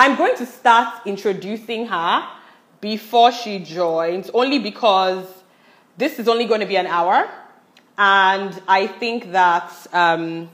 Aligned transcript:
I'm 0.00 0.14
going 0.14 0.36
to 0.36 0.46
start 0.46 1.06
introducing 1.06 1.88
her 1.88 2.28
before 2.80 3.32
she 3.32 3.58
joins, 3.58 4.30
only 4.30 4.60
because 4.60 5.26
this 5.96 6.20
is 6.20 6.28
only 6.28 6.44
going 6.44 6.60
to 6.60 6.66
be 6.66 6.76
an 6.76 6.86
hour. 6.86 7.28
And 7.98 8.62
I 8.68 8.86
think 8.86 9.32
that 9.32 9.72
um, 9.92 10.48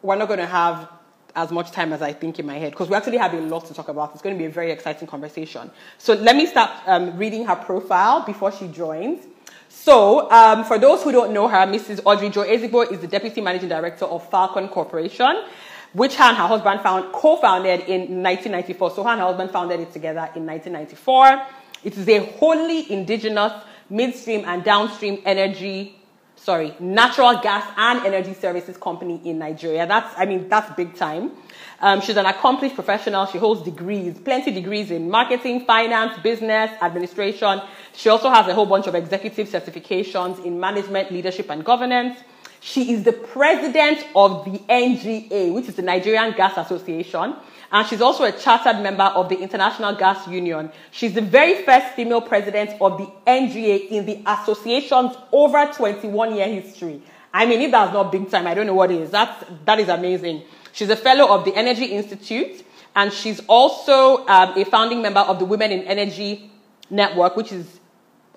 we're 0.00 0.14
not 0.14 0.28
going 0.28 0.38
to 0.38 0.46
have 0.46 0.88
as 1.34 1.50
much 1.50 1.72
time 1.72 1.92
as 1.92 2.02
I 2.02 2.12
think 2.12 2.38
in 2.38 2.46
my 2.46 2.54
head 2.56 2.70
because 2.70 2.88
we 2.88 2.94
actually 2.94 3.16
have 3.16 3.34
a 3.34 3.40
lot 3.40 3.66
to 3.66 3.74
talk 3.74 3.88
about. 3.88 4.12
It's 4.12 4.22
going 4.22 4.36
to 4.36 4.38
be 4.38 4.46
a 4.46 4.50
very 4.50 4.70
exciting 4.70 5.08
conversation. 5.08 5.68
So 5.98 6.14
let 6.14 6.36
me 6.36 6.46
start 6.46 6.70
um, 6.86 7.16
reading 7.18 7.44
her 7.46 7.56
profile 7.56 8.24
before 8.24 8.52
she 8.52 8.68
joins. 8.68 9.26
So, 9.68 10.30
um, 10.30 10.62
for 10.62 10.78
those 10.78 11.02
who 11.02 11.10
don't 11.10 11.32
know 11.32 11.48
her, 11.48 11.66
Mrs. 11.66 12.00
Audrey 12.04 12.30
Joe 12.30 12.44
Ezigbo 12.44 12.92
is 12.92 13.00
the 13.00 13.08
Deputy 13.08 13.40
Managing 13.40 13.70
Director 13.70 14.04
of 14.04 14.30
Falcon 14.30 14.68
Corporation, 14.68 15.42
which 15.94 16.14
her 16.16 16.24
and 16.24 16.36
her 16.36 16.46
husband 16.46 16.80
found, 16.82 17.12
co-founded 17.12 17.80
in 17.88 18.22
1994. 18.22 18.90
So 18.90 19.02
her 19.02 19.10
and 19.10 19.20
her 19.20 19.26
husband 19.26 19.50
founded 19.50 19.80
it 19.80 19.92
together 19.92 20.28
in 20.36 20.44
1994. 20.44 21.46
It 21.84 21.96
is 21.96 22.08
a 22.08 22.18
wholly 22.32 22.92
indigenous 22.92 23.52
midstream 23.88 24.44
and 24.46 24.62
downstream 24.62 25.22
energy 25.24 25.96
sorry, 26.44 26.74
natural 26.78 27.40
gas 27.40 27.66
and 27.78 28.04
energy 28.04 28.34
services 28.34 28.76
company 28.76 29.18
in 29.24 29.38
Nigeria. 29.38 29.86
That's, 29.86 30.14
I 30.18 30.26
mean, 30.26 30.46
that's 30.48 30.74
big 30.76 30.94
time. 30.94 31.32
Um, 31.80 32.02
she's 32.02 32.18
an 32.18 32.26
accomplished 32.26 32.74
professional. 32.74 33.24
She 33.26 33.38
holds 33.38 33.62
degrees, 33.62 34.18
plenty 34.18 34.52
degrees 34.52 34.90
in 34.90 35.10
marketing, 35.10 35.64
finance, 35.64 36.20
business, 36.22 36.70
administration. 36.82 37.62
She 37.94 38.10
also 38.10 38.28
has 38.28 38.46
a 38.46 38.54
whole 38.54 38.66
bunch 38.66 38.86
of 38.86 38.94
executive 38.94 39.48
certifications 39.48 40.44
in 40.44 40.60
management, 40.60 41.10
leadership, 41.10 41.48
and 41.48 41.64
governance. 41.64 42.18
She 42.66 42.92
is 42.94 43.02
the 43.02 43.12
president 43.12 44.06
of 44.16 44.46
the 44.46 44.58
NGA, 44.70 45.52
which 45.52 45.68
is 45.68 45.74
the 45.74 45.82
Nigerian 45.82 46.32
Gas 46.32 46.56
Association. 46.56 47.36
And 47.70 47.86
she's 47.86 48.00
also 48.00 48.24
a 48.24 48.32
chartered 48.32 48.82
member 48.82 49.02
of 49.02 49.28
the 49.28 49.36
International 49.36 49.94
Gas 49.94 50.26
Union. 50.26 50.72
She's 50.90 51.12
the 51.12 51.20
very 51.20 51.62
first 51.62 51.88
female 51.88 52.22
president 52.22 52.80
of 52.80 52.96
the 52.96 53.06
NGA 53.26 53.90
in 53.90 54.06
the 54.06 54.22
association's 54.26 55.14
over 55.30 55.70
21 55.74 56.36
year 56.36 56.48
history. 56.48 57.02
I 57.34 57.44
mean, 57.44 57.60
if 57.60 57.70
that's 57.70 57.92
not 57.92 58.10
big 58.10 58.30
time, 58.30 58.46
I 58.46 58.54
don't 58.54 58.66
know 58.66 58.72
what 58.74 58.90
is. 58.90 59.10
That's, 59.10 59.44
that 59.66 59.78
is 59.78 59.90
amazing. 59.90 60.44
She's 60.72 60.88
a 60.88 60.96
fellow 60.96 61.34
of 61.34 61.44
the 61.44 61.54
Energy 61.54 61.84
Institute, 61.84 62.64
and 62.96 63.12
she's 63.12 63.40
also 63.46 64.26
um, 64.26 64.56
a 64.56 64.64
founding 64.64 65.02
member 65.02 65.20
of 65.20 65.38
the 65.38 65.44
Women 65.44 65.70
in 65.70 65.82
Energy 65.82 66.50
Network, 66.88 67.36
which 67.36 67.52
is, 67.52 67.78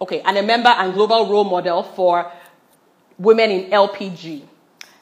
okay, 0.01 0.19
and 0.19 0.37
a 0.37 0.43
member 0.43 0.67
and 0.69 0.93
global 0.93 1.29
role 1.29 1.45
model 1.45 1.83
for 1.83 2.29
women 3.17 3.51
in 3.51 3.71
LPG. 3.71 4.43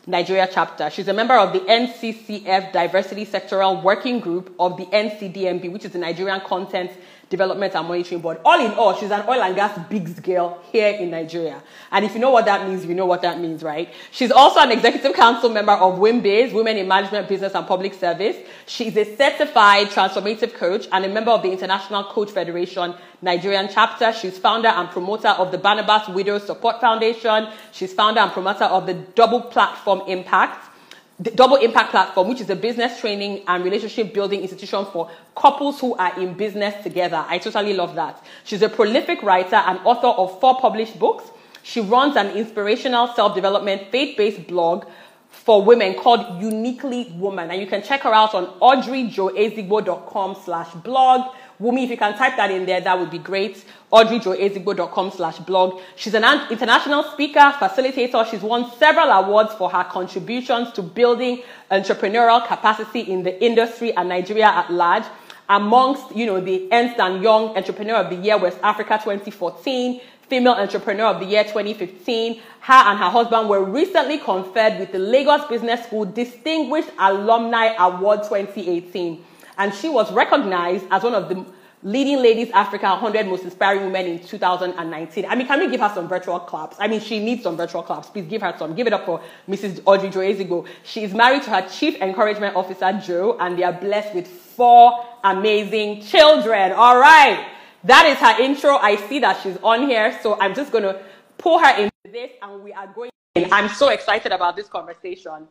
Nigeria 0.08 0.48
chapter. 0.52 0.90
She's 0.92 1.08
a 1.08 1.14
member 1.14 1.34
of 1.34 1.52
the 1.52 1.62
NCCF 1.62 2.72
Diversity 2.72 3.26
Sectoral 3.26 3.82
Working 3.82 4.20
Group 4.20 4.54
of 4.60 4.78
the 4.78 4.86
NCDMB, 4.86 5.72
which 5.72 5.84
is 5.84 5.92
the 5.92 5.98
Nigerian 5.98 6.42
Content 6.42 6.92
Development 7.30 7.74
and 7.74 7.88
Monitoring 7.88 8.22
Board. 8.22 8.40
All 8.46 8.64
in 8.64 8.72
all, 8.74 8.96
she's 8.96 9.12
an 9.12 9.24
oil 9.28 9.42
and 9.42 9.56
gas 9.56 9.78
bigs 9.90 10.20
girl 10.20 10.62
here 10.72 10.90
in 10.90 11.10
Nigeria. 11.10 11.62
And 11.92 12.06
if 12.06 12.14
you 12.14 12.20
know 12.20 12.30
what 12.30 12.46
that 12.46 12.68
means, 12.68 12.86
you 12.86 12.94
know 12.94 13.06
what 13.06 13.22
that 13.24 13.40
means, 13.40 13.64
right? 13.64 13.92
She's 14.12 14.32
also 14.32 14.60
an 14.60 14.72
executive 14.72 15.14
council 15.14 15.50
member 15.50 15.72
of 15.72 16.00
WIMBIZ, 16.00 16.54
Women 16.54 16.78
in 16.78 16.88
Management, 16.88 17.28
Business 17.28 17.56
and 17.56 17.66
Public 17.66 17.94
Service. 17.94 18.38
She's 18.68 18.96
a 18.96 19.16
certified 19.16 19.88
transformative 19.88 20.54
coach 20.54 20.88
and 20.92 21.04
a 21.04 21.10
member 21.10 21.32
of 21.32 21.42
the 21.42 21.52
International 21.52 22.04
Coach 22.04 22.32
Federation 22.32 22.94
Nigerian 23.22 23.70
chapter. 23.72 24.14
She's 24.14 24.38
founder 24.38 24.68
and 24.70 24.90
promoter 24.90 25.30
of 25.30 25.52
the 25.52 25.58
Barnabas 25.58 26.08
Widows 26.10 26.46
Support 26.46 26.80
Foundation. 26.80 27.50
She's 27.72 27.94
founder 27.94 28.20
and 28.20 28.32
promoter 28.32 28.66
of 28.66 28.86
the 28.86 28.94
Double 28.94 29.42
Platform 29.42 30.02
Impact 30.08 30.75
the 31.18 31.32
Double 31.32 31.56
Impact 31.56 31.92
Platform, 31.92 32.28
which 32.28 32.42
is 32.42 32.50
a 32.50 32.56
business 32.56 33.00
training 33.00 33.44
and 33.48 33.64
relationship 33.64 34.14
building 34.14 34.42
institution 34.42 34.86
for 34.92 35.10
couples 35.36 35.80
who 35.80 35.96
are 35.96 36.20
in 36.20 36.34
business 36.34 36.84
together. 36.84 37.24
I 37.28 37.38
totally 37.38 37.74
love 37.74 37.96
that. 37.96 38.22
She's 38.44 38.62
a 38.62 38.70
prolific 38.70 39.24
writer 39.24 39.56
and 39.56 39.80
author 39.86 40.08
of 40.08 40.40
four 40.42 40.60
published 40.60 41.00
books. 41.00 41.30
She 41.64 41.80
runs 41.80 42.18
an 42.18 42.32
inspirational 42.36 43.08
self-development 43.08 43.92
faith-based 43.92 44.46
blog 44.48 44.86
for 45.30 45.64
women 45.64 45.96
called 45.96 46.42
Uniquely 46.42 47.14
Woman. 47.16 47.50
And 47.50 47.62
you 47.62 47.68
can 47.68 47.82
check 47.82 48.02
her 48.02 48.14
out 48.14 48.36
on 48.36 48.48
audreyjoezigbo.com 48.60 50.38
slash 50.44 50.74
blog. 50.76 51.34
Wumi, 51.60 51.86
if 51.86 51.90
you 51.90 51.98
can 51.98 52.18
type 52.18 52.36
that 52.36 52.52
in 52.52 52.66
there, 52.66 52.82
that 52.82 53.00
would 53.00 53.10
be 53.10 53.18
great. 53.18 53.64
audreyjoezigbo.com 53.92 55.12
slash 55.12 55.40
blog. 55.40 55.80
She's 55.96 56.14
an 56.14 56.24
international 56.52 57.04
speaker, 57.04 57.40
facilitator. 57.40 58.30
She's 58.30 58.42
won 58.42 58.70
several 58.78 59.10
awards 59.10 59.54
for 59.54 59.70
her 59.70 59.86
contributions 59.86 60.74
to 60.74 60.82
building 60.82 61.44
entrepreneurial 61.72 62.46
capacity 62.46 63.02
in 63.02 63.24
the 63.24 63.42
industry 63.44 63.96
and 63.96 64.10
Nigeria 64.10 64.48
at 64.48 64.72
large. 64.72 65.04
Amongst, 65.48 66.14
you 66.16 66.26
know, 66.26 66.42
the 66.42 66.68
Ernst 66.72 67.00
and 67.00 67.24
Young 67.24 67.56
Entrepreneur 67.56 67.96
of 67.96 68.10
the 68.10 68.16
Year 68.16 68.38
West 68.38 68.58
Africa 68.64 69.00
2014, 69.02 70.02
Female 70.28 70.54
Entrepreneur 70.54 71.06
of 71.06 71.20
the 71.20 71.28
Year 71.28 71.44
2015. 71.44 72.42
Her 72.62 72.74
and 72.74 72.98
her 72.98 73.10
husband 73.12 73.48
were 73.48 73.64
recently 73.64 74.18
conferred 74.18 74.80
with 74.80 74.92
the 74.92 74.98
Lagos 74.98 75.48
Business 75.48 75.86
School 75.86 76.04
Distinguished 76.06 76.90
Alumni 76.98 77.76
Award 77.78 78.24
2018 78.24 79.24
and 79.58 79.74
she 79.74 79.90
was 79.90 80.12
recognized 80.12 80.86
as 80.92 81.04
one 81.04 81.16
of 81.16 81.30
the 81.30 81.46
leading 81.84 82.18
ladies 82.18 82.50
Africa 82.52 82.90
100 82.90 83.28
most 83.28 83.44
inspiring 83.44 83.86
women 83.86 84.08
in 84.08 84.20
2019. 84.20 85.26
I 85.26 85.36
mean, 85.36 85.46
can 85.46 85.60
we 85.60 85.70
give 85.70 85.82
her 85.82 85.92
some 85.94 86.08
virtual 86.08 86.40
claps? 86.40 86.78
I 86.80 86.88
mean, 86.88 87.00
she 87.00 87.24
needs 87.24 87.44
some 87.44 87.56
virtual 87.56 87.84
claps. 87.84 88.10
Please 88.10 88.26
give 88.26 88.42
her 88.42 88.56
some. 88.58 88.74
Give 88.76 88.88
it 88.88 88.94
up 88.94 89.06
for 89.06 89.22
Mrs. 89.48 89.82
Audrey 89.86 90.10
Joe 90.10 90.20
Ezigbo. 90.20 90.68
She 90.84 91.04
is 91.04 91.14
married 91.14 91.44
to 91.44 91.52
her 91.52 91.68
chief 91.70 92.02
encouragement 92.02 92.56
officer, 92.56 92.92
Joe, 92.94 93.38
and 93.40 93.58
they 93.58 93.64
are 93.64 93.74
blessed 93.74 94.16
with 94.16 94.28
four 94.28 95.06
amazing 95.24 96.02
children. 96.02 96.72
All 96.72 97.00
right. 97.00 97.48
That 97.84 98.08
is 98.08 98.18
her 98.18 98.44
intro. 98.44 98.78
I 98.78 98.96
see 98.96 99.20
that 99.20 99.42
she's 99.44 99.58
on 99.58 99.88
here, 99.88 100.18
so 100.24 100.40
I'm 100.40 100.56
just 100.56 100.72
going 100.72 100.86
to 100.86 101.00
pull 101.38 101.60
her 101.60 101.70
into 101.78 101.92
this 102.06 102.32
and 102.42 102.64
we 102.64 102.74
are 102.74 102.88
going. 102.88 103.12
I'm 103.52 103.70
so 103.70 103.90
excited 103.90 104.32
about 104.32 104.56
this 104.56 104.68
conversation. 104.68 105.48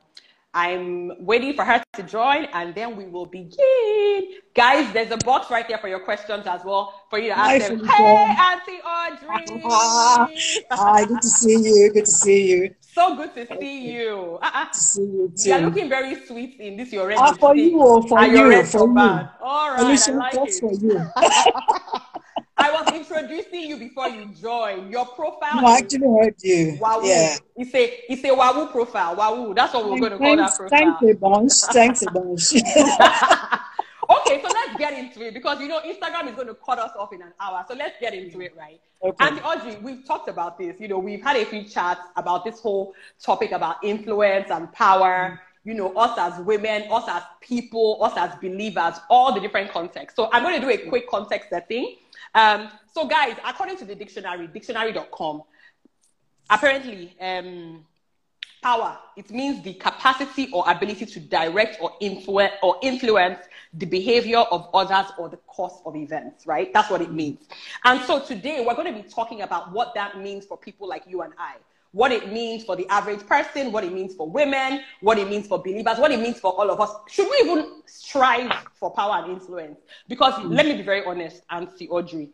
I'm 0.55 1.11
waiting 1.19 1.55
for 1.55 1.65
her 1.65 1.83
to 1.95 2.03
join 2.05 2.45
and 2.53 2.73
then 2.77 2.97
we 2.97 3.07
will 3.07 3.27
begin. 3.27 4.35
Guys, 4.55 4.93
there's 4.93 5.11
a 5.11 5.17
box 5.17 5.51
right 5.51 5.67
there 5.67 5.79
for 5.79 5.89
your 5.89 5.99
questions 5.99 6.47
as 6.47 6.65
well 6.65 6.95
for 7.11 7.19
you 7.19 7.31
to 7.31 7.39
ask 7.39 7.51
Hi, 7.51 7.59
them. 7.59 7.85
Hey, 7.85 8.37
Auntie 8.39 8.81
Audrey. 8.87 9.61
Hi, 10.71 11.05
good 11.07 11.21
to 11.21 11.29
see 11.29 11.59
you. 11.59 11.91
Good 11.93 12.05
to 12.05 12.11
see 12.11 12.51
you. 12.53 12.75
So 12.81 13.17
good 13.17 13.35
to 13.35 13.59
see 13.59 13.93
you. 13.95 14.39
Uh-uh. 14.41 14.67
To 14.71 14.79
see 14.79 15.03
you 15.03 15.33
too. 15.37 15.49
You're 15.49 15.61
looking 15.63 15.89
very 15.89 16.25
sweet 16.25 16.61
in 16.61 16.77
this 16.77 16.93
your 16.93 17.09
red. 17.09 17.19
Ah, 17.19 17.33
for 17.33 17.57
you, 17.57 17.77
or 17.81 18.07
for 18.07 18.23
you, 18.23 18.63
for 18.63 18.87
you. 18.87 18.95
All 18.95 19.75
right, 19.75 20.09
I 20.09 20.13
like 20.13 20.35
it. 20.37 20.55
for 20.61 20.73
you. 20.73 21.05
I 22.65 22.71
was 22.71 22.95
introducing 22.95 23.69
you 23.69 23.77
before 23.77 24.09
you 24.09 24.25
joined. 24.41 24.91
Your 24.91 25.05
profile. 25.05 25.61
No, 25.61 25.67
I 25.67 25.77
actually 25.77 26.09
heard 26.09 26.35
you. 26.43 26.79
Wow. 26.81 27.03
Yeah. 27.03 27.37
It's 27.57 27.75
a 27.75 28.11
it's 28.11 28.25
a 28.25 28.29
Wawu 28.29 28.73
profile. 28.73 29.15
Wawu. 29.15 29.55
That's 29.55 29.75
what 29.75 29.91
we're 29.91 30.01
going 30.01 30.13
to 30.13 30.19
call 30.19 30.37
that 30.37 30.57
profile. 30.57 30.79
Thanks 30.79 31.03
a 31.03 31.15
bunch. 31.15 31.53
Thanks 31.75 32.03
a 32.03 32.11
bunch. 32.11 32.55
okay, 32.55 34.43
so 34.43 34.49
let's 34.49 34.79
get 34.79 34.99
into 34.99 35.27
it 35.27 35.35
because 35.35 35.61
you 35.61 35.69
know 35.69 35.81
Instagram 35.81 36.29
is 36.29 36.35
going 36.37 36.47
to 36.47 36.55
cut 36.55 36.79
us 36.79 36.93
off 36.99 37.13
in 37.13 37.21
an 37.21 37.35
hour. 37.39 37.67
So 37.69 37.75
let's 37.75 38.01
get 38.01 38.15
into 38.15 38.41
it, 38.41 38.55
right? 38.57 38.81
Okay. 39.03 39.27
And 39.27 39.41
Audrey, 39.41 39.77
we've 39.83 40.07
talked 40.07 40.31
about 40.31 40.59
this. 40.59 40.81
You 40.81 40.89
know, 40.89 40.99
we've 40.99 41.23
had 41.23 41.37
a 41.37 41.45
few 41.45 41.65
chats 41.65 42.01
about 42.17 42.47
this 42.47 42.61
whole 42.61 42.95
topic 43.23 43.53
about 43.53 43.85
influence 43.85 44.51
and 44.51 44.73
power. 44.73 45.39
You 45.65 45.75
know, 45.75 45.93
us 45.95 46.19
as 46.19 46.43
women, 46.45 46.85
us 46.91 47.05
as 47.09 47.25
people, 47.43 47.99
us 48.03 48.17
as 48.17 48.35
believers, 48.41 48.95
all 49.11 49.35
the 49.35 49.41
different 49.41 49.71
contexts. 49.71 50.17
So 50.17 50.31
I'm 50.33 50.43
going 50.43 50.59
to 50.59 50.61
do 50.61 50.71
a 50.71 50.89
quick 50.89 51.11
context 51.11 51.51
setting 51.51 51.97
um, 52.34 52.71
so, 52.93 53.06
guys, 53.06 53.37
according 53.45 53.77
to 53.78 53.84
the 53.84 53.95
dictionary, 53.95 54.47
dictionary.com, 54.47 55.43
apparently, 56.50 57.15
um, 57.21 57.84
power 58.62 58.99
it 59.17 59.31
means 59.31 59.62
the 59.62 59.75
capacity 59.75 60.49
or 60.50 60.65
ability 60.67 61.05
to 61.05 61.21
direct 61.21 61.77
or 61.83 61.93
influence 62.00 62.55
or 62.62 62.77
influence 62.83 63.41
the 63.75 63.84
behavior 63.84 64.39
of 64.39 64.71
others 64.73 65.12
or 65.19 65.29
the 65.29 65.37
course 65.37 65.75
of 65.85 65.94
events. 65.94 66.47
Right? 66.47 66.73
That's 66.73 66.91
what 66.91 67.03
it 67.03 67.12
means. 67.12 67.41
And 67.85 68.00
so 68.03 68.20
today 68.20 68.64
we're 68.67 68.75
going 68.75 68.93
to 68.94 69.03
be 69.03 69.09
talking 69.09 69.43
about 69.43 69.70
what 69.73 69.94
that 69.94 70.19
means 70.19 70.47
for 70.47 70.56
people 70.56 70.88
like 70.88 71.05
you 71.06 71.23
and 71.23 71.32
I 71.38 71.56
what 71.94 72.11
it 72.11 72.32
means 72.32 72.64
for 72.64 72.75
the 72.75 72.87
average 72.88 73.25
person, 73.25 73.70
what 73.70 73.85
it 73.85 73.93
means 73.93 74.17
for 74.17 74.29
women, 74.29 74.81
what 75.00 75.17
it 75.17 75.29
means 75.31 75.46
for 75.46 75.62
believers, 75.62 75.96
what 75.99 76.11
it 76.11 76.19
means 76.19 76.41
for 76.41 76.50
all 76.50 76.69
of 76.69 76.81
us. 76.81 76.91
Should 77.08 77.31
we 77.31 77.49
even 77.49 77.82
strive 77.87 78.50
for 78.75 78.91
power 78.91 79.23
and 79.23 79.32
influence? 79.32 79.79
Because 80.08 80.35
mm. 80.35 80.52
let 80.52 80.67
me 80.67 80.75
be 80.76 80.82
very 80.82 81.05
honest, 81.05 81.43
Auntie 81.50 81.88
Audrey, 81.88 82.31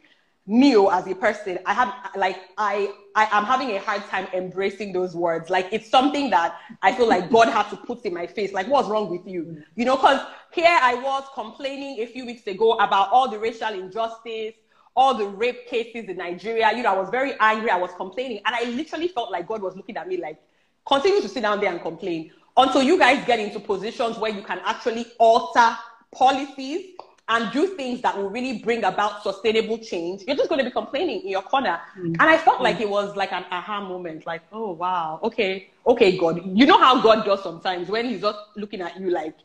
me 0.46 0.74
as 0.90 1.06
a 1.06 1.14
person, 1.14 1.58
I 1.66 1.74
have 1.74 1.94
like 2.16 2.38
I 2.56 2.90
I 3.14 3.28
am 3.30 3.44
having 3.44 3.70
a 3.72 3.78
hard 3.80 4.02
time 4.06 4.28
embracing 4.32 4.94
those 4.94 5.14
words. 5.14 5.50
Like 5.50 5.68
it's 5.72 5.90
something 5.90 6.30
that 6.30 6.56
I 6.80 6.94
feel 6.94 7.06
like 7.06 7.30
God 7.30 7.48
had 7.48 7.68
to 7.68 7.76
put 7.76 8.06
in 8.06 8.14
my 8.14 8.26
face. 8.26 8.54
Like 8.54 8.66
what's 8.66 8.88
wrong 8.88 9.10
with 9.10 9.26
you? 9.26 9.62
You 9.76 9.84
know, 9.84 9.96
because 9.96 10.22
here 10.52 10.78
I 10.80 10.94
was 10.94 11.24
complaining 11.34 12.00
a 12.00 12.06
few 12.06 12.24
weeks 12.24 12.46
ago 12.46 12.72
about 12.78 13.10
all 13.10 13.28
the 13.28 13.38
racial 13.38 13.74
injustice, 13.74 14.54
all 14.96 15.14
the 15.14 15.26
rape 15.26 15.66
cases 15.66 16.08
in 16.08 16.16
Nigeria. 16.16 16.70
You 16.76 16.82
know, 16.82 16.94
I 16.94 16.98
was 16.98 17.10
very 17.10 17.34
angry. 17.40 17.70
I 17.70 17.76
was 17.76 17.90
complaining. 17.96 18.40
And 18.44 18.54
I 18.54 18.64
literally 18.64 19.08
felt 19.08 19.31
like 19.31 19.46
God 19.46 19.62
was 19.62 19.76
looking 19.76 19.96
at 19.96 20.08
me 20.08 20.16
like, 20.16 20.40
continue 20.87 21.20
to 21.20 21.28
sit 21.28 21.42
down 21.42 21.60
there 21.60 21.70
and 21.70 21.81
complain 21.81 22.32
until 22.56 22.82
you 22.82 22.98
guys 22.98 23.25
get 23.26 23.38
into 23.38 23.60
positions 23.60 24.19
where 24.19 24.31
you 24.31 24.42
can 24.42 24.60
actually 24.64 25.06
alter 25.19 25.76
policies 26.12 26.94
and 27.31 27.52
do 27.52 27.69
things 27.76 28.00
that 28.02 28.16
will 28.16 28.28
really 28.28 28.58
bring 28.58 28.82
about 28.82 29.22
sustainable 29.22 29.78
change, 29.78 30.22
you're 30.26 30.37
just 30.37 30.48
going 30.48 30.58
to 30.58 30.64
be 30.64 30.70
complaining 30.70 31.20
in 31.20 31.28
your 31.28 31.42
corner. 31.42 31.81
Mm. 31.96 32.16
And 32.19 32.22
I 32.22 32.37
felt 32.37 32.58
mm. 32.58 32.64
like 32.64 32.81
it 32.81 32.90
was 32.90 33.14
like 33.14 33.32
an 33.32 33.44
aha 33.52 33.81
moment, 33.81 34.26
like, 34.26 34.42
oh 34.52 34.72
wow, 34.72 35.20
okay, 35.22 35.70
okay, 35.87 36.19
God. 36.19 36.42
You 36.44 36.66
know 36.66 36.78
how 36.78 37.00
God 37.00 37.25
does 37.25 37.40
sometimes 37.42 37.88
when 37.88 38.06
He's 38.06 38.20
just 38.20 38.38
looking 38.56 38.81
at 38.81 38.98
you 38.98 39.10
like 39.10 39.37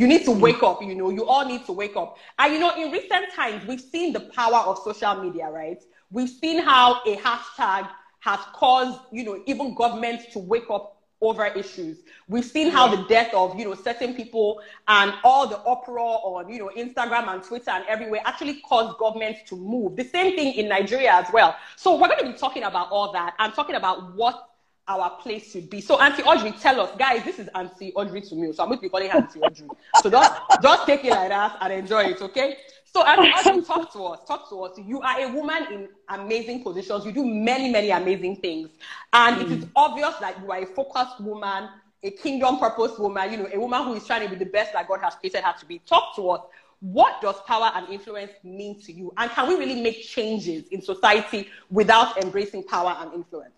you 0.00 0.06
need 0.06 0.24
to 0.24 0.32
hmm. 0.32 0.40
wake 0.40 0.62
up, 0.62 0.82
you 0.82 0.94
know, 0.94 1.10
you 1.10 1.26
all 1.26 1.44
need 1.44 1.66
to 1.66 1.72
wake 1.72 1.94
up. 1.94 2.16
And 2.38 2.54
you 2.54 2.58
know, 2.58 2.74
in 2.74 2.90
recent 2.90 3.32
times, 3.34 3.66
we've 3.66 3.80
seen 3.80 4.14
the 4.14 4.20
power 4.20 4.56
of 4.56 4.78
social 4.78 5.22
media, 5.22 5.50
right? 5.50 5.82
We've 6.10 6.30
seen 6.30 6.62
how 6.62 7.02
a 7.06 7.16
hashtag 7.16 7.88
has 8.20 8.40
caused, 8.54 8.98
you 9.12 9.24
know, 9.24 9.42
even 9.46 9.74
governments 9.74 10.24
to 10.32 10.38
wake 10.38 10.70
up 10.70 10.96
over 11.20 11.46
issues. 11.48 11.98
We've 12.28 12.44
seen 12.44 12.70
how 12.70 12.88
the 12.88 13.06
death 13.06 13.34
of, 13.34 13.58
you 13.58 13.66
know, 13.66 13.74
certain 13.74 14.14
people 14.14 14.62
and 14.88 15.12
all 15.22 15.46
the 15.46 15.58
uproar 15.58 16.20
on, 16.22 16.48
you 16.50 16.58
know, 16.58 16.70
Instagram 16.74 17.28
and 17.28 17.42
Twitter 17.42 17.70
and 17.70 17.84
everywhere 17.86 18.22
actually 18.24 18.62
caused 18.62 18.98
governments 18.98 19.40
to 19.48 19.56
move. 19.56 19.96
The 19.96 20.04
same 20.04 20.34
thing 20.34 20.54
in 20.54 20.68
Nigeria 20.68 21.12
as 21.12 21.26
well. 21.30 21.56
So 21.76 22.00
we're 22.00 22.08
going 22.08 22.20
to 22.20 22.32
be 22.32 22.38
talking 22.38 22.62
about 22.62 22.90
all 22.90 23.12
that 23.12 23.34
and 23.38 23.52
talking 23.52 23.76
about 23.76 24.14
what 24.14 24.49
our 24.90 25.10
place 25.20 25.52
should 25.52 25.70
be. 25.70 25.80
So 25.80 26.00
Auntie 26.00 26.24
Audrey, 26.24 26.50
tell 26.50 26.80
us, 26.80 26.90
guys, 26.98 27.24
this 27.24 27.38
is 27.38 27.48
Auntie 27.54 27.92
Audrey 27.94 28.20
to 28.22 28.34
me. 28.34 28.52
So 28.52 28.64
I'm 28.64 28.68
going 28.70 28.78
to 28.78 28.82
be 28.82 28.88
calling 28.88 29.08
her 29.08 29.18
Auntie 29.18 29.40
Audrey. 29.40 29.68
So 30.02 30.10
just, 30.10 30.32
just 30.60 30.86
take 30.86 31.04
it 31.04 31.10
like 31.10 31.28
that 31.28 31.58
and 31.60 31.72
enjoy 31.72 32.06
it, 32.06 32.20
okay? 32.20 32.56
So 32.92 33.06
Auntie 33.06 33.30
Audrey, 33.30 33.62
talk 33.66 33.92
to 33.92 34.02
us. 34.02 34.20
Talk 34.26 34.48
to 34.50 34.64
us. 34.64 34.76
You 34.84 35.00
are 35.00 35.20
a 35.20 35.32
woman 35.32 35.66
in 35.72 35.88
amazing 36.08 36.64
positions. 36.64 37.06
You 37.06 37.12
do 37.12 37.24
many, 37.24 37.70
many 37.70 37.90
amazing 37.90 38.36
things. 38.36 38.70
And 39.12 39.36
mm. 39.36 39.42
it 39.42 39.58
is 39.58 39.66
obvious 39.76 40.16
that 40.16 40.42
you 40.42 40.50
are 40.50 40.58
a 40.58 40.66
focused 40.66 41.20
woman, 41.20 41.68
a 42.02 42.10
kingdom 42.10 42.58
purpose 42.58 42.98
woman, 42.98 43.30
you 43.30 43.38
know, 43.38 43.48
a 43.52 43.60
woman 43.60 43.84
who 43.84 43.94
is 43.94 44.04
trying 44.04 44.28
to 44.28 44.28
be 44.28 44.44
the 44.44 44.50
best 44.50 44.72
that 44.72 44.88
God 44.88 45.00
has 45.02 45.14
created 45.14 45.44
her 45.44 45.54
to 45.56 45.66
be. 45.66 45.78
Talk 45.86 46.16
to 46.16 46.30
us. 46.30 46.40
What 46.80 47.20
does 47.20 47.36
power 47.46 47.70
and 47.74 47.88
influence 47.90 48.32
mean 48.42 48.80
to 48.82 48.92
you? 48.92 49.12
And 49.18 49.30
can 49.30 49.46
we 49.46 49.54
really 49.54 49.80
make 49.80 50.02
changes 50.02 50.66
in 50.68 50.82
society 50.82 51.48
without 51.70 52.20
embracing 52.20 52.64
power 52.64 52.96
and 52.98 53.12
influence? 53.12 53.52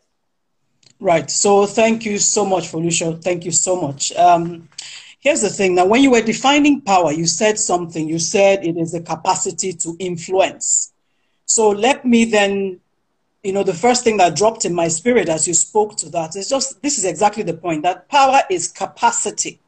Right. 1.02 1.28
So 1.28 1.66
thank 1.66 2.04
you 2.04 2.16
so 2.20 2.46
much, 2.46 2.68
Felicia. 2.68 3.14
Thank 3.14 3.44
you 3.44 3.50
so 3.50 3.74
much. 3.74 4.12
Um, 4.12 4.68
here's 5.18 5.40
the 5.40 5.48
thing. 5.48 5.74
Now, 5.74 5.84
when 5.84 6.00
you 6.00 6.12
were 6.12 6.22
defining 6.22 6.80
power, 6.80 7.10
you 7.10 7.26
said 7.26 7.58
something. 7.58 8.08
You 8.08 8.20
said 8.20 8.64
it 8.64 8.76
is 8.76 8.92
the 8.92 9.00
capacity 9.00 9.72
to 9.72 9.96
influence. 9.98 10.92
So 11.44 11.70
let 11.70 12.04
me 12.04 12.24
then, 12.24 12.78
you 13.42 13.52
know, 13.52 13.64
the 13.64 13.74
first 13.74 14.04
thing 14.04 14.16
that 14.18 14.36
dropped 14.36 14.64
in 14.64 14.72
my 14.74 14.86
spirit 14.86 15.28
as 15.28 15.48
you 15.48 15.54
spoke 15.54 15.96
to 15.96 16.10
that 16.10 16.36
is 16.36 16.48
just 16.48 16.80
this 16.82 16.98
is 16.98 17.04
exactly 17.04 17.42
the 17.42 17.54
point 17.54 17.82
that 17.82 18.08
power 18.08 18.42
is 18.48 18.68
capacity. 18.68 19.58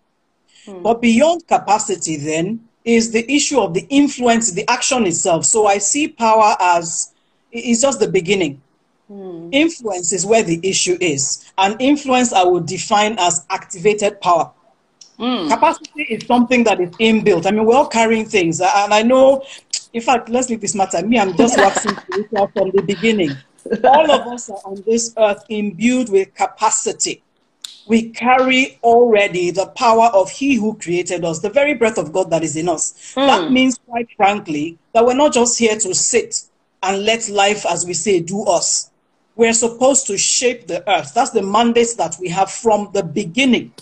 Hmm. 0.64 0.82
But 0.82 1.02
beyond 1.02 1.48
capacity, 1.48 2.14
then, 2.14 2.60
is 2.84 3.10
the 3.10 3.28
issue 3.28 3.58
of 3.58 3.74
the 3.74 3.84
influence, 3.90 4.52
the 4.52 4.70
action 4.70 5.04
itself. 5.04 5.46
So 5.46 5.66
I 5.66 5.78
see 5.78 6.06
power 6.06 6.54
as 6.60 7.12
it's 7.50 7.80
just 7.80 7.98
the 7.98 8.06
beginning. 8.06 8.62
Hmm. 9.08 9.50
Influence 9.52 10.12
is 10.12 10.24
where 10.24 10.42
the 10.42 10.60
issue 10.62 10.96
is. 11.00 11.52
And 11.58 11.76
influence 11.80 12.32
I 12.32 12.42
would 12.42 12.66
define 12.66 13.16
as 13.18 13.44
activated 13.50 14.20
power. 14.20 14.50
Mm. 15.18 15.48
Capacity 15.48 16.02
is 16.02 16.26
something 16.26 16.64
that 16.64 16.80
is 16.80 16.90
inbuilt. 16.92 17.46
I 17.46 17.50
mean, 17.52 17.64
we're 17.64 17.76
all 17.76 17.86
carrying 17.86 18.24
things. 18.24 18.60
And 18.60 18.92
I 18.92 19.02
know, 19.02 19.44
in 19.92 20.02
fact, 20.02 20.28
let's 20.28 20.48
leave 20.48 20.60
this 20.60 20.74
matter. 20.74 21.04
Me, 21.06 21.18
I'm 21.18 21.36
just 21.36 21.56
waxing 21.56 21.96
spiritual 22.08 22.48
from 22.48 22.70
the 22.72 22.82
beginning. 22.82 23.30
All 23.84 24.10
of 24.10 24.26
us 24.26 24.50
are 24.50 24.60
on 24.64 24.82
this 24.86 25.14
earth 25.16 25.44
imbued 25.48 26.08
with 26.08 26.34
capacity. 26.34 27.22
We 27.86 28.10
carry 28.10 28.78
already 28.82 29.50
the 29.50 29.66
power 29.66 30.06
of 30.06 30.30
He 30.30 30.54
who 30.54 30.74
created 30.78 31.24
us, 31.24 31.40
the 31.40 31.50
very 31.50 31.74
breath 31.74 31.98
of 31.98 32.12
God 32.12 32.30
that 32.30 32.42
is 32.42 32.56
in 32.56 32.68
us. 32.68 33.14
Mm. 33.14 33.26
That 33.26 33.52
means, 33.52 33.78
quite 33.86 34.08
frankly, 34.16 34.78
that 34.94 35.04
we're 35.04 35.14
not 35.14 35.32
just 35.32 35.58
here 35.58 35.78
to 35.78 35.94
sit 35.94 36.42
and 36.82 37.04
let 37.04 37.28
life, 37.28 37.64
as 37.66 37.86
we 37.86 37.94
say, 37.94 38.20
do 38.20 38.42
us 38.44 38.90
we're 39.36 39.52
supposed 39.52 40.06
to 40.06 40.18
shape 40.18 40.66
the 40.66 40.88
earth. 40.88 41.12
That's 41.14 41.30
the 41.30 41.42
mandate 41.42 41.94
that 41.98 42.16
we 42.20 42.28
have 42.28 42.50
from 42.50 42.90
the 42.92 43.02
beginning. 43.02 43.72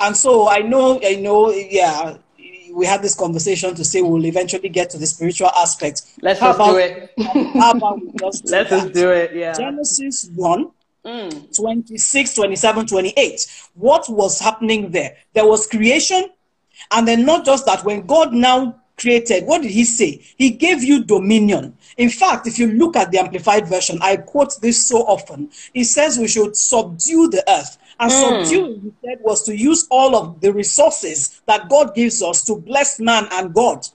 And 0.00 0.16
so 0.16 0.48
I 0.48 0.58
know, 0.58 1.00
I 1.02 1.14
know, 1.16 1.50
yeah, 1.50 2.16
we 2.72 2.86
had 2.86 3.02
this 3.02 3.14
conversation 3.14 3.74
to 3.74 3.84
say 3.84 4.02
we'll 4.02 4.24
eventually 4.26 4.68
get 4.68 4.90
to 4.90 4.98
the 4.98 5.06
spiritual 5.06 5.48
aspect. 5.48 6.02
Let's 6.20 6.40
just 6.40 6.56
about, 6.56 6.72
do 6.72 6.78
it. 6.78 7.10
how 7.54 7.72
about 7.72 8.00
we 8.00 8.12
just 8.18 8.50
Let's 8.50 8.70
just 8.70 8.92
do 8.92 9.10
it, 9.12 9.34
yeah. 9.34 9.52
Genesis 9.52 10.30
1, 10.34 10.70
mm. 11.04 11.56
26, 11.56 12.34
27, 12.34 12.86
28. 12.86 13.68
What 13.74 14.06
was 14.08 14.40
happening 14.40 14.90
there? 14.90 15.16
There 15.34 15.46
was 15.46 15.66
creation, 15.66 16.24
and 16.90 17.06
then 17.06 17.24
not 17.24 17.44
just 17.44 17.66
that, 17.66 17.84
when 17.84 18.06
God 18.06 18.32
now 18.32 18.81
created, 18.96 19.46
what 19.46 19.62
did 19.62 19.70
he 19.70 19.84
say? 19.84 20.22
He 20.36 20.50
gave 20.50 20.82
you 20.82 21.04
dominion. 21.04 21.76
In 21.96 22.10
fact, 22.10 22.46
if 22.46 22.58
you 22.58 22.68
look 22.68 22.96
at 22.96 23.10
the 23.10 23.18
Amplified 23.18 23.66
Version, 23.66 23.98
I 24.00 24.16
quote 24.16 24.60
this 24.60 24.86
so 24.86 24.98
often. 24.98 25.50
He 25.72 25.84
says 25.84 26.18
we 26.18 26.28
should 26.28 26.56
subdue 26.56 27.28
the 27.28 27.44
earth. 27.48 27.78
And 27.98 28.10
mm. 28.10 28.44
subdue, 28.44 28.80
he 28.82 28.92
said, 29.04 29.18
was 29.22 29.44
to 29.44 29.56
use 29.56 29.86
all 29.90 30.16
of 30.16 30.40
the 30.40 30.52
resources 30.52 31.40
that 31.46 31.68
God 31.68 31.94
gives 31.94 32.22
us 32.22 32.44
to 32.44 32.56
bless 32.56 32.98
man 33.00 33.26
and 33.32 33.54
God. 33.54 33.86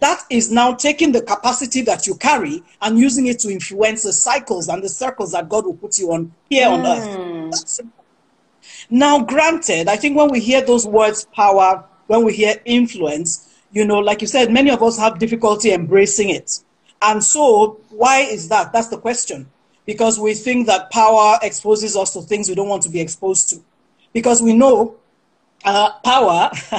That 0.00 0.24
is 0.30 0.50
now 0.50 0.74
taking 0.74 1.12
the 1.12 1.20
capacity 1.20 1.82
that 1.82 2.06
you 2.06 2.14
carry 2.14 2.62
and 2.80 2.98
using 2.98 3.26
it 3.26 3.38
to 3.40 3.50
influence 3.50 4.02
the 4.02 4.12
cycles 4.12 4.68
and 4.68 4.82
the 4.82 4.88
circles 4.88 5.32
that 5.32 5.48
God 5.48 5.66
will 5.66 5.76
put 5.76 5.98
you 5.98 6.12
on 6.12 6.32
here 6.48 6.66
mm. 6.66 6.72
on 6.72 6.86
earth. 6.86 7.80
Now, 8.88 9.20
granted, 9.20 9.88
I 9.88 9.96
think 9.96 10.16
when 10.16 10.30
we 10.30 10.40
hear 10.40 10.62
those 10.62 10.86
words, 10.86 11.26
power, 11.34 11.84
when 12.06 12.24
we 12.24 12.32
hear 12.32 12.56
influence, 12.64 13.49
you 13.72 13.84
know, 13.84 13.98
like 13.98 14.20
you 14.20 14.26
said, 14.26 14.50
many 14.52 14.70
of 14.70 14.82
us 14.82 14.98
have 14.98 15.18
difficulty 15.18 15.72
embracing 15.72 16.30
it. 16.30 16.60
And 17.02 17.22
so, 17.22 17.80
why 17.90 18.20
is 18.20 18.48
that? 18.48 18.72
That's 18.72 18.88
the 18.88 18.98
question. 18.98 19.48
Because 19.86 20.18
we 20.18 20.34
think 20.34 20.66
that 20.66 20.90
power 20.90 21.38
exposes 21.42 21.96
us 21.96 22.12
to 22.12 22.22
things 22.22 22.48
we 22.48 22.54
don't 22.54 22.68
want 22.68 22.82
to 22.82 22.88
be 22.90 23.00
exposed 23.00 23.48
to. 23.50 23.56
Because 24.12 24.42
we 24.42 24.52
know 24.52 24.96
uh, 25.64 25.90
power, 26.04 26.50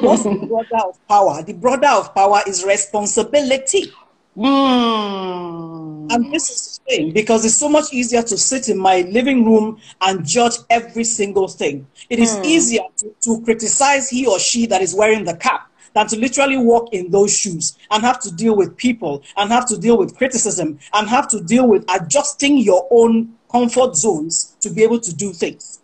what's 0.00 0.22
the 0.22 0.46
brother 0.48 0.88
of 0.88 1.08
power? 1.08 1.42
The 1.42 1.54
brother 1.54 1.88
of 1.88 2.14
power 2.14 2.40
is 2.46 2.64
responsibility. 2.64 3.92
Mm. 4.36 6.12
And 6.12 6.32
this 6.32 6.50
is 6.50 6.78
the 6.78 6.84
thing, 6.96 7.12
because 7.12 7.44
it's 7.44 7.54
so 7.54 7.68
much 7.68 7.92
easier 7.92 8.22
to 8.22 8.36
sit 8.36 8.68
in 8.68 8.78
my 8.78 9.00
living 9.10 9.44
room 9.44 9.78
and 10.02 10.24
judge 10.26 10.54
every 10.68 11.04
single 11.04 11.48
thing. 11.48 11.86
It 12.10 12.18
is 12.18 12.36
mm. 12.36 12.44
easier 12.44 12.82
to, 12.98 13.14
to 13.22 13.40
criticize 13.42 14.08
he 14.08 14.26
or 14.26 14.38
she 14.38 14.66
that 14.66 14.82
is 14.82 14.94
wearing 14.94 15.24
the 15.24 15.36
cap 15.36 15.65
than 15.96 16.06
to 16.06 16.18
literally 16.18 16.58
walk 16.58 16.92
in 16.92 17.10
those 17.10 17.34
shoes 17.34 17.78
and 17.90 18.02
have 18.02 18.20
to 18.20 18.30
deal 18.30 18.54
with 18.54 18.76
people 18.76 19.22
and 19.38 19.50
have 19.50 19.66
to 19.66 19.78
deal 19.78 19.96
with 19.96 20.14
criticism 20.14 20.78
and 20.92 21.08
have 21.08 21.26
to 21.26 21.40
deal 21.40 21.66
with 21.66 21.86
adjusting 21.90 22.58
your 22.58 22.86
own 22.90 23.32
comfort 23.50 23.96
zones 23.96 24.56
to 24.60 24.68
be 24.68 24.82
able 24.82 25.00
to 25.00 25.14
do 25.14 25.32
things. 25.32 25.80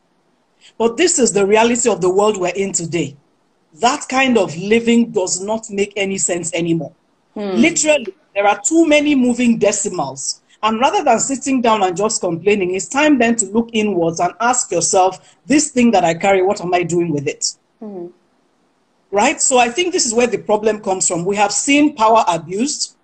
But 0.76 0.98
this 0.98 1.18
is 1.18 1.32
the 1.32 1.46
reality 1.46 1.88
of 1.88 2.02
the 2.02 2.12
world 2.12 2.36
we're 2.36 2.52
in 2.54 2.72
today. 2.72 3.16
That 3.80 4.06
kind 4.10 4.36
of 4.36 4.54
living 4.54 5.12
does 5.12 5.40
not 5.40 5.70
make 5.70 5.94
any 5.96 6.18
sense 6.18 6.52
anymore. 6.52 6.92
Hmm. 7.32 7.52
Literally, 7.52 8.14
there 8.34 8.46
are 8.46 8.60
too 8.60 8.86
many 8.86 9.14
moving 9.14 9.58
decimals. 9.58 10.42
And 10.62 10.78
rather 10.78 11.02
than 11.02 11.20
sitting 11.20 11.62
down 11.62 11.82
and 11.82 11.96
just 11.96 12.20
complaining, 12.20 12.74
it's 12.74 12.86
time 12.86 13.18
then 13.18 13.36
to 13.36 13.46
look 13.46 13.70
inwards 13.72 14.20
and 14.20 14.34
ask 14.40 14.70
yourself, 14.70 15.38
this 15.46 15.70
thing 15.70 15.90
that 15.92 16.04
I 16.04 16.12
carry, 16.12 16.42
what 16.42 16.60
am 16.60 16.74
I 16.74 16.82
doing 16.82 17.10
with 17.12 17.26
it? 17.26 17.56
Hmm 17.80 18.08
right? 19.12 19.40
So 19.40 19.58
I 19.58 19.68
think 19.68 19.92
this 19.92 20.06
is 20.06 20.12
where 20.12 20.26
the 20.26 20.38
problem 20.38 20.80
comes 20.80 21.06
from. 21.06 21.24
We 21.24 21.36
have 21.36 21.52
seen 21.52 21.94
power 21.94 22.24
abused, 22.26 22.96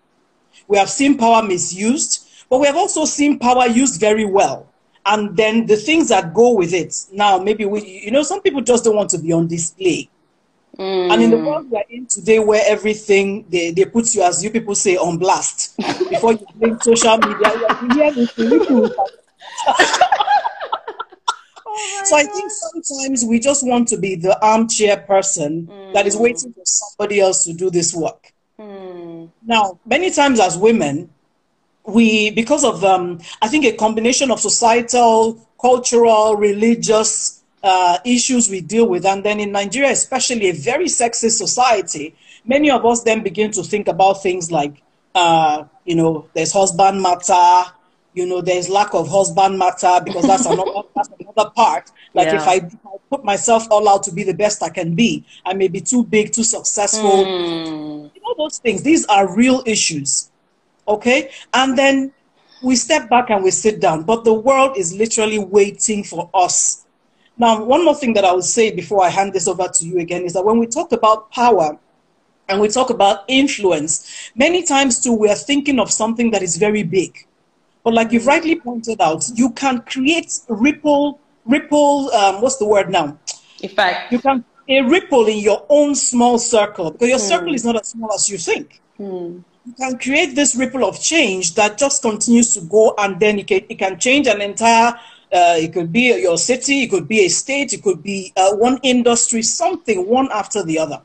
we 0.67 0.77
have 0.77 0.91
seen 0.91 1.17
power 1.17 1.43
misused, 1.43 2.29
but 2.51 2.59
we 2.59 2.67
have 2.67 2.77
also 2.77 3.05
seen 3.05 3.39
power 3.39 3.69
used 3.69 4.01
very 4.01 4.25
well. 4.25 4.67
And 5.07 5.37
then 5.37 5.67
the 5.67 5.77
things 5.77 6.09
that 6.09 6.35
go 6.35 6.53
with 6.53 6.75
it. 6.75 6.95
Now, 7.13 7.39
maybe 7.39 7.65
we, 7.65 7.83
you 8.05 8.11
know, 8.11 8.23
some 8.23 8.43
people 8.43 8.61
just 8.63 8.85
don't 8.85 8.97
want 8.97 9.11
to 9.11 9.19
be 9.19 9.33
on 9.33 9.47
display. 9.47 10.11
Mm. 10.79 11.13
And 11.13 11.23
in 11.23 11.31
the 11.31 11.39
world 11.39 11.71
we're 11.71 11.83
in 11.89 12.07
today, 12.07 12.39
where 12.39 12.63
everything 12.67 13.47
they, 13.49 13.71
they 13.71 13.85
put 13.85 14.15
you, 14.15 14.23
as 14.23 14.45
you 14.45 14.51
people 14.51 14.75
say, 14.75 14.97
on 14.97 15.19
blast 15.19 15.77
before 16.09 16.33
you 16.33 16.47
blink 16.55 16.83
social 16.83 17.17
media, 17.19 17.53
so 22.05 22.17
I 22.17 22.25
think 22.25 22.51
sometimes 22.51 23.25
we 23.25 23.39
just 23.39 23.67
want 23.67 23.89
to 23.89 23.97
be 23.97 24.15
the 24.15 24.41
armchair 24.45 24.97
person 24.97 25.67
mm. 25.67 25.93
that 25.95 26.07
is 26.07 26.17
waiting 26.17 26.53
for 26.53 26.63
somebody 26.65 27.21
else 27.21 27.45
to 27.45 27.53
do 27.53 27.71
this 27.71 27.95
work. 27.95 28.33
Mm. 28.59 29.31
Now, 29.45 29.79
many 29.87 30.11
times 30.11 30.41
as 30.41 30.57
women, 30.57 31.11
we, 31.87 32.31
because 32.31 32.65
of, 32.65 32.85
um, 32.85 33.21
I 33.41 33.49
think, 33.49 33.65
a 33.65 33.73
combination 33.73 34.31
of 34.31 34.41
societal, 34.41 35.47
cultural, 35.61 36.37
religious 36.37 37.43
uh, 37.63 37.99
issues 38.05 38.51
we 38.51 38.61
deal 38.61 38.87
with, 38.87 39.05
and 39.07 39.25
then 39.25 39.41
in 39.41 39.53
Nigeria, 39.53 39.91
especially 39.91 40.51
a 40.51 40.53
very 40.55 40.87
sexist 40.87 41.39
society, 41.39 42.15
many 42.45 42.71
of 42.71 42.85
us 42.85 43.03
then 43.03 43.23
begin 43.23 43.51
to 43.53 43.63
think 43.63 43.89
about 43.89 44.23
things 44.23 44.53
like, 44.53 44.83
uh, 45.15 45.65
you 45.85 45.95
know, 45.95 46.29
there's 46.35 46.53
husband 46.53 47.03
matter, 47.03 47.73
you 48.19 48.27
know, 48.27 48.41
there's 48.41 48.69
lack 48.69 48.95
of 48.95 49.09
husband 49.09 49.57
matter 49.57 50.01
because 50.05 50.27
that's 50.27 50.45
another, 50.45 50.83
that's 50.97 51.09
another 51.21 51.51
part. 51.51 51.93
Like 52.15 52.27
yeah. 52.27 52.43
if 52.43 52.49
I 52.49 52.59
do 52.59 52.77
my 52.85 52.91
put 53.11 53.25
myself 53.25 53.67
all 53.71 53.89
out 53.89 54.03
to 54.03 54.13
be 54.13 54.25
the 54.25 54.35
best 54.35 54.61
I 54.61 54.71
can 54.71 54.97
be. 54.97 55.25
I 55.47 55.55
may 55.55 55.69
be 55.69 55.81
too 55.81 56.03
big, 56.03 56.33
too 56.33 56.43
successful. 56.43 57.25
Mm. 57.25 58.11
You 58.13 58.21
know, 58.21 58.35
those 58.37 58.59
things. 58.59 58.83
These 58.83 59.07
are 59.07 59.33
real 59.33 59.63
issues. 59.67 60.33
Okay? 60.89 61.31
And 61.55 61.79
then 61.79 62.13
we 62.61 62.75
step 62.75 63.09
back 63.09 63.31
and 63.31 63.45
we 63.45 63.53
sit 63.53 63.81
down. 63.81 64.03
But 64.03 64.25
the 64.25 64.35
world 64.35 64.77
is 64.77 64.93
literally 64.93 65.39
waiting 65.39 66.03
for 66.03 66.29
us. 66.35 66.87
Now, 67.37 67.63
one 67.63 67.85
more 67.85 67.95
thing 67.95 68.15
that 68.15 68.25
I 68.25 68.33
will 68.33 68.43
say 68.43 68.73
before 68.73 69.05
I 69.05 69.11
hand 69.11 69.33
this 69.33 69.47
over 69.47 69.69
to 69.69 69.87
you 69.87 70.01
again 70.01 70.25
is 70.25 70.33
that 70.33 70.45
when 70.45 70.59
we 70.59 70.67
talk 70.67 70.91
about 70.91 71.31
power, 71.31 71.79
and 72.49 72.61
we 72.61 72.69
talk 72.69 72.91
about 72.91 73.25
influence, 73.29 74.31
many 74.35 74.63
times 74.63 75.03
too, 75.03 75.13
we 75.13 75.29
are 75.29 75.37
thinking 75.37 75.79
of 75.79 75.91
something 75.93 76.31
that 76.31 76.43
is 76.43 76.57
very 76.57 76.83
big. 76.83 77.28
But 77.89 77.95
like 77.95 78.13
you've 78.13 78.27
rightly 78.27 78.61
pointed 78.61 79.01
out, 79.01 79.25
you 79.35 79.49
can 79.49 79.81
create 79.81 80.41
ripple, 80.47 81.21
ripple, 81.47 82.11
um, 82.13 82.43
what's 82.43 82.59
the 82.59 82.67
word 82.67 82.91
now? 82.91 83.17
Effect. 83.63 84.13
You 84.13 84.19
can 84.19 84.45
a 84.69 84.83
ripple 84.83 85.27
in 85.27 85.39
your 85.39 85.65
own 85.71 85.95
small 85.95 86.39
circle 86.39 86.91
because 86.91 87.09
your 87.09 87.19
hmm. 87.19 87.25
circle 87.25 87.55
is 87.55 87.65
not 87.65 87.81
as 87.81 87.89
small 87.89 88.13
as 88.13 88.29
you 88.29 88.37
think. 88.37 88.83
Hmm. 88.99 89.39
You 89.65 89.73
can 89.79 89.99
create 89.99 90.35
this 90.35 90.55
ripple 90.55 90.85
of 90.85 91.01
change 91.01 91.55
that 91.55 91.79
just 91.79 92.03
continues 92.03 92.53
to 92.53 92.61
go 92.61 92.95
and 92.99 93.19
then 93.19 93.39
it 93.39 93.47
can, 93.47 93.63
it 93.71 93.79
can 93.79 93.99
change 93.99 94.27
an 94.27 94.43
entire 94.43 94.93
uh, 95.33 95.57
it 95.57 95.73
could 95.73 95.91
be 95.91 96.15
your 96.21 96.37
city, 96.37 96.83
it 96.83 96.91
could 96.91 97.09
be 97.09 97.25
a 97.25 97.29
state, 97.29 97.73
it 97.73 97.83
could 97.83 98.03
be 98.03 98.35
uh, 98.37 98.55
one 98.55 98.79
industry, 98.83 99.41
something 99.41 100.07
one 100.07 100.29
after 100.31 100.63
the 100.63 100.79
other. 100.79 101.01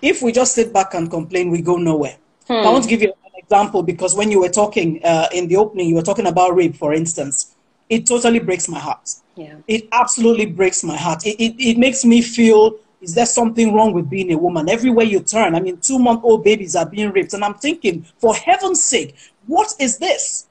If 0.00 0.22
we 0.22 0.30
just 0.30 0.54
sit 0.54 0.72
back 0.72 0.94
and 0.94 1.10
complain, 1.10 1.50
we 1.50 1.60
go 1.60 1.76
nowhere. 1.76 2.18
Hmm. 2.46 2.52
I 2.52 2.70
want 2.70 2.84
to 2.84 2.88
give 2.90 3.02
you 3.02 3.12
example 3.46 3.82
because 3.82 4.14
when 4.14 4.30
you 4.30 4.40
were 4.40 4.48
talking 4.48 5.00
uh, 5.04 5.28
in 5.32 5.48
the 5.48 5.56
opening, 5.56 5.88
you 5.88 5.94
were 5.94 6.02
talking 6.02 6.26
about 6.26 6.54
rape, 6.54 6.76
for 6.76 6.92
instance. 6.92 7.54
It 7.88 8.06
totally 8.06 8.40
breaks 8.40 8.68
my 8.68 8.80
heart. 8.80 9.14
Yeah. 9.36 9.56
It 9.68 9.88
absolutely 9.92 10.46
breaks 10.46 10.82
my 10.82 10.96
heart. 10.96 11.24
It, 11.24 11.40
it, 11.40 11.54
it 11.58 11.78
makes 11.78 12.04
me 12.04 12.20
feel 12.20 12.78
is 13.00 13.14
there 13.14 13.26
something 13.26 13.74
wrong 13.74 13.92
with 13.92 14.10
being 14.10 14.32
a 14.32 14.38
woman? 14.38 14.68
Everywhere 14.68 15.04
you 15.04 15.20
turn, 15.20 15.54
I 15.54 15.60
mean, 15.60 15.78
two 15.78 15.98
month 15.98 16.24
old 16.24 16.42
babies 16.42 16.74
are 16.74 16.86
being 16.86 17.12
raped. 17.12 17.34
And 17.34 17.44
I'm 17.44 17.54
thinking, 17.54 18.04
for 18.18 18.34
heaven's 18.34 18.82
sake, 18.82 19.14
what 19.46 19.72
is 19.78 19.98
this? 19.98 20.46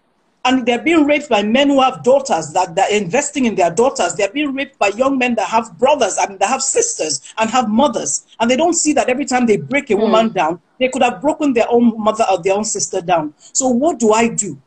and 0.46 0.66
they're 0.66 0.82
being 0.82 1.06
raped 1.06 1.28
by 1.28 1.42
men 1.42 1.70
who 1.70 1.82
have 1.82 2.04
daughters 2.04 2.54
that 2.54 2.76
they're 2.76 2.92
investing 2.92 3.46
in 3.46 3.56
their 3.56 3.72
daughters. 3.72 4.14
They're 4.14 4.30
being 4.30 4.54
raped 4.54 4.78
by 4.78 4.90
young 4.90 5.18
men 5.18 5.34
that 5.36 5.48
have 5.48 5.78
brothers 5.80 6.18
and 6.18 6.40
that 6.40 6.48
have 6.48 6.62
sisters 6.62 7.34
and 7.40 7.50
have 7.50 7.68
mothers. 7.68 8.28
And 8.40 8.50
they 8.50 8.56
don't 8.56 8.76
see 8.76 8.94
that 8.94 9.10
every 9.10 9.26
time 9.26 9.48
they 9.48 9.58
break 9.58 9.90
a 9.90 9.98
woman 9.98 10.30
mm. 10.30 10.34
down, 10.36 10.62
they 10.80 10.90
could 10.90 11.04
have 11.04 11.22
broken 11.22 11.54
their 11.54 11.70
own 11.70 11.94
mother 11.98 12.26
or 12.32 12.42
their 12.42 12.54
own 12.54 12.64
sister 12.64 13.02
down. 13.02 13.34
So 13.38 13.68
what 13.70 14.00
do 14.00 14.14
I 14.14 14.28
do? 14.28 14.62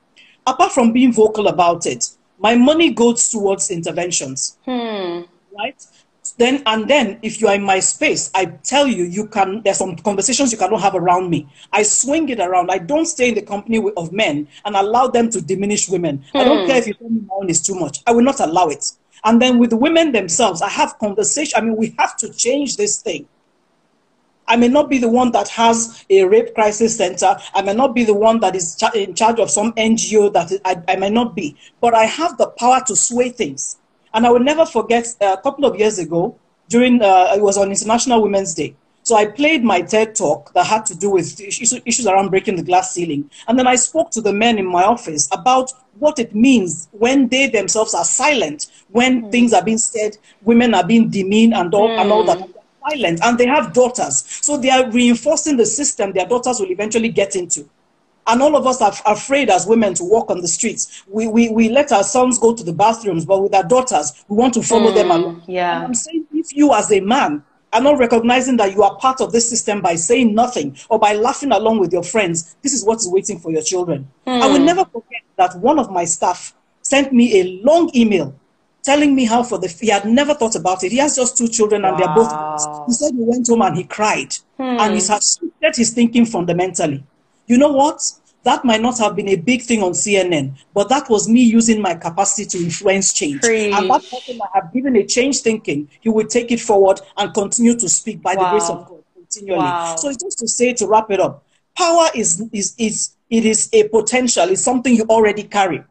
Apart 0.46 0.72
from 0.72 0.92
being 0.92 1.12
vocal 1.12 1.48
about 1.48 1.86
it, 1.86 2.08
my 2.38 2.54
money 2.54 2.92
goes 2.92 3.28
towards 3.28 3.70
interventions. 3.70 4.58
Hmm. 4.64 5.22
Right? 5.56 5.82
then 6.36 6.62
and 6.66 6.88
then 6.88 7.18
if 7.22 7.40
you 7.40 7.48
are 7.48 7.54
in 7.54 7.62
my 7.62 7.80
space 7.80 8.30
i 8.34 8.44
tell 8.44 8.86
you 8.86 9.04
you 9.04 9.26
can 9.26 9.62
there's 9.62 9.78
some 9.78 9.96
conversations 9.96 10.52
you 10.52 10.58
cannot 10.58 10.80
have 10.80 10.94
around 10.94 11.30
me 11.30 11.48
i 11.72 11.82
swing 11.82 12.28
it 12.28 12.40
around 12.40 12.70
i 12.70 12.78
don't 12.78 13.06
stay 13.06 13.28
in 13.28 13.34
the 13.34 13.42
company 13.42 13.82
of 13.96 14.12
men 14.12 14.46
and 14.64 14.76
allow 14.76 15.06
them 15.06 15.30
to 15.30 15.40
diminish 15.40 15.88
women 15.88 16.22
hmm. 16.32 16.38
i 16.38 16.44
don't 16.44 16.60
hmm. 16.62 16.66
care 16.66 16.76
if 16.76 16.86
you 16.86 16.94
tell 16.94 17.08
me 17.08 17.20
my 17.20 17.34
own 17.36 17.48
is 17.48 17.62
too 17.62 17.74
much 17.74 18.00
i 18.06 18.12
will 18.12 18.22
not 18.22 18.40
allow 18.40 18.68
it 18.68 18.84
and 19.24 19.40
then 19.40 19.58
with 19.58 19.70
the 19.70 19.76
women 19.76 20.12
themselves 20.12 20.62
i 20.62 20.68
have 20.68 20.98
conversation 20.98 21.54
i 21.56 21.60
mean 21.60 21.76
we 21.76 21.94
have 21.98 22.16
to 22.16 22.32
change 22.32 22.76
this 22.76 23.00
thing 23.00 23.26
I 24.48 24.56
may 24.56 24.68
not 24.68 24.88
be 24.88 24.98
the 24.98 25.08
one 25.08 25.30
that 25.32 25.48
has 25.48 26.04
a 26.10 26.24
rape 26.24 26.54
crisis 26.54 26.96
center. 26.96 27.36
I 27.54 27.62
may 27.62 27.74
not 27.74 27.94
be 27.94 28.04
the 28.04 28.14
one 28.14 28.40
that 28.40 28.56
is 28.56 28.76
in 28.94 29.14
charge 29.14 29.38
of 29.38 29.50
some 29.50 29.72
NGO 29.74 30.32
that 30.32 30.52
I, 30.64 30.82
I 30.92 30.96
may 30.96 31.10
not 31.10 31.36
be, 31.36 31.56
but 31.80 31.94
I 31.94 32.04
have 32.04 32.36
the 32.38 32.48
power 32.48 32.82
to 32.86 32.96
sway 32.96 33.28
things. 33.30 33.76
And 34.14 34.26
I 34.26 34.30
will 34.30 34.40
never 34.40 34.66
forget 34.66 35.06
uh, 35.20 35.36
a 35.38 35.42
couple 35.42 35.64
of 35.66 35.78
years 35.78 35.98
ago, 35.98 36.36
during 36.68 37.02
uh, 37.02 37.32
it 37.34 37.42
was 37.42 37.56
on 37.56 37.68
International 37.68 38.22
Women's 38.22 38.54
Day. 38.54 38.74
So 39.02 39.16
I 39.16 39.24
played 39.24 39.64
my 39.64 39.80
TED 39.80 40.14
talk 40.14 40.52
that 40.52 40.66
had 40.66 40.84
to 40.86 40.94
do 40.94 41.08
with 41.08 41.40
issues 41.40 42.06
around 42.06 42.28
breaking 42.28 42.56
the 42.56 42.62
glass 42.62 42.92
ceiling. 42.92 43.30
And 43.46 43.58
then 43.58 43.66
I 43.66 43.76
spoke 43.76 44.10
to 44.10 44.20
the 44.20 44.34
men 44.34 44.58
in 44.58 44.66
my 44.66 44.84
office 44.84 45.30
about 45.32 45.72
what 45.98 46.18
it 46.18 46.34
means 46.34 46.88
when 46.92 47.28
they 47.28 47.48
themselves 47.48 47.94
are 47.94 48.04
silent, 48.04 48.66
when 48.90 49.22
mm. 49.22 49.32
things 49.32 49.54
are 49.54 49.64
being 49.64 49.78
said, 49.78 50.18
women 50.42 50.74
are 50.74 50.86
being 50.86 51.08
demeaned 51.08 51.54
and 51.54 51.72
all, 51.72 51.88
mm. 51.88 51.98
and 51.98 52.12
all 52.12 52.24
that. 52.24 52.46
Silent, 52.88 53.20
and 53.22 53.38
they 53.38 53.46
have 53.46 53.72
daughters. 53.72 54.24
So 54.42 54.56
they 54.56 54.70
are 54.70 54.90
reinforcing 54.90 55.56
the 55.56 55.66
system 55.66 56.12
their 56.12 56.26
daughters 56.26 56.60
will 56.60 56.70
eventually 56.70 57.08
get 57.08 57.36
into. 57.36 57.68
And 58.26 58.42
all 58.42 58.56
of 58.56 58.66
us 58.66 58.82
are 58.82 58.92
afraid 59.06 59.48
as 59.48 59.66
women 59.66 59.94
to 59.94 60.04
walk 60.04 60.30
on 60.30 60.42
the 60.42 60.48
streets. 60.48 61.02
We, 61.08 61.26
we, 61.26 61.48
we 61.48 61.70
let 61.70 61.92
our 61.92 62.04
sons 62.04 62.38
go 62.38 62.54
to 62.54 62.62
the 62.62 62.74
bathrooms, 62.74 63.24
but 63.24 63.42
with 63.42 63.54
our 63.54 63.64
daughters, 63.64 64.24
we 64.28 64.36
want 64.36 64.52
to 64.54 64.62
follow 64.62 64.92
mm, 64.92 64.94
them 64.94 65.10
along. 65.10 65.42
Yeah. 65.46 65.76
And 65.76 65.86
I'm 65.86 65.94
saying 65.94 66.26
if 66.34 66.54
you 66.54 66.74
as 66.74 66.92
a 66.92 67.00
man 67.00 67.42
are 67.72 67.80
not 67.80 67.98
recognizing 67.98 68.58
that 68.58 68.74
you 68.74 68.82
are 68.82 68.96
part 68.96 69.22
of 69.22 69.32
this 69.32 69.48
system 69.48 69.80
by 69.80 69.94
saying 69.94 70.34
nothing 70.34 70.76
or 70.90 70.98
by 70.98 71.14
laughing 71.14 71.52
along 71.52 71.80
with 71.80 71.92
your 71.92 72.02
friends, 72.02 72.56
this 72.62 72.74
is 72.74 72.84
what 72.84 72.98
is 72.98 73.08
waiting 73.08 73.38
for 73.38 73.50
your 73.50 73.62
children. 73.62 74.06
Mm. 74.26 74.42
I 74.42 74.46
will 74.46 74.60
never 74.60 74.84
forget 74.84 75.22
that 75.36 75.56
one 75.56 75.78
of 75.78 75.90
my 75.90 76.04
staff 76.04 76.54
sent 76.82 77.12
me 77.14 77.40
a 77.40 77.62
long 77.64 77.90
email 77.94 78.38
telling 78.90 79.12
me 79.18 79.24
how 79.32 79.42
for 79.42 79.58
the 79.58 79.68
he 79.68 79.90
had 79.96 80.04
never 80.04 80.34
thought 80.34 80.56
about 80.62 80.82
it. 80.84 80.92
He 80.92 80.98
has 80.98 81.14
just 81.16 81.36
two 81.38 81.48
children 81.48 81.84
and 81.84 81.92
wow. 81.92 81.98
they're 81.98 82.14
both. 82.20 82.32
He 82.88 82.92
said 82.92 83.12
he 83.20 83.24
went 83.32 83.46
home 83.48 83.62
and 83.62 83.76
he 83.76 83.84
cried, 83.84 84.32
hmm. 84.56 84.76
and 84.82 84.94
it 84.94 85.06
has 85.08 85.38
shifted 85.38 85.74
his 85.76 85.90
thinking 85.98 86.26
fundamentally 86.26 87.04
you 87.48 87.58
know 87.58 87.72
what? 87.72 88.00
That 88.44 88.64
might 88.64 88.80
not 88.80 88.98
have 88.98 89.16
been 89.16 89.28
a 89.28 89.36
big 89.36 89.62
thing 89.62 89.82
on 89.82 89.92
CNN, 89.92 90.56
but 90.72 90.88
that 90.90 91.10
was 91.10 91.28
me 91.28 91.42
using 91.42 91.82
my 91.82 91.94
capacity 91.94 92.46
to 92.46 92.64
influence 92.64 93.12
change. 93.12 93.40
Preach. 93.40 93.74
And 93.74 93.90
that 93.90 94.02
person 94.08 94.40
I 94.40 94.46
have 94.54 94.72
given 94.72 94.94
a 94.96 95.04
change 95.04 95.40
thinking, 95.40 95.88
he 96.00 96.08
will 96.08 96.26
take 96.26 96.52
it 96.52 96.60
forward 96.60 97.00
and 97.16 97.34
continue 97.34 97.76
to 97.76 97.88
speak 97.88 98.22
by 98.22 98.34
wow. 98.34 98.44
the 98.44 98.50
grace 98.50 98.70
of 98.70 98.88
God 98.88 99.02
continually. 99.14 99.58
Wow. 99.58 99.96
So 99.96 100.08
it's 100.10 100.22
just 100.22 100.38
to 100.38 100.48
say 100.48 100.72
to 100.74 100.86
wrap 100.86 101.10
it 101.10 101.20
up, 101.20 101.44
power 101.76 102.06
is 102.14 102.42
is 102.52 102.74
is 102.78 103.16
it 103.28 103.44
is 103.44 103.68
a 103.72 103.88
potential, 103.88 104.48
it's 104.48 104.62
something 104.62 104.94
you 104.94 105.04
already 105.04 105.42
carry. 105.42 105.82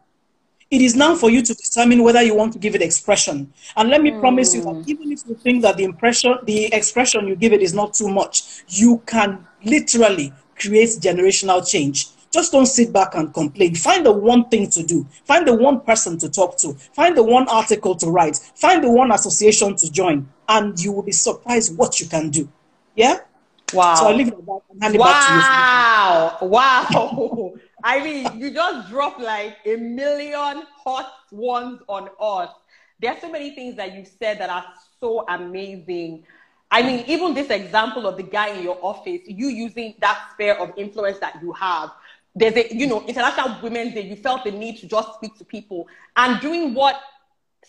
It 0.69 0.81
is 0.81 0.95
now 0.95 1.15
for 1.15 1.29
you 1.29 1.41
to 1.41 1.53
determine 1.53 2.03
whether 2.03 2.21
you 2.21 2.35
want 2.35 2.51
to 2.53 2.59
give 2.59 2.75
it 2.75 2.81
expression. 2.81 3.53
And 3.77 3.89
let 3.89 4.01
me 4.01 4.11
mm. 4.11 4.19
promise 4.19 4.53
you 4.53 4.61
that 4.63 4.83
even 4.87 5.11
if 5.11 5.21
you 5.27 5.35
think 5.35 5.61
that 5.61 5.77
the 5.77 5.85
impression, 5.85 6.37
the 6.43 6.65
expression 6.73 7.27
you 7.27 7.35
give 7.35 7.53
it 7.53 7.61
is 7.61 7.73
not 7.73 7.93
too 7.93 8.09
much, 8.09 8.63
you 8.67 9.01
can 9.05 9.47
literally 9.63 10.33
create 10.57 10.89
generational 10.99 11.65
change. 11.67 12.07
Just 12.31 12.51
don't 12.51 12.65
sit 12.65 12.91
back 12.91 13.15
and 13.15 13.33
complain. 13.33 13.75
Find 13.75 14.05
the 14.05 14.11
one 14.11 14.49
thing 14.49 14.69
to 14.71 14.83
do. 14.83 15.07
Find 15.23 15.47
the 15.47 15.55
one 15.55 15.79
person 15.81 16.17
to 16.19 16.29
talk 16.29 16.57
to. 16.57 16.73
Find 16.73 17.15
the 17.15 17.23
one 17.23 17.47
article 17.47 17.95
to 17.95 18.07
write. 18.07 18.37
Find 18.55 18.83
the 18.83 18.91
one 18.91 19.11
association 19.11 19.75
to 19.77 19.91
join. 19.91 20.27
And 20.49 20.77
you 20.79 20.91
will 20.91 21.03
be 21.03 21.13
surprised 21.13 21.77
what 21.77 22.01
you 22.01 22.07
can 22.07 22.29
do. 22.29 22.49
Yeah? 22.95 23.19
Wow. 23.73 23.95
So 23.95 24.07
I 24.07 24.13
leave 24.13 24.27
it 24.27 24.33
at 24.33 24.45
that 24.45 24.59
and 24.69 24.83
hand 24.83 24.95
it 24.95 24.99
wow. 24.99 25.05
back 25.05 26.39
to 26.39 26.45
you. 26.45 26.49
Wow. 26.51 27.36
I 27.87 28.03
mean, 28.03 28.37
you 28.37 28.51
just 28.51 28.89
dropped 28.89 29.21
like 29.21 29.59
a 29.65 29.77
million 29.77 30.63
hot 30.75 31.09
ones 31.31 31.79
on 31.87 32.09
us. 32.19 32.49
There 32.99 33.13
are 33.13 33.17
so 33.21 33.31
many 33.31 33.51
things 33.55 33.77
that 33.77 33.93
you've 33.93 34.09
said 34.09 34.39
that 34.41 34.49
are 34.49 34.65
so 34.99 35.25
amazing. 35.29 36.25
I 36.69 36.81
mean, 36.81 37.05
even 37.07 37.33
this 37.33 37.49
example 37.49 38.05
of 38.05 38.17
the 38.17 38.23
guy 38.23 38.49
in 38.49 38.63
your 38.63 38.77
office, 38.81 39.21
you 39.25 39.47
using 39.47 39.95
that 40.01 40.31
sphere 40.33 40.55
of 40.55 40.73
influence 40.75 41.19
that 41.19 41.41
you 41.41 41.53
have. 41.53 41.91
There's 42.35 42.57
a, 42.57 42.75
you 42.75 42.87
know, 42.87 43.05
International 43.07 43.57
Women's 43.63 43.93
Day, 43.93 44.01
you 44.01 44.17
felt 44.17 44.43
the 44.43 44.51
need 44.51 44.79
to 44.79 44.87
just 44.87 45.13
speak 45.13 45.37
to 45.37 45.45
people 45.45 45.87
and 46.17 46.41
doing 46.41 46.73
what 46.73 46.99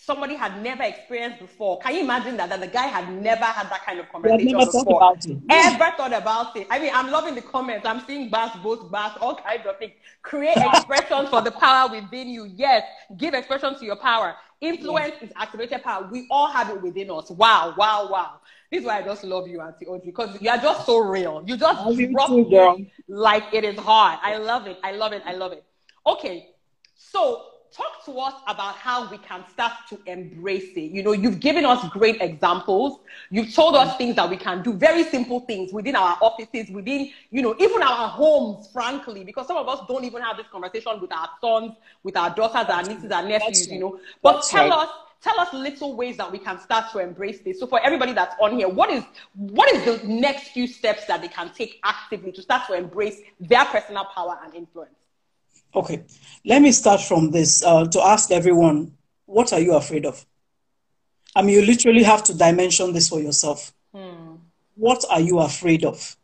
somebody 0.01 0.35
had 0.35 0.61
never 0.63 0.83
experienced 0.83 1.39
before. 1.39 1.77
Can 1.79 1.93
you 1.93 2.01
imagine 2.01 2.37
that? 2.37 2.49
That 2.49 2.61
the 2.61 2.67
guy 2.67 2.87
had 2.87 3.11
never 3.11 3.43
had 3.43 3.69
that 3.69 3.85
kind 3.85 3.99
of 3.99 4.09
conversation 4.09 4.53
never 4.53 4.65
before. 4.65 4.85
Thought 4.85 5.13
about 5.13 5.25
it. 5.25 5.37
Ever 5.49 5.93
thought 5.97 6.13
about 6.13 6.55
it. 6.55 6.67
I 6.69 6.79
mean, 6.79 6.91
I'm 6.93 7.11
loving 7.11 7.35
the 7.35 7.41
comments. 7.41 7.85
I'm 7.85 8.01
seeing 8.07 8.29
bass, 8.29 8.55
both 8.63 8.89
bass, 8.91 9.11
all 9.19 9.35
kinds 9.35 9.65
of 9.67 9.77
things. 9.77 9.93
Create 10.21 10.57
expressions 10.57 11.29
for 11.29 11.41
the 11.41 11.51
power 11.51 11.89
within 11.89 12.29
you. 12.29 12.45
Yes, 12.45 12.83
give 13.17 13.33
expression 13.33 13.77
to 13.77 13.85
your 13.85 13.97
power. 13.97 14.35
Influence 14.61 15.15
is 15.21 15.31
activated 15.35 15.83
power. 15.83 16.07
We 16.11 16.27
all 16.31 16.47
have 16.47 16.69
it 16.69 16.81
within 16.81 17.11
us. 17.11 17.29
Wow, 17.29 17.73
wow, 17.77 18.09
wow. 18.09 18.41
This 18.71 18.81
is 18.81 18.85
why 18.85 18.99
I 18.99 19.01
just 19.01 19.23
love 19.23 19.47
you, 19.47 19.61
Auntie 19.61 19.85
Audrey, 19.85 20.11
because 20.11 20.41
you 20.41 20.49
are 20.49 20.57
just 20.57 20.85
so 20.85 20.99
real. 20.99 21.43
You 21.45 21.57
just 21.57 22.11
drop 22.11 22.29
like 23.07 23.43
it 23.53 23.63
is 23.63 23.77
hard. 23.77 24.19
I 24.21 24.37
love 24.37 24.67
it. 24.67 24.77
I 24.83 24.93
love 24.93 25.11
it. 25.11 25.23
I 25.25 25.33
love 25.33 25.51
it. 25.51 25.63
Okay, 26.05 26.49
so 26.95 27.45
talk 27.71 28.03
to 28.05 28.19
us 28.19 28.33
about 28.47 28.75
how 28.75 29.09
we 29.09 29.17
can 29.19 29.43
start 29.51 29.73
to 29.89 29.99
embrace 30.05 30.75
it. 30.75 30.91
You 30.91 31.03
know, 31.03 31.11
you've 31.11 31.39
given 31.39 31.65
us 31.65 31.87
great 31.89 32.21
examples. 32.21 32.99
You've 33.29 33.53
told 33.53 33.75
us 33.75 33.95
things 33.97 34.15
that 34.15 34.29
we 34.29 34.37
can 34.37 34.63
do, 34.63 34.73
very 34.73 35.03
simple 35.03 35.41
things 35.41 35.71
within 35.71 35.95
our 35.95 36.17
offices, 36.21 36.69
within, 36.69 37.11
you 37.31 37.41
know, 37.41 37.55
even 37.59 37.81
our 37.83 38.09
homes, 38.09 38.67
frankly, 38.71 39.23
because 39.23 39.47
some 39.47 39.57
of 39.57 39.67
us 39.67 39.79
don't 39.87 40.03
even 40.03 40.21
have 40.21 40.37
this 40.37 40.47
conversation 40.51 40.99
with 40.99 41.11
our 41.11 41.29
sons, 41.41 41.73
with 42.03 42.17
our 42.17 42.33
daughters, 42.33 42.69
our 42.69 42.83
nieces, 42.83 43.11
our 43.11 43.23
nephews, 43.27 43.71
you 43.71 43.79
know. 43.79 43.99
But 44.21 44.33
That's 44.33 44.49
tell 44.51 44.69
right. 44.69 44.87
us 44.87 44.89
tell 45.21 45.39
us 45.39 45.51
little 45.53 45.95
ways 45.95 46.17
that 46.17 46.31
we 46.31 46.39
can 46.39 46.59
start 46.59 46.91
to 46.93 46.99
embrace 46.99 47.41
this. 47.41 47.59
So 47.59 47.67
for 47.67 47.79
everybody 47.81 48.13
that's 48.13 48.35
on 48.39 48.57
here, 48.57 48.69
what 48.69 48.89
is 48.89 49.03
what 49.35 49.73
is 49.73 49.83
the 49.83 50.07
next 50.07 50.49
few 50.49 50.67
steps 50.67 51.05
that 51.07 51.21
they 51.21 51.27
can 51.27 51.51
take 51.53 51.79
actively 51.83 52.31
to 52.33 52.41
start 52.41 52.67
to 52.67 52.73
embrace 52.73 53.19
their 53.39 53.65
personal 53.65 54.05
power 54.05 54.39
and 54.43 54.55
influence? 54.55 54.98
Okay, 55.75 56.03
let 56.45 56.61
me 56.61 56.71
start 56.71 57.01
from 57.01 57.31
this 57.31 57.63
uh, 57.63 57.85
to 57.87 58.01
ask 58.01 58.31
everyone, 58.31 58.93
what 59.25 59.53
are 59.53 59.59
you 59.59 59.75
afraid 59.75 60.05
of? 60.05 60.25
I 61.35 61.43
mean, 61.43 61.55
you 61.55 61.61
literally 61.61 62.03
have 62.03 62.23
to 62.23 62.33
dimension 62.33 62.91
this 62.91 63.09
for 63.09 63.19
yourself. 63.19 63.71
Hmm. 63.93 64.35
What 64.75 65.05
are 65.09 65.21
you 65.21 65.39
afraid 65.39 65.85
of? 65.85 66.15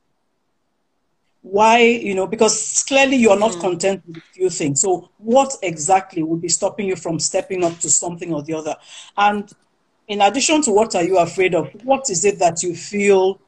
Why, 1.42 1.82
you 1.82 2.16
know, 2.16 2.25
because 2.25 2.84
clearly 2.88 3.18
you're 3.18 3.38
not 3.38 3.54
hmm. 3.54 3.62
content 3.62 4.04
with 4.08 4.18
a 4.18 4.22
few 4.34 4.50
things. 4.50 4.82
So, 4.82 5.12
what 5.18 5.56
exactly 5.62 6.24
would 6.24 6.42
be 6.42 6.50
stopping 6.50 6.88
you 6.88 6.96
from 6.96 7.20
stepping 7.20 7.64
up 7.64 7.78
to 7.80 7.90
something 7.90 8.34
or 8.34 8.42
the 8.42 8.56
other? 8.56 8.75
And 9.16 9.48
in 10.08 10.22
addition 10.22 10.64
to 10.64 10.72
what 10.72 10.96
are 10.96 11.04
you 11.04 11.20
afraid 11.20 11.54
of, 11.54 11.70
what 11.84 12.10
is 12.10 12.25
it 12.25 12.40
that 12.40 12.64
you 12.64 12.75
feel 12.75 13.40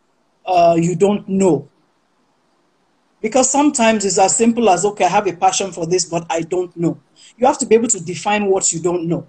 uh, 0.46 0.78
you 0.80 0.96
don't 0.96 1.28
know? 1.28 1.70
Because 3.22 3.50
sometimes 3.50 4.06
it's 4.06 4.20
as 4.20 4.36
simple 4.36 4.70
as, 4.70 4.86
okay, 4.86 5.06
I 5.06 5.10
have 5.10 5.28
a 5.28 5.34
passion 5.34 5.72
for 5.72 5.86
this, 5.86 6.06
but 6.06 6.26
I 6.30 6.42
don't 6.42 6.76
know. 6.78 7.00
You 7.38 7.48
have 7.48 7.58
to 7.60 7.66
be 7.66 7.76
able 7.76 7.88
to 7.90 8.00
define 8.00 8.46
what 8.46 8.72
you 8.72 8.80
don't 8.80 9.08
know. 9.08 9.28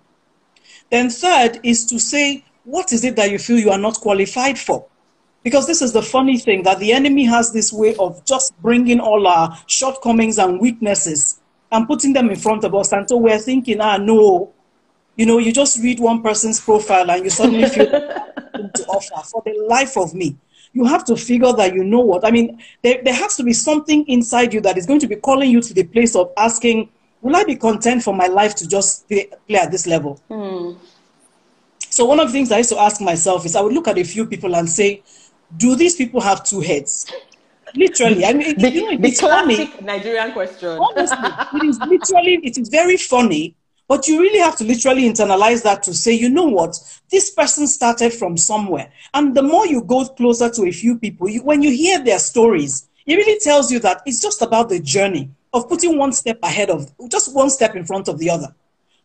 Then, 0.91 1.11
third 1.11 1.61
is 1.63 1.87
to 1.87 1.99
say, 1.99 2.45
what 2.65 2.93
is 2.93 3.05
it 3.05 3.17
that 3.17 3.31
you 3.31 3.39
feel 3.39 3.59
you 3.59 3.71
are 3.71 3.79
not 3.79 3.97
qualified 4.01 4.59
for? 4.59 4.87
Because 5.43 5.67
this 5.67 5.81
is 5.81 5.93
the 5.93 6.03
funny 6.03 6.37
thing 6.37 6.63
that 6.65 6.79
the 6.79 6.93
enemy 6.93 7.25
has 7.25 7.53
this 7.53 7.73
way 7.73 7.95
of 7.97 8.25
just 8.25 8.61
bringing 8.61 9.01
all 9.01 9.27
our 9.27 9.57
shortcomings 9.67 10.39
and 10.39 10.61
weaknesses 10.61 11.41
and 11.71 11.87
putting 11.87 12.13
them 12.13 12.29
in 12.31 12.37
front 12.37 12.65
of 12.65 12.75
us. 12.75 12.93
And 12.93 13.09
so 13.09 13.17
we're 13.17 13.39
thinking, 13.39 13.81
ah, 13.81 13.97
no, 13.97 14.53
you 15.17 15.27
know, 15.27 15.39
you 15.39 15.53
just 15.53 15.79
read 15.79 16.01
one 16.01 16.23
person's 16.23 16.61
profile 16.61 17.11
and 17.11 17.25
you 17.25 17.31
suddenly 17.31 17.69
feel 17.69 17.87
to 17.91 18.87
offer 18.89 19.27
for 19.29 19.43
the 19.45 19.67
life 19.69 19.97
of 19.97 20.15
me. 20.15 20.37
You 20.73 20.85
have 20.85 21.05
to 21.07 21.17
figure 21.17 21.53
that 21.53 21.75
you 21.75 21.85
know 21.85 22.01
what. 22.01 22.25
I 22.25 22.31
mean, 22.31 22.63
there, 22.83 23.01
there 23.03 23.15
has 23.15 23.37
to 23.37 23.43
be 23.43 23.53
something 23.53 24.07
inside 24.07 24.53
you 24.53 24.61
that 24.61 24.77
is 24.79 24.87
going 24.87 25.01
to 25.01 25.07
be 25.07 25.17
calling 25.17 25.51
you 25.51 25.61
to 25.61 25.75
the 25.75 25.85
place 25.85 26.15
of 26.15 26.33
asking, 26.37 26.91
will 27.23 27.35
I 27.35 27.45
be 27.45 27.57
content 27.57 28.03
for 28.03 28.15
my 28.15 28.27
life 28.27 28.55
to 28.57 28.69
just 28.69 29.09
play, 29.09 29.29
play 29.47 29.59
at 29.59 29.71
this 29.71 29.87
level? 29.87 30.21
Hmm. 30.29 30.73
So 31.91 32.05
one 32.05 32.21
of 32.21 32.29
the 32.29 32.33
things 32.33 32.53
I 32.53 32.59
used 32.59 32.71
to 32.71 32.79
ask 32.79 33.01
myself 33.01 33.45
is 33.45 33.57
I 33.57 33.61
would 33.61 33.73
look 33.73 33.89
at 33.89 33.99
a 33.99 34.05
few 34.05 34.27
people 34.27 34.55
and 34.55 34.69
say, 34.69 35.03
do 35.57 35.75
these 35.75 35.97
people 35.97 36.21
have 36.21 36.45
two 36.45 36.61
heads? 36.61 37.11
Literally, 37.75 38.25
I 38.25 38.33
mean, 38.33 38.59
the, 38.59 38.71
you 38.71 38.99
know, 38.99 39.11
classic 39.11 39.71
funny. 39.71 39.85
Nigerian 39.85 40.33
question. 40.33 40.79
Honestly, 40.79 41.29
it 41.55 41.65
is 41.65 41.79
literally, 41.81 42.41
it 42.43 42.59
is 42.59 42.69
very 42.69 42.97
funny, 42.97 43.55
but 43.89 44.07
you 44.07 44.21
really 44.21 44.39
have 44.39 44.57
to 44.57 44.65
literally 44.65 45.11
internalize 45.11 45.63
that 45.65 45.83
to 45.85 45.95
say, 45.95 46.13
you 46.13 46.29
know 46.29 46.45
what, 46.45 46.79
this 47.11 47.31
person 47.31 47.67
started 47.67 48.13
from 48.13 48.37
somewhere, 48.37 48.93
and 49.15 49.35
the 49.35 49.43
more 49.43 49.67
you 49.67 49.83
go 49.83 50.05
closer 50.05 50.51
to 50.51 50.67
a 50.67 50.71
few 50.71 50.99
people, 50.99 51.29
you, 51.29 51.43
when 51.43 51.63
you 51.63 51.71
hear 51.71 52.05
their 52.05 52.19
stories, 52.19 52.89
it 53.07 53.17
really 53.17 53.41
tells 53.41 53.73
you 53.73 53.81
that 53.81 54.03
it's 54.05 54.21
just 54.21 54.43
about 54.43 54.69
the 54.69 54.79
journey 54.79 55.31
of 55.55 55.69
putting 55.69 55.97
one 55.97 56.13
step 56.13 56.39
ahead 56.43 56.69
of, 56.69 56.93
just 57.09 57.35
one 57.35 57.49
step 57.49 57.75
in 57.75 57.85
front 57.85 58.07
of 58.07 58.19
the 58.19 58.29
other. 58.29 58.55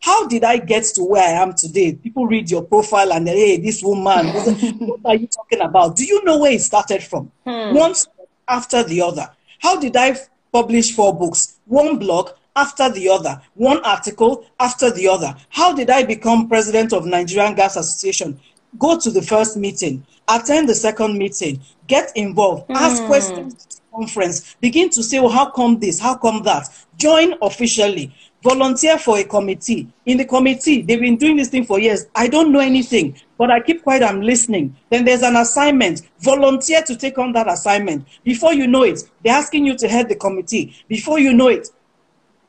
How 0.01 0.27
did 0.27 0.43
I 0.43 0.57
get 0.57 0.83
to 0.95 1.03
where 1.05 1.23
I 1.23 1.41
am 1.41 1.53
today? 1.53 1.93
People 1.93 2.27
read 2.27 2.51
your 2.51 2.63
profile 2.63 3.13
and 3.13 3.25
they 3.25 3.37
hey, 3.37 3.57
this 3.61 3.81
woman, 3.81 4.27
what 4.79 4.99
are 5.05 5.15
you 5.15 5.27
talking 5.27 5.61
about? 5.61 5.95
Do 5.95 6.03
you 6.03 6.21
know 6.25 6.39
where 6.39 6.51
it 6.51 6.59
started 6.59 7.01
from? 7.01 7.31
Hmm. 7.45 7.73
One 7.73 7.95
step 7.95 8.27
after 8.45 8.83
the 8.83 9.01
other. 9.01 9.29
How 9.59 9.79
did 9.79 9.95
I 9.95 10.17
publish 10.51 10.93
four 10.93 11.17
books? 11.17 11.55
One 11.65 11.97
blog 11.99 12.31
after 12.55 12.89
the 12.89 13.09
other, 13.09 13.41
one 13.55 13.83
article 13.83 14.45
after 14.59 14.91
the 14.91 15.07
other. 15.07 15.35
How 15.49 15.73
did 15.73 15.89
I 15.89 16.03
become 16.03 16.47
president 16.47 16.93
of 16.93 17.05
Nigerian 17.05 17.55
Gas 17.55 17.75
Association? 17.75 18.39
Go 18.77 18.99
to 18.99 19.11
the 19.11 19.21
first 19.21 19.57
meeting, 19.57 20.05
attend 20.27 20.69
the 20.69 20.75
second 20.75 21.17
meeting, 21.17 21.61
get 21.87 22.11
involved, 22.15 22.67
mm. 22.69 22.75
ask 22.75 23.01
hmm. 23.01 23.07
questions 23.07 23.81
conference, 23.93 24.55
begin 24.59 24.89
to 24.89 25.03
say, 25.03 25.19
well, 25.19 25.29
how 25.29 25.49
come 25.49 25.79
this? 25.79 25.99
How 25.99 26.15
come 26.15 26.43
that? 26.43 26.67
Join 26.97 27.35
officially. 27.41 28.13
Volunteer 28.43 28.97
for 28.97 29.17
a 29.19 29.23
committee. 29.23 29.87
In 30.05 30.17
the 30.17 30.25
committee, 30.25 30.81
they've 30.81 30.99
been 30.99 31.15
doing 31.15 31.37
this 31.37 31.47
thing 31.47 31.63
for 31.63 31.79
years. 31.79 32.07
I 32.13 32.27
don't 32.27 32.51
know 32.51 32.59
anything, 32.59 33.15
but 33.37 33.49
I 33.49 33.61
keep 33.61 33.83
quiet, 33.83 34.03
I'm 34.03 34.21
listening. 34.21 34.75
Then 34.89 35.05
there's 35.05 35.21
an 35.21 35.37
assignment. 35.37 36.01
Volunteer 36.19 36.81
to 36.81 36.95
take 36.97 37.17
on 37.17 37.31
that 37.33 37.47
assignment. 37.47 38.05
Before 38.25 38.53
you 38.53 38.67
know 38.67 38.83
it, 38.83 39.01
they're 39.23 39.35
asking 39.35 39.65
you 39.65 39.77
to 39.77 39.87
head 39.87 40.09
the 40.09 40.15
committee. 40.15 40.75
Before 40.89 41.19
you 41.19 41.33
know 41.33 41.47
it, 41.47 41.69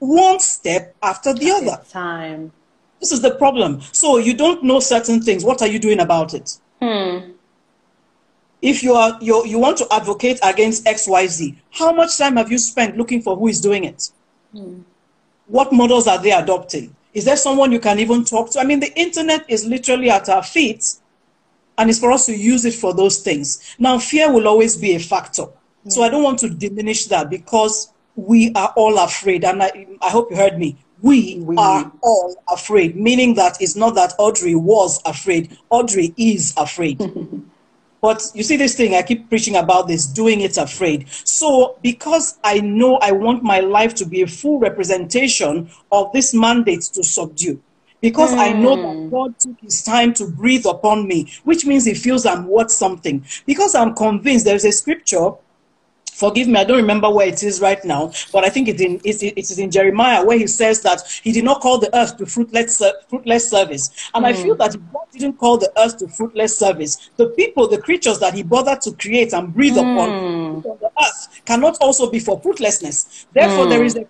one 0.07 0.41
step 0.41 0.95
after 1.03 1.33
the 1.33 1.51
At 1.51 1.63
other. 1.63 1.85
Time. 1.91 2.53
This 3.01 3.13
is 3.13 3.21
the 3.21 3.33
problem. 3.33 3.81
So 3.93 4.19
you 4.19 4.35
don't 4.35 4.63
know 4.63 4.81
certain 4.81 5.21
things. 5.21 5.45
What 5.45 5.61
are 5.63 5.69
you 5.69 5.79
doing 5.79 6.01
about 6.01 6.35
it? 6.35 6.59
Hmm 6.81 7.33
if 8.65 8.83
you 8.83 8.95
are 8.95 9.19
you 9.21 9.45
you 9.45 9.59
want 9.59 9.77
to 9.77 9.87
advocate 9.93 10.41
against 10.43 10.87
xyz 10.87 11.55
how 11.71 11.93
much 11.93 12.17
time 12.17 12.37
have 12.37 12.51
you 12.51 12.57
spent 12.57 12.97
looking 12.97 13.21
for 13.21 13.37
who 13.37 13.47
is 13.47 13.61
doing 13.61 13.85
it 13.85 14.11
mm. 14.55 14.83
what 15.47 15.71
models 15.71 16.09
are 16.09 16.21
they 16.23 16.33
adopting 16.33 16.97
is 17.13 17.27
there 17.27 17.37
someone 17.37 17.71
you 17.71 17.79
can 17.79 17.99
even 17.99 18.25
talk 18.25 18.51
to 18.51 18.59
i 18.59 18.65
mean 18.65 18.81
the 18.81 18.99
internet 18.99 19.45
is 19.51 19.67
literally 19.67 20.09
at 20.09 20.31
our 20.31 20.43
feet 20.43 20.83
and 21.77 21.91
it's 21.91 21.99
for 21.99 22.11
us 22.11 22.25
to 22.25 22.35
use 22.35 22.65
it 22.65 22.73
for 22.73 22.95
those 22.95 23.19
things 23.19 23.77
now 23.79 23.99
fear 23.99 24.33
will 24.33 24.49
always 24.49 24.79
be 24.79 24.95
a 24.95 24.99
factor 24.99 25.45
so 25.87 26.03
i 26.03 26.09
don't 26.09 26.23
want 26.23 26.39
to 26.39 26.49
diminish 26.49 27.05
that 27.07 27.29
because 27.29 27.93
we 28.17 28.53
are 28.55 28.73
all 28.77 28.99
afraid 28.99 29.45
and 29.45 29.63
i, 29.63 29.87
I 30.03 30.11
hope 30.11 30.31
you 30.31 30.37
heard 30.37 30.59
me 30.59 30.77
we, 31.03 31.39
we, 31.41 31.55
are 31.59 31.93
all 32.03 32.43
afraid, 32.49 32.97
meaning 32.97 33.35
that 33.35 33.61
it's 33.61 33.77
not 33.77 33.95
that 33.97 34.15
Audrey 34.19 34.55
was 34.55 35.03
afraid, 35.05 35.55
Audrey 35.69 36.15
is 36.17 36.55
afraid. 36.57 36.99
But 38.05 38.23
you 38.35 38.43
see, 38.43 38.57
this 38.57 38.77
thing, 38.77 38.95
I 38.95 39.01
keep 39.01 39.31
preaching 39.31 39.57
about 39.57 39.89
this, 39.89 40.05
doing 40.05 40.43
it 40.43 40.59
afraid. 40.59 41.09
So, 41.09 41.79
because 41.83 42.39
I 42.45 42.61
know 42.61 42.99
I 42.99 43.13
want 43.13 43.43
my 43.43 43.61
life 43.61 43.95
to 43.95 44.05
be 44.05 44.21
a 44.21 44.27
full 44.27 44.59
representation 44.59 45.71
of 45.91 46.13
this 46.13 46.35
mandate 46.35 46.83
to 46.93 47.03
subdue, 47.03 47.63
because 48.03 48.33
mm. 48.33 48.39
I 48.41 48.53
know 48.53 48.77
that 48.77 48.95
hmm. 48.95 49.09
God 49.09 49.39
took 49.39 49.59
his 49.59 49.83
time 49.83 50.13
to 50.15 50.27
breathe 50.27 50.67
upon 50.67 51.09
me, 51.09 51.33
which 51.45 51.65
means 51.65 51.87
he 51.87 51.95
feels 51.95 52.27
I'm 52.27 52.47
worth 52.47 52.71
something. 52.71 53.25
Because 53.47 53.75
I'm 53.75 53.95
convinced 53.95 54.45
there's 54.45 54.67
a 54.67 54.73
scripture 54.73 55.31
forgive 56.15 56.49
me, 56.49 56.61
I 56.61 56.65
don't 56.65 56.77
remember 56.77 57.11
where 57.11 57.27
it 57.27 57.43
is 57.43 57.61
right 57.61 57.85
now, 57.85 58.13
but 58.33 58.45
I 58.45 58.49
think 58.49 58.69
it's 58.69 58.81
in, 58.81 59.01
it's, 59.05 59.23
it 59.23 59.37
is 59.37 59.59
in 59.59 59.71
Jeremiah 59.71 60.25
where 60.25 60.39
he 60.39 60.47
says 60.47 60.81
that 60.83 61.03
he 61.23 61.33
did 61.33 61.45
not 61.45 61.61
call 61.61 61.79
the 61.79 61.95
earth 61.97 62.17
to 62.19 62.27
fruitless, 62.27 62.83
fruitless 63.09 63.51
service. 63.51 63.91
And 64.15 64.25
mm. 64.25 64.29
I 64.29 64.33
hmm. 64.33 64.43
feel 64.43 64.57
that 64.57 64.75
if 64.75 64.81
God 64.93 65.07
didn't 65.13 65.39
call 65.39 65.59
the 65.59 65.73
earth 65.79 65.99
to 65.99 66.09
fruitless 66.09 66.57
service, 66.57 67.11
the 67.17 67.29
people, 67.31 67.69
the 67.69 67.81
creatures 67.81 68.19
that 68.21 68.35
he 68.35 68.43
bothered 68.43 68.81
to 68.83 68.93
create 68.93 69.33
and 69.33 69.53
breathe 69.53 69.75
mm. 69.77 69.81
upon 69.81 70.11
on 70.11 70.63
the 70.63 70.91
earth 71.03 71.43
cannot 71.45 71.77
also 71.81 72.11
be 72.11 72.19
for 72.19 72.41
fruitlessness. 72.41 73.27
Therefore, 73.33 73.67
mm. 73.67 73.71
there 73.71 73.85
is 73.85 73.97
a 73.97 74.07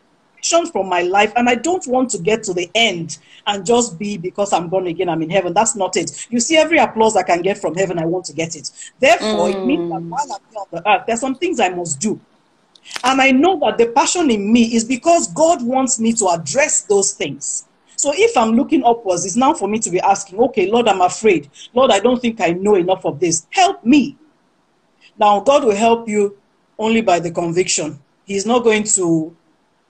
from 0.72 0.88
my 0.88 1.02
life 1.02 1.32
and 1.36 1.48
I 1.48 1.54
don't 1.54 1.86
want 1.86 2.10
to 2.10 2.18
get 2.18 2.42
to 2.44 2.54
the 2.54 2.70
end 2.74 3.18
and 3.46 3.64
just 3.64 3.98
be 3.98 4.18
because 4.18 4.52
I'm 4.52 4.68
born 4.68 4.86
again, 4.86 5.08
I'm 5.08 5.22
in 5.22 5.30
heaven. 5.30 5.52
That's 5.52 5.74
not 5.74 5.96
it. 5.96 6.26
You 6.30 6.40
see, 6.40 6.56
every 6.56 6.78
applause 6.78 7.16
I 7.16 7.22
can 7.22 7.42
get 7.42 7.58
from 7.58 7.74
heaven, 7.74 7.98
I 7.98 8.04
want 8.04 8.26
to 8.26 8.32
get 8.32 8.56
it. 8.56 8.70
Therefore, 9.00 9.48
mm. 9.48 9.54
it 9.54 9.66
means 9.66 9.90
that 9.90 10.02
while 10.02 10.32
I'm 10.32 10.50
here 10.50 10.60
on 10.60 10.66
the 10.70 10.88
earth, 10.88 11.04
there's 11.06 11.20
some 11.20 11.34
things 11.34 11.60
I 11.60 11.70
must 11.70 12.00
do. 12.00 12.20
And 13.02 13.20
I 13.20 13.30
know 13.30 13.58
that 13.60 13.78
the 13.78 13.86
passion 13.86 14.30
in 14.30 14.52
me 14.52 14.74
is 14.74 14.84
because 14.84 15.32
God 15.32 15.62
wants 15.62 15.98
me 15.98 16.12
to 16.14 16.28
address 16.28 16.82
those 16.82 17.12
things. 17.12 17.66
So 17.96 18.12
if 18.14 18.36
I'm 18.36 18.52
looking 18.52 18.84
upwards, 18.84 19.24
it's 19.24 19.36
now 19.36 19.54
for 19.54 19.68
me 19.68 19.78
to 19.78 19.90
be 19.90 20.00
asking, 20.00 20.38
okay, 20.38 20.70
Lord, 20.70 20.88
I'm 20.88 21.00
afraid. 21.00 21.50
Lord, 21.72 21.90
I 21.90 22.00
don't 22.00 22.20
think 22.20 22.40
I 22.40 22.50
know 22.50 22.74
enough 22.74 23.06
of 23.06 23.20
this. 23.20 23.46
Help 23.50 23.84
me. 23.84 24.18
Now, 25.18 25.40
God 25.40 25.64
will 25.64 25.74
help 25.74 26.08
you 26.08 26.36
only 26.78 27.00
by 27.00 27.20
the 27.20 27.30
conviction. 27.30 27.98
He's 28.26 28.46
not 28.46 28.64
going 28.64 28.84
to 28.84 29.34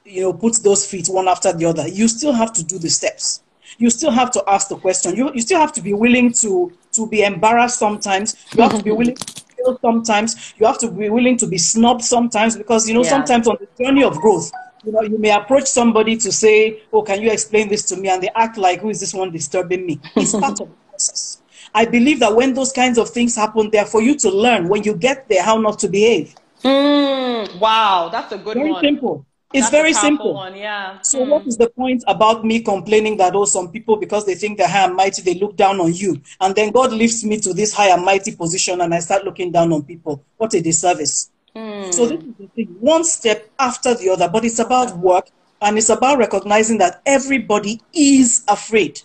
you 0.04 0.22
know, 0.22 0.32
put 0.32 0.56
those 0.62 0.86
feet 0.86 1.08
one 1.08 1.28
after 1.28 1.52
the 1.52 1.64
other, 1.64 1.88
you 1.88 2.08
still 2.08 2.32
have 2.32 2.52
to 2.52 2.64
do 2.64 2.78
the 2.78 2.90
steps. 2.90 3.42
You 3.78 3.90
still 3.90 4.10
have 4.10 4.30
to 4.32 4.44
ask 4.46 4.68
the 4.68 4.76
question. 4.76 5.16
You, 5.16 5.32
you 5.34 5.40
still 5.40 5.58
have 5.58 5.72
to 5.72 5.80
be 5.80 5.94
willing 5.94 6.32
to, 6.34 6.72
to 6.92 7.08
be 7.08 7.22
embarrassed 7.22 7.78
sometimes. 7.78 8.36
You 8.54 8.62
have 8.62 8.76
to 8.76 8.82
be 8.82 8.92
willing 8.92 9.16
to 9.16 9.44
fail 9.56 9.78
sometimes. 9.80 10.54
You 10.58 10.66
have 10.66 10.78
to 10.78 10.90
be 10.90 11.08
willing 11.08 11.36
to 11.38 11.46
be 11.46 11.58
snubbed 11.58 12.02
sometimes 12.02 12.56
because, 12.56 12.86
you 12.86 12.94
know, 12.94 13.02
yeah. 13.02 13.10
sometimes 13.10 13.48
on 13.48 13.56
the 13.58 13.84
journey 13.84 14.04
of 14.04 14.20
growth, 14.20 14.52
you 14.84 14.92
know, 14.92 15.02
you 15.02 15.18
may 15.18 15.30
approach 15.30 15.64
somebody 15.64 16.16
to 16.18 16.30
say, 16.30 16.82
oh, 16.92 17.02
can 17.02 17.22
you 17.22 17.30
explain 17.30 17.68
this 17.68 17.84
to 17.86 17.96
me? 17.96 18.08
And 18.10 18.22
they 18.22 18.30
act 18.34 18.58
like, 18.58 18.80
who 18.80 18.90
is 18.90 19.00
this 19.00 19.14
one 19.14 19.32
disturbing 19.32 19.86
me? 19.86 20.00
It's 20.14 20.32
part 20.38 20.60
of 20.60 20.68
the 20.68 20.76
process. 20.90 21.40
I 21.74 21.86
believe 21.86 22.20
that 22.20 22.36
when 22.36 22.54
those 22.54 22.70
kinds 22.70 22.98
of 22.98 23.08
things 23.08 23.34
happen, 23.34 23.70
they're 23.70 23.86
for 23.86 24.02
you 24.02 24.16
to 24.18 24.30
learn 24.30 24.68
when 24.68 24.84
you 24.84 24.94
get 24.94 25.28
there 25.28 25.42
how 25.42 25.56
not 25.56 25.78
to 25.80 25.88
behave. 25.88 26.34
Mm, 26.62 27.58
wow, 27.58 28.10
that's 28.12 28.32
a 28.32 28.38
good 28.38 28.54
Very 28.54 28.70
one. 28.70 28.80
Very 28.80 28.92
simple. 28.92 29.26
It's 29.54 29.70
very 29.70 29.92
simple. 29.92 30.34
One, 30.34 30.56
yeah. 30.56 31.00
So 31.02 31.20
mm. 31.20 31.28
what 31.28 31.46
is 31.46 31.56
the 31.56 31.70
point 31.70 32.02
about 32.08 32.44
me 32.44 32.60
complaining 32.60 33.16
that 33.18 33.36
oh 33.36 33.44
some 33.44 33.70
people 33.70 33.96
because 33.96 34.26
they 34.26 34.34
think 34.34 34.58
they're 34.58 34.68
high 34.68 34.84
and 34.84 34.96
mighty 34.96 35.22
they 35.22 35.34
look 35.34 35.56
down 35.56 35.80
on 35.80 35.94
you 35.94 36.20
and 36.40 36.54
then 36.54 36.72
God 36.72 36.92
lifts 36.92 37.24
me 37.24 37.38
to 37.40 37.54
this 37.54 37.72
high 37.72 37.90
and 37.90 38.04
mighty 38.04 38.34
position 38.34 38.80
and 38.80 38.92
I 38.92 38.98
start 38.98 39.24
looking 39.24 39.52
down 39.52 39.72
on 39.72 39.84
people. 39.84 40.24
What 40.36 40.54
a 40.54 40.60
disservice. 40.60 41.30
Mm. 41.54 41.94
So 41.94 42.08
this 42.08 42.20
is 42.20 42.34
the 42.38 42.46
thing, 42.48 42.76
one 42.80 43.04
step 43.04 43.48
after 43.58 43.94
the 43.94 44.10
other, 44.10 44.28
but 44.28 44.44
it's 44.44 44.58
about 44.58 44.96
work 44.98 45.28
and 45.62 45.78
it's 45.78 45.88
about 45.88 46.18
recognizing 46.18 46.78
that 46.78 47.00
everybody 47.06 47.80
is 47.92 48.42
afraid. 48.48 49.00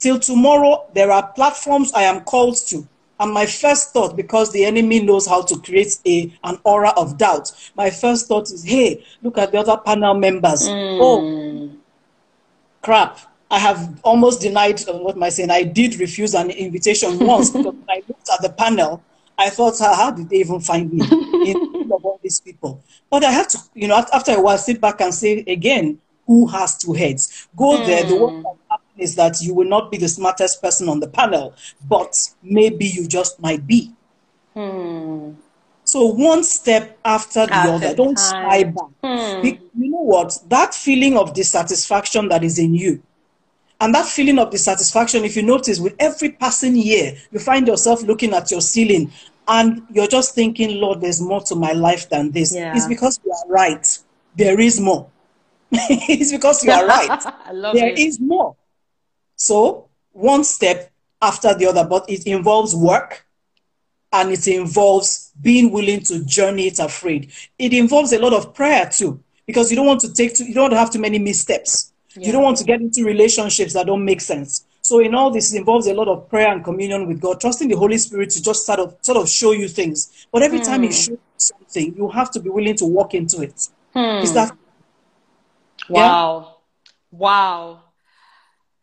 Till 0.00 0.18
tomorrow, 0.18 0.86
there 0.94 1.12
are 1.12 1.28
platforms 1.28 1.92
I 1.92 2.02
am 2.02 2.22
called 2.22 2.56
to 2.66 2.88
and 3.22 3.32
my 3.32 3.46
first 3.46 3.92
thought, 3.92 4.16
because 4.16 4.50
the 4.50 4.64
enemy 4.64 5.00
knows 5.00 5.28
how 5.28 5.42
to 5.42 5.56
create 5.60 5.96
a, 6.04 6.32
an 6.42 6.58
aura 6.64 6.90
of 6.96 7.18
doubt, 7.18 7.52
my 7.76 7.88
first 7.88 8.26
thought 8.26 8.50
is, 8.50 8.64
hey, 8.64 9.04
look 9.22 9.38
at 9.38 9.52
the 9.52 9.60
other 9.60 9.76
panel 9.76 10.14
members. 10.14 10.68
Mm. 10.68 10.98
Oh, 11.00 11.70
crap. 12.82 13.20
I 13.48 13.60
have 13.60 14.00
almost 14.02 14.40
denied 14.40 14.80
uh, 14.88 14.94
what 14.94 15.14
am 15.14 15.22
I 15.22 15.28
saying? 15.28 15.52
I 15.52 15.62
did 15.62 16.00
refuse 16.00 16.34
an 16.34 16.50
invitation 16.50 17.16
once 17.26 17.50
because 17.50 17.74
when 17.74 17.90
I 17.90 18.02
looked 18.08 18.28
at 18.28 18.42
the 18.42 18.50
panel, 18.50 19.00
I 19.38 19.50
thought, 19.50 19.78
how 19.78 20.10
did 20.10 20.28
they 20.28 20.38
even 20.38 20.58
find 20.58 20.92
me 20.92 21.06
in 21.48 21.92
of 21.92 22.04
all 22.04 22.18
these 22.24 22.40
people? 22.40 22.82
But 23.08 23.22
I 23.22 23.30
had 23.30 23.48
to, 23.50 23.58
you 23.74 23.86
know, 23.86 24.04
after 24.12 24.32
a 24.32 24.40
while, 24.42 24.58
sit 24.58 24.80
back 24.80 25.00
and 25.00 25.14
say 25.14 25.44
again, 25.46 26.00
who 26.26 26.48
has 26.48 26.76
two 26.76 26.92
heads? 26.92 27.46
Go 27.56 27.78
mm. 27.78 27.86
there. 27.86 28.04
The 28.04 28.16
work 28.16 28.32
that 28.32 28.48
happens 28.48 28.61
is 29.02 29.14
that 29.16 29.40
you 29.40 29.54
will 29.54 29.68
not 29.68 29.90
be 29.90 29.98
the 29.98 30.08
smartest 30.08 30.62
person 30.62 30.88
on 30.88 31.00
the 31.00 31.08
panel, 31.08 31.54
but 31.88 32.16
maybe 32.42 32.86
you 32.86 33.06
just 33.06 33.40
might 33.40 33.66
be. 33.66 33.92
Hmm. 34.54 35.32
So 35.84 36.06
one 36.06 36.44
step 36.44 36.98
after 37.04 37.46
the 37.46 37.54
other. 37.54 37.94
Don't 37.94 38.18
shy 38.18 38.64
back. 38.64 38.90
Hmm. 39.02 39.46
You 39.46 39.90
know 39.90 40.02
what? 40.02 40.38
That 40.48 40.74
feeling 40.74 41.18
of 41.18 41.34
dissatisfaction 41.34 42.28
that 42.28 42.44
is 42.44 42.58
in 42.58 42.74
you, 42.74 43.02
and 43.82 43.92
that 43.94 44.06
feeling 44.06 44.38
of 44.38 44.50
dissatisfaction, 44.50 45.24
if 45.24 45.34
you 45.34 45.42
notice, 45.42 45.80
with 45.80 45.96
every 45.98 46.30
passing 46.30 46.76
year, 46.76 47.16
you 47.32 47.40
find 47.40 47.66
yourself 47.66 48.02
looking 48.04 48.32
at 48.32 48.48
your 48.48 48.60
ceiling 48.60 49.10
and 49.48 49.82
you're 49.90 50.06
just 50.06 50.36
thinking, 50.36 50.80
Lord, 50.80 51.00
there's 51.00 51.20
more 51.20 51.40
to 51.42 51.56
my 51.56 51.72
life 51.72 52.08
than 52.08 52.30
this. 52.30 52.54
Yeah. 52.54 52.76
It's 52.76 52.86
because 52.86 53.18
you 53.24 53.32
are 53.32 53.50
right. 53.50 53.98
There 54.36 54.60
is 54.60 54.78
more. 54.80 55.10
it's 55.72 56.30
because 56.30 56.62
you 56.62 56.70
are 56.70 56.86
right. 56.86 57.24
There 57.74 57.88
it. 57.88 57.98
is 57.98 58.20
more. 58.20 58.54
So, 59.42 59.88
one 60.12 60.44
step 60.44 60.92
after 61.20 61.52
the 61.52 61.66
other, 61.66 61.84
but 61.84 62.08
it 62.08 62.28
involves 62.28 62.76
work 62.76 63.26
and 64.12 64.30
it 64.30 64.46
involves 64.46 65.32
being 65.40 65.72
willing 65.72 65.98
to 66.02 66.24
journey 66.24 66.68
it 66.68 66.78
afraid. 66.78 67.32
It 67.58 67.72
involves 67.72 68.12
a 68.12 68.20
lot 68.20 68.34
of 68.34 68.54
prayer 68.54 68.88
too, 68.88 69.20
because 69.44 69.68
you 69.72 69.76
don't 69.76 69.86
want 69.88 70.00
to 70.02 70.14
take, 70.14 70.36
too, 70.36 70.44
you 70.44 70.54
don't 70.54 70.72
have 70.72 70.92
too 70.92 71.00
many 71.00 71.18
missteps. 71.18 71.92
Yeah. 72.14 72.26
You 72.26 72.32
don't 72.34 72.44
want 72.44 72.58
to 72.58 72.64
get 72.64 72.80
into 72.80 73.04
relationships 73.04 73.72
that 73.72 73.86
don't 73.86 74.04
make 74.04 74.20
sense. 74.20 74.64
So 74.80 75.00
in 75.00 75.12
all 75.12 75.32
this, 75.32 75.52
it 75.52 75.58
involves 75.58 75.88
a 75.88 75.94
lot 75.94 76.06
of 76.06 76.28
prayer 76.28 76.52
and 76.52 76.62
communion 76.62 77.08
with 77.08 77.20
God, 77.20 77.40
trusting 77.40 77.66
the 77.66 77.76
Holy 77.76 77.98
Spirit 77.98 78.30
to 78.30 78.42
just 78.42 78.64
sort 78.64 78.78
of 78.78 78.96
sort 79.00 79.18
of 79.18 79.28
show 79.28 79.50
you 79.50 79.66
things. 79.66 80.28
But 80.30 80.42
every 80.42 80.60
mm. 80.60 80.66
time 80.66 80.82
He 80.82 80.88
hmm. 80.88 80.92
shows 80.92 81.08
you 81.08 81.18
something, 81.36 81.96
you 81.96 82.08
have 82.10 82.30
to 82.30 82.40
be 82.40 82.48
willing 82.48 82.76
to 82.76 82.84
walk 82.84 83.14
into 83.14 83.42
it. 83.42 83.68
Hmm. 83.92 84.22
Is 84.22 84.34
that? 84.34 84.56
Wow, 85.88 86.58
yeah? 87.10 87.18
wow. 87.18 87.81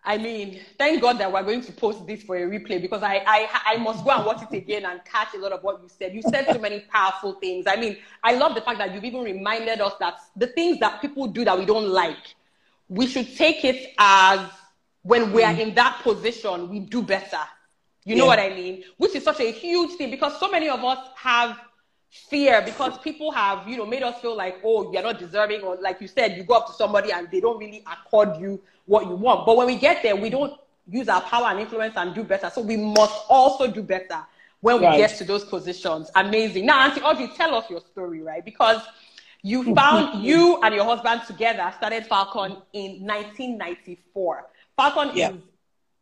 I 0.09 0.17
mean, 0.17 0.59
thank 0.79 1.03
God 1.03 1.19
that 1.19 1.31
we're 1.31 1.43
going 1.43 1.61
to 1.61 1.71
post 1.71 2.07
this 2.07 2.23
for 2.23 2.35
a 2.35 2.41
replay 2.41 2.81
because 2.81 3.03
I, 3.03 3.21
I, 3.27 3.47
I 3.73 3.77
must 3.77 4.03
go 4.03 4.09
and 4.09 4.25
watch 4.25 4.41
it 4.41 4.57
again 4.57 4.83
and 4.83 5.05
catch 5.05 5.35
a 5.35 5.37
lot 5.37 5.51
of 5.51 5.61
what 5.61 5.83
you 5.83 5.87
said. 5.87 6.15
You 6.15 6.23
said 6.23 6.47
so 6.51 6.57
many 6.57 6.79
powerful 6.79 7.33
things. 7.33 7.67
I 7.67 7.75
mean, 7.75 7.95
I 8.23 8.33
love 8.33 8.55
the 8.55 8.61
fact 8.61 8.79
that 8.79 8.91
you've 8.91 9.03
even 9.03 9.21
reminded 9.21 9.81
us 9.81 9.93
that 9.99 10.15
the 10.35 10.47
things 10.47 10.79
that 10.79 10.99
people 10.99 11.27
do 11.27 11.45
that 11.45 11.55
we 11.55 11.63
don't 11.63 11.89
like, 11.89 12.33
we 12.87 13.05
should 13.05 13.37
take 13.37 13.63
it 13.63 13.93
as 13.99 14.49
when 15.03 15.31
we 15.31 15.43
are 15.43 15.53
in 15.53 15.75
that 15.75 15.99
position, 16.01 16.69
we 16.69 16.79
do 16.79 17.03
better. 17.03 17.41
You 18.03 18.15
know 18.15 18.23
yeah. 18.23 18.29
what 18.29 18.39
I 18.39 18.49
mean? 18.49 18.85
Which 18.97 19.13
is 19.13 19.23
such 19.23 19.41
a 19.41 19.51
huge 19.51 19.91
thing 19.91 20.09
because 20.09 20.39
so 20.39 20.49
many 20.49 20.69
of 20.69 20.83
us 20.83 21.07
have 21.17 21.55
fear 22.09 22.61
because 22.63 22.97
people 22.99 23.31
have, 23.31 23.67
you 23.67 23.77
know, 23.77 23.85
made 23.85 24.03
us 24.03 24.19
feel 24.21 24.35
like, 24.35 24.59
oh, 24.63 24.91
you're 24.91 25.03
not 25.03 25.19
deserving, 25.19 25.61
or 25.61 25.77
like 25.77 26.01
you 26.01 26.07
said, 26.07 26.35
you 26.35 26.43
go 26.43 26.55
up 26.55 26.67
to 26.67 26.73
somebody 26.73 27.11
and 27.11 27.29
they 27.31 27.39
don't 27.39 27.59
really 27.59 27.83
accord 27.91 28.39
you 28.39 28.61
what 28.85 29.05
you 29.05 29.15
want. 29.15 29.45
But 29.45 29.57
when 29.57 29.67
we 29.67 29.75
get 29.75 30.01
there, 30.01 30.15
we 30.15 30.29
don't 30.29 30.53
use 30.87 31.07
our 31.07 31.21
power 31.21 31.47
and 31.47 31.59
influence 31.59 31.93
and 31.95 32.15
do 32.15 32.23
better. 32.23 32.49
So 32.49 32.61
we 32.61 32.77
must 32.77 33.13
also 33.29 33.69
do 33.71 33.83
better 33.83 34.25
when 34.61 34.79
we 34.79 34.85
right. 34.85 34.97
get 34.97 35.17
to 35.17 35.23
those 35.23 35.45
positions. 35.45 36.09
Amazing. 36.15 36.65
Now, 36.65 36.79
Auntie 36.79 37.01
Audrey, 37.01 37.29
tell 37.35 37.53
us 37.55 37.69
your 37.69 37.81
story, 37.81 38.21
right? 38.21 38.43
Because 38.43 38.81
you 39.41 39.75
found 39.75 40.23
you 40.23 40.59
and 40.63 40.73
your 40.73 40.85
husband 40.85 41.21
together 41.27 41.71
started 41.77 42.05
Falcon 42.07 42.57
in 42.73 43.05
1994. 43.05 44.45
Falcon 44.75 45.15
yeah. 45.15 45.29
is 45.31 45.37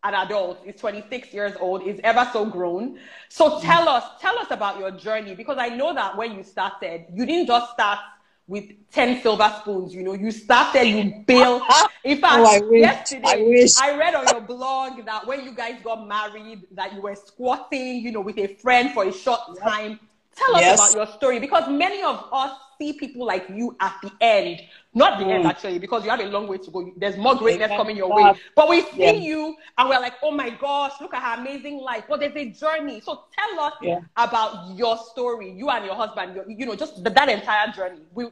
an 0.04 0.14
adult, 0.14 0.66
is 0.66 0.80
26 0.80 1.34
years 1.34 1.54
old, 1.60 1.84
is 1.84 2.00
ever 2.04 2.30
so 2.32 2.46
grown. 2.46 3.00
So 3.30 3.52
mm. 3.52 3.62
tell 3.62 3.90
us, 3.90 4.04
tell 4.22 4.38
us 4.38 4.48
about 4.52 4.80
your 4.80 4.92
journey 4.92 5.36
because 5.36 5.58
I 5.58 5.70
know 5.70 5.94
that 5.94 6.16
when 6.16 6.36
you 6.36 6.44
started, 6.44 7.06
you 7.14 7.26
didn't 7.26 7.48
just 7.48 7.74
start 7.74 8.00
with 8.48 8.64
10 8.92 9.22
silver 9.22 9.54
spoons, 9.60 9.94
you 9.94 10.04
know, 10.04 10.14
you 10.14 10.32
started, 10.32 10.86
you 10.86 11.24
built. 11.28 11.64
In 12.06 12.18
oh, 12.18 12.22
fact, 12.22 12.64
oh, 12.64 12.74
I 12.74 12.78
yesterday, 12.78 13.24
I, 13.26 13.36
wish. 13.42 13.78
I 13.82 13.98
read 13.98 14.16
on 14.16 14.26
your 14.28 14.42
blog 14.42 15.06
that 15.06 15.28
when 15.28 15.44
you 15.44 15.52
guys 15.52 15.76
got 15.84 16.08
married, 16.08 16.66
that 16.72 16.94
you 16.94 17.02
were 17.02 17.16
squatting, 17.16 18.02
you 18.02 18.14
know, 18.14 18.22
with 18.22 18.38
a 18.38 18.48
friend 18.48 18.94
for 18.94 19.04
a 19.04 19.12
short 19.12 19.42
time. 19.60 20.00
Tell 20.38 20.56
us 20.56 20.62
yes. 20.62 20.80
about 20.80 20.96
your 20.96 21.16
story 21.16 21.40
because 21.40 21.68
many 21.68 22.04
of 22.04 22.30
us 22.32 22.52
see 22.78 22.94
people 22.94 23.26
like 23.26 23.50
you 23.50 23.76
at 23.80 23.96
the 24.04 24.12
end. 24.22 24.62
Not 24.94 25.18
the 25.18 25.26
mm. 25.26 25.34
end, 25.34 25.46
actually, 25.48 25.80
because 25.80 26.04
you 26.04 26.12
have 26.12 26.20
a 26.20 26.26
long 26.26 26.48
way 26.48 26.58
to 26.60 26.72
go. 26.72 26.92
There's 26.96 27.18
more 27.18 27.36
greatness 27.36 27.70
coming 27.70 27.98
your 27.98 28.14
way. 28.14 28.34
But 28.56 28.70
we 28.70 28.82
see 28.82 28.90
yeah. 28.98 29.12
you 29.12 29.56
and 29.78 29.90
we're 29.90 30.00
like, 30.00 30.14
oh 30.22 30.32
my 30.32 30.50
gosh, 30.50 30.94
look 31.02 31.14
at 31.14 31.24
her 31.24 31.42
amazing 31.42 31.80
life. 31.80 32.04
But 32.08 32.20
there's 32.20 32.36
a 32.36 32.50
journey. 32.52 33.02
So 33.02 33.24
tell 33.38 33.66
us 33.66 33.74
yeah. 33.82 34.00
about 34.16 34.76
your 34.78 34.98
story, 34.98 35.52
you 35.52 35.70
and 35.70 35.86
your 35.86 35.96
husband, 35.96 36.36
your, 36.36 36.50
you 36.50 36.66
know, 36.66 36.76
just 36.76 37.04
the, 37.04 37.10
that 37.10 37.30
entire 37.30 37.72
journey. 37.72 38.02
We, 38.14 38.28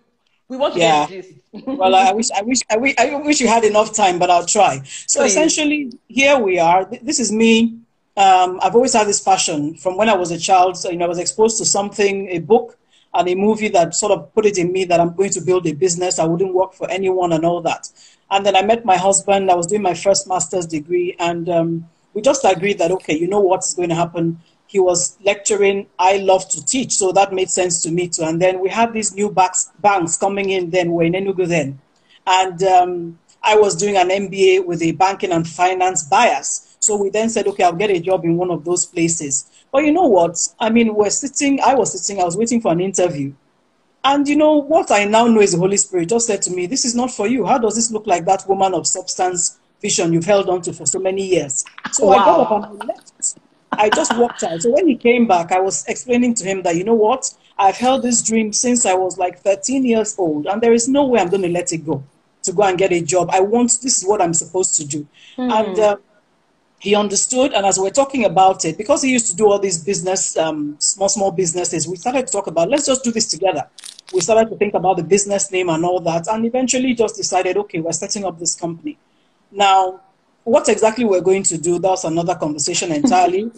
we 0.48 0.58
want 0.58 0.76
to 0.76 0.80
yeah. 0.80 1.08
well, 1.66 1.96
I 1.96 2.12
wish, 2.12 2.30
I 2.32 2.44
wish, 2.44 2.60
I 2.70 2.78
wish, 2.78 2.96
I 3.00 3.16
wish 3.16 3.42
you 3.42 3.48
had 3.48 3.64
enough 3.64 3.94
time, 3.94 4.20
but 4.20 4.30
I'll 4.30 4.46
try. 4.46 4.82
So 5.08 5.22
Please. 5.22 5.32
essentially, 5.32 5.92
here 6.08 6.38
we 6.38 6.60
are. 6.60 6.86
This 7.02 7.20
is 7.20 7.32
me. 7.32 7.80
Um, 8.18 8.60
I've 8.64 8.76
always 8.76 8.94
had 8.94 9.08
this 9.08 9.20
passion 9.20 9.76
from 9.76 9.98
when 9.98 10.08
I 10.08 10.16
was 10.16 10.32
a 10.32 10.40
child. 10.40 10.78
So, 10.78 10.90
you 10.90 10.98
know, 10.98 11.06
I 11.06 11.10
was 11.10 11.20
exposed 11.20 11.58
to 11.58 11.66
something, 11.66 12.30
a 12.30 12.40
book, 12.40 12.78
and 13.14 13.28
a 13.28 13.36
movie 13.36 13.70
that 13.70 13.96
sort 13.96 14.12
of 14.12 14.34
put 14.34 14.46
it 14.46 14.58
in 14.58 14.72
me 14.72 14.86
that 14.86 15.00
I'm 15.00 15.14
going 15.14 15.32
to 15.32 15.42
build 15.42 15.68
a 15.68 15.74
business. 15.74 16.20
I 16.20 16.26
wouldn't 16.26 16.54
work 16.54 16.74
for 16.74 16.90
anyone 16.90 17.34
and 17.34 17.46
all 17.46 17.62
that. 17.62 17.90
And 18.32 18.46
then 18.46 18.56
I 18.56 18.62
met 18.62 18.86
my 18.86 18.98
husband. 18.98 19.52
I 19.52 19.56
was 19.56 19.68
doing 19.68 19.82
my 19.82 19.94
first 19.94 20.28
master's 20.28 20.66
degree, 20.66 21.16
and 21.20 21.48
um, 21.50 21.90
we 22.14 22.22
just 22.22 22.44
agreed 22.44 22.80
that 22.80 22.92
okay, 22.92 23.18
you 23.18 23.28
know 23.28 23.40
what's 23.40 23.74
going 23.74 23.90
to 23.90 23.96
happen. 23.96 24.40
He 24.68 24.80
was 24.80 25.18
lecturing. 25.24 25.88
I 26.00 26.18
love 26.18 26.50
to 26.50 26.66
teach, 26.66 26.94
so 26.96 27.12
that 27.12 27.34
made 27.34 27.50
sense 27.50 27.82
to 27.84 27.92
me 27.92 28.08
too. 28.08 28.24
And 28.24 28.42
then 28.42 28.60
we 28.60 28.70
had 28.70 28.94
these 28.94 29.14
new 29.14 29.30
banks, 29.30 29.72
banks 29.80 30.18
coming 30.18 30.50
in. 30.50 30.72
Then 30.72 30.92
we're 30.92 31.04
in 31.04 31.14
Enugu 31.14 31.48
then, 31.48 31.80
and 32.26 32.62
um, 32.64 33.20
I 33.44 33.56
was 33.56 33.76
doing 33.76 33.96
an 33.96 34.10
MBA 34.10 34.66
with 34.66 34.82
a 34.82 34.94
banking 34.94 35.32
and 35.32 35.48
finance 35.48 36.04
bias. 36.04 36.65
So 36.80 36.96
we 36.98 37.10
then 37.10 37.30
said, 37.30 37.48
okay, 37.48 37.64
I'll 37.64 37.74
get 37.74 37.90
a 37.90 38.00
job 38.00 38.24
in 38.26 38.38
one 38.38 38.52
of 38.52 38.64
those 38.64 38.86
places. 38.86 39.50
But 39.72 39.86
you 39.86 39.92
know 39.92 40.08
what? 40.08 40.38
I 40.60 40.70
mean, 40.70 40.96
we're 40.96 41.10
sitting, 41.10 41.60
I 41.62 41.74
was 41.76 42.00
sitting, 42.00 42.22
I 42.22 42.26
was 42.26 42.38
waiting 42.38 42.62
for 42.62 42.72
an 42.72 42.80
interview. 42.80 43.34
And 44.04 44.28
you 44.28 44.36
know, 44.36 44.58
what 44.58 44.92
I 44.92 45.06
now 45.06 45.26
know 45.28 45.42
is 45.42 45.54
the 45.54 45.58
Holy 45.58 45.78
Spirit 45.78 46.10
just 46.10 46.28
said 46.28 46.42
to 46.44 46.52
me, 46.52 46.68
This 46.68 46.86
is 46.86 46.94
not 46.94 47.10
for 47.10 47.28
you. 47.28 47.44
How 47.46 47.58
does 47.58 47.76
this 47.76 47.92
look 47.92 48.06
like 48.06 48.26
that 48.26 48.48
woman 48.48 48.76
of 48.76 48.86
substance 48.86 49.58
vision 49.82 50.14
you've 50.14 50.26
held 50.26 50.48
on 50.48 50.62
to 50.62 50.74
for 50.74 50.86
so 50.86 51.00
many 51.00 51.26
years? 51.26 51.66
So 51.92 52.06
wow. 52.06 52.14
I 52.14 52.18
got 52.18 52.40
up 52.40 52.52
and 52.52 52.84
I 52.84 52.86
left. 52.86 53.40
I 53.72 53.90
just 53.90 54.16
walked 54.16 54.44
out. 54.44 54.62
So 54.62 54.70
when 54.72 54.88
he 54.88 54.96
came 54.96 55.28
back, 55.28 55.52
I 55.52 55.60
was 55.60 55.86
explaining 55.88 56.36
to 56.36 56.46
him 56.46 56.62
that, 56.64 56.76
you 56.76 56.84
know 56.84 56.94
what? 56.94 57.34
I've 57.58 57.78
held 57.78 58.04
this 58.04 58.22
dream 58.22 58.54
since 58.54 58.86
I 58.86 58.94
was 58.94 59.18
like 59.18 59.40
13 59.40 59.86
years 59.86 60.16
old, 60.18 60.46
and 60.46 60.62
there 60.62 60.74
is 60.74 60.88
no 60.88 61.06
way 61.06 61.20
I'm 61.20 61.30
going 61.30 61.42
to 61.42 61.50
let 61.50 61.72
it 61.74 61.86
go 61.86 62.04
to 62.44 62.52
go 62.52 62.64
and 62.64 62.78
get 62.78 62.92
a 62.92 63.02
job. 63.02 63.30
I 63.32 63.40
want, 63.40 63.80
this 63.82 63.98
is 63.98 64.06
what 64.06 64.22
I'm 64.22 64.34
supposed 64.34 64.76
to 64.78 64.86
do. 64.86 65.08
Mm. 65.38 65.52
And 65.52 65.80
uh, 65.80 65.98
he 66.86 66.94
understood 66.94 67.52
and 67.54 67.66
as 67.66 67.80
we're 67.80 67.90
talking 67.90 68.26
about 68.26 68.64
it 68.64 68.78
because 68.78 69.02
he 69.02 69.10
used 69.12 69.28
to 69.32 69.36
do 69.36 69.48
all 69.48 69.58
these 69.58 69.84
business 69.84 70.38
um, 70.38 70.76
small 70.80 71.10
small 71.10 71.32
businesses 71.32 71.88
we 71.88 71.96
started 71.96 72.28
to 72.28 72.32
talk 72.32 72.46
about 72.46 72.70
let's 72.70 72.86
just 72.86 73.04
do 73.04 73.12
this 73.12 73.28
together. 73.28 73.68
We 74.14 74.22
started 74.22 74.52
to 74.52 74.56
think 74.56 74.76
about 74.76 74.98
the 74.98 75.04
business 75.04 75.52
name 75.52 75.70
and 75.70 75.84
all 75.84 76.00
that 76.02 76.28
and 76.28 76.46
eventually 76.46 76.94
just 76.94 77.16
decided 77.16 77.58
okay 77.58 77.80
we're 77.80 77.92
setting 77.92 78.24
up 78.24 78.38
this 78.38 78.54
company. 78.54 79.00
Now 79.52 80.02
what 80.44 80.70
exactly 80.70 81.06
we're 81.06 81.28
going 81.32 81.42
to 81.44 81.58
do 81.58 81.80
that's 81.80 82.04
another 82.04 82.36
conversation 82.36 82.92
entirely. 83.00 83.52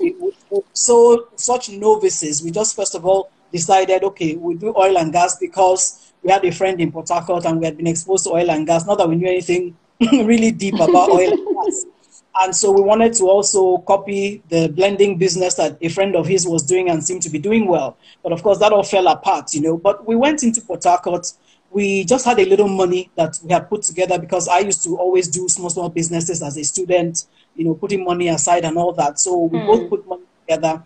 So 0.72 1.28
such 1.36 1.70
novices. 1.70 2.42
We 2.42 2.52
just 2.52 2.78
first 2.78 2.96
of 2.96 3.06
all 3.06 3.30
decided 3.52 4.06
okay 4.06 4.38
we 4.38 4.56
do 4.56 4.74
oil 4.78 4.98
and 4.98 5.12
gas 5.12 5.38
because 5.38 6.14
we 6.24 6.32
had 6.32 6.46
a 6.46 6.52
friend 6.54 6.80
in 6.80 6.94
port 6.94 7.10
harcourt 7.10 7.44
and 7.44 7.60
we 7.60 7.66
had 7.66 7.76
been 7.76 7.88
exposed 7.88 8.24
to 8.24 8.30
oil 8.32 8.50
and 8.52 8.66
gas. 8.66 8.86
Not 8.86 9.00
that 9.00 9.10
we 9.10 9.18
knew 9.18 9.28
anything 9.28 9.76
really 10.32 10.52
deep 10.52 10.76
about 10.76 11.10
oil 11.10 11.34
and 11.34 11.46
gas 11.58 11.86
and 12.42 12.56
so 12.56 12.72
we 12.72 12.82
wanted 12.82 13.14
to 13.14 13.26
also 13.26 13.80
copy 13.80 14.42
the 14.50 14.70
blending 14.70 15.18
business 15.18 15.56
that 15.56 15.78
a 15.82 15.90
friend 15.90 16.16
of 16.16 16.28
his 16.28 16.48
was 16.48 16.64
doing 16.64 16.90
and 16.90 17.04
seemed 17.04 17.22
to 17.24 17.30
be 17.30 17.40
doing 17.40 17.68
well. 17.68 17.98
But 18.24 18.32
of 18.32 18.44
course, 18.44 18.60
that 18.60 18.72
all 18.72 18.84
fell 18.84 19.08
apart, 19.08 19.54
you 19.54 19.62
know. 19.62 19.78
But 19.78 20.06
we 20.08 20.16
went 20.16 20.44
into 20.44 20.62
Port 20.62 20.84
Harcourt. 20.84 21.32
We 21.72 22.06
just 22.06 22.26
had 22.26 22.40
a 22.40 22.46
little 22.46 22.68
money 22.68 23.12
that 23.16 23.38
we 23.44 23.52
had 23.52 23.70
put 23.70 23.84
together 23.84 24.18
because 24.18 24.48
I 24.48 24.60
used 24.60 24.84
to 24.84 24.98
always 24.98 25.28
do 25.28 25.50
small, 25.50 25.70
small 25.70 25.90
businesses 25.90 26.42
as 26.42 26.58
a 26.58 26.64
student, 26.64 27.26
you 27.56 27.66
know, 27.66 27.74
putting 27.74 28.04
money 28.04 28.30
aside 28.30 28.66
and 28.66 28.78
all 28.78 28.94
that. 28.94 29.20
So 29.20 29.44
we 29.44 29.60
both 29.60 29.82
hmm. 29.84 29.90
put 29.90 30.08
money 30.08 30.24
together. 30.48 30.84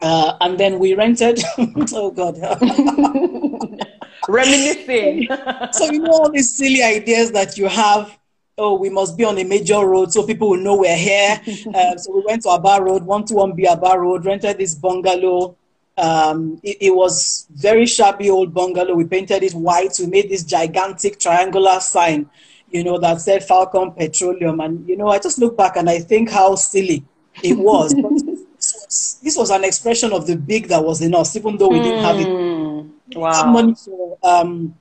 Uh, 0.00 0.36
and 0.40 0.58
then 0.58 0.78
we 0.78 0.94
rented, 0.94 1.42
oh 1.58 2.10
God. 2.10 2.36
Reminiscing. 4.28 5.28
so, 5.72 5.90
you 5.90 6.00
know, 6.00 6.12
all 6.12 6.30
these 6.30 6.54
silly 6.54 6.82
ideas 6.82 7.32
that 7.32 7.56
you 7.56 7.66
have 7.66 8.16
oh, 8.58 8.74
we 8.74 8.88
must 8.88 9.16
be 9.16 9.24
on 9.24 9.38
a 9.38 9.44
major 9.44 9.86
road 9.86 10.12
so 10.12 10.26
people 10.26 10.50
will 10.50 10.60
know 10.60 10.76
we're 10.76 10.96
here. 10.96 11.40
um, 11.74 11.98
so 11.98 12.14
we 12.14 12.22
went 12.26 12.42
to 12.42 12.48
Aba 12.48 12.82
Road, 12.82 13.02
121B 13.02 13.66
Aba 13.66 13.98
Road, 13.98 14.24
rented 14.24 14.58
this 14.58 14.74
bungalow. 14.74 15.56
Um, 15.98 16.60
it, 16.62 16.76
it, 16.80 16.94
was 16.94 17.46
very 17.50 17.86
shabby 17.86 18.28
old 18.30 18.52
bungalow. 18.52 18.94
We 18.94 19.04
painted 19.04 19.42
it 19.42 19.54
white. 19.54 19.96
We 19.98 20.06
made 20.06 20.28
this 20.28 20.44
gigantic 20.44 21.18
triangular 21.18 21.80
sign. 21.80 22.30
you 22.70 22.84
know, 22.84 22.98
that 22.98 23.20
said 23.20 23.44
Falcon 23.44 23.92
Petroleum. 23.92 24.60
And, 24.60 24.86
you 24.88 24.96
know, 24.96 25.08
I 25.08 25.18
just 25.18 25.38
look 25.38 25.56
back 25.56 25.76
and 25.76 25.88
I 25.88 26.00
think 26.00 26.30
how 26.30 26.54
silly 26.54 27.04
it 27.42 27.56
was. 27.56 27.94
this, 27.94 28.04
was 28.04 29.20
this 29.22 29.36
was 29.36 29.50
an 29.50 29.64
expression 29.64 30.12
of 30.12 30.26
the 30.26 30.36
big 30.36 30.68
that 30.68 30.82
was 30.82 31.00
in 31.00 31.14
us, 31.14 31.36
even 31.36 31.56
though 31.56 31.68
we 31.68 31.80
didn't 31.80 32.04
have 32.04 32.16
it. 32.18 32.26
Hmm. 32.26 32.66
Wow. 33.14 33.52
money 33.52 33.74
for 33.74 34.18
um, 34.24 34.74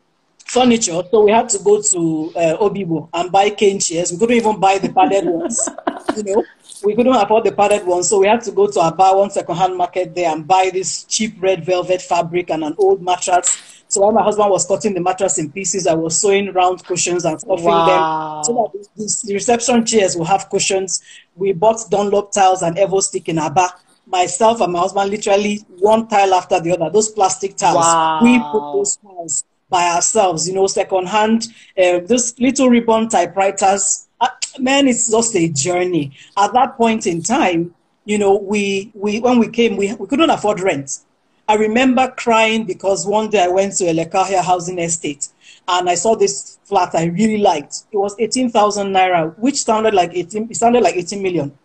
furniture, 0.46 1.02
so 1.12 1.24
we 1.24 1.32
had 1.32 1.50
to 1.50 1.60
go 1.60 1.82
to 1.82 2.32
uh, 2.36 2.58
Obibo 2.58 3.10
and 3.14 3.32
buy 3.32 3.50
cane 3.50 3.80
chairs. 3.80 4.12
We 4.12 4.18
couldn't 4.18 4.38
even 4.38 4.60
buy 4.60 4.78
the 4.78 4.90
padded 4.90 5.26
ones, 5.26 5.68
you 6.16 6.24
know. 6.24 6.44
We 6.84 6.96
couldn't 6.96 7.16
afford 7.16 7.46
the 7.46 7.52
padded 7.52 7.86
ones, 7.86 8.10
so 8.10 8.20
we 8.20 8.28
had 8.28 8.42
to 8.44 8.52
go 8.52 8.68
to 8.68 8.80
Aba, 8.80 9.18
one 9.18 9.30
second-hand 9.32 9.76
market 9.76 10.14
there, 10.14 10.32
and 10.32 10.48
buy 10.48 10.70
this 10.72 11.04
cheap 11.06 11.42
red 11.42 11.66
velvet 11.66 12.02
fabric 12.02 12.50
and 12.52 12.64
an 12.64 12.76
old 12.78 13.02
mattress. 13.02 13.84
So 13.88 14.02
while 14.02 14.12
my 14.12 14.22
husband 14.24 14.50
was 14.50 14.66
cutting 14.66 14.94
the 14.94 15.00
mattress 15.02 15.38
in 15.38 15.52
pieces, 15.52 15.88
I 15.88 15.94
was 15.94 16.20
sewing 16.20 16.52
round 16.54 16.86
cushions 16.86 17.26
and 17.26 17.40
stuffing 17.40 17.66
Wow. 17.66 17.86
them 17.86 18.44
so 18.46 18.54
that 18.54 18.80
the- 18.98 19.04
the, 19.04 19.24
the 19.28 19.34
reception 19.34 19.86
chairs 19.86 20.16
will 20.16 20.26
have 20.26 20.50
cushions. 20.50 21.02
We 21.36 21.54
bought 21.54 21.80
Dunlop 21.90 22.32
tiles 22.32 22.62
and 22.62 22.78
Evo-Stik 22.78 23.30
in 23.30 23.40
Aba. 23.40 23.70
Myself 24.08 24.62
and 24.62 24.74
my 24.74 24.80
husband 24.80 25.10
literally 25.10 25.62
one 25.80 26.08
tile 26.08 26.34
after 26.36 26.60
the 26.60 26.72
other. 26.74 26.90
Those 26.92 27.10
plastic 27.10 27.56
tiles, 27.56 27.78
Wow. 27.78 28.20
we 28.22 28.38
put 28.40 28.74
those 28.74 28.98
tiles 28.98 29.44
by 29.70 29.90
ourselves. 29.90 30.48
You 30.48 30.56
know, 30.56 30.68
secondhand, 30.68 31.48
hand. 31.76 32.04
Uh, 32.04 32.06
those 32.06 32.38
little 32.40 32.70
ribbon 32.70 33.10
typewriters. 33.10 34.08
Uh, 34.20 34.28
man, 34.60 34.88
it's 34.88 35.10
just 35.10 35.36
a 35.36 35.50
journey. 35.50 36.16
At 36.38 36.54
that 36.54 36.78
point 36.78 37.08
in 37.08 37.22
time, 37.22 37.74
you 38.06 38.18
know, 38.18 38.36
we 38.36 38.92
we 38.94 39.20
when 39.20 39.40
we 39.40 39.50
came, 39.50 39.78
we 39.78 39.94
we 39.94 40.08
couldn't 40.08 40.30
afford 40.30 40.60
rent. 40.60 41.00
I 41.48 41.56
remember 41.56 42.12
crying 42.18 42.66
because 42.66 43.06
one 43.06 43.30
day 43.30 43.44
I 43.44 43.48
went 43.48 43.76
to 43.78 43.84
Elekahia 43.84 44.44
housing 44.44 44.80
estate 44.80 45.30
and 45.68 45.90
I 45.90 45.96
saw 45.96 46.16
this 46.16 46.58
flat 46.64 46.96
I 46.96 47.06
really 47.06 47.38
liked. 47.38 47.84
It 47.92 47.98
was 47.98 48.16
18,000 48.18 48.88
naira, 48.88 49.38
which 49.38 49.64
sounded 49.64 49.94
like 49.94 50.12
18, 50.14 50.48
it 50.50 50.56
sounded 50.56 50.82
like 50.82 50.96
18 50.96 51.22
million. 51.22 51.56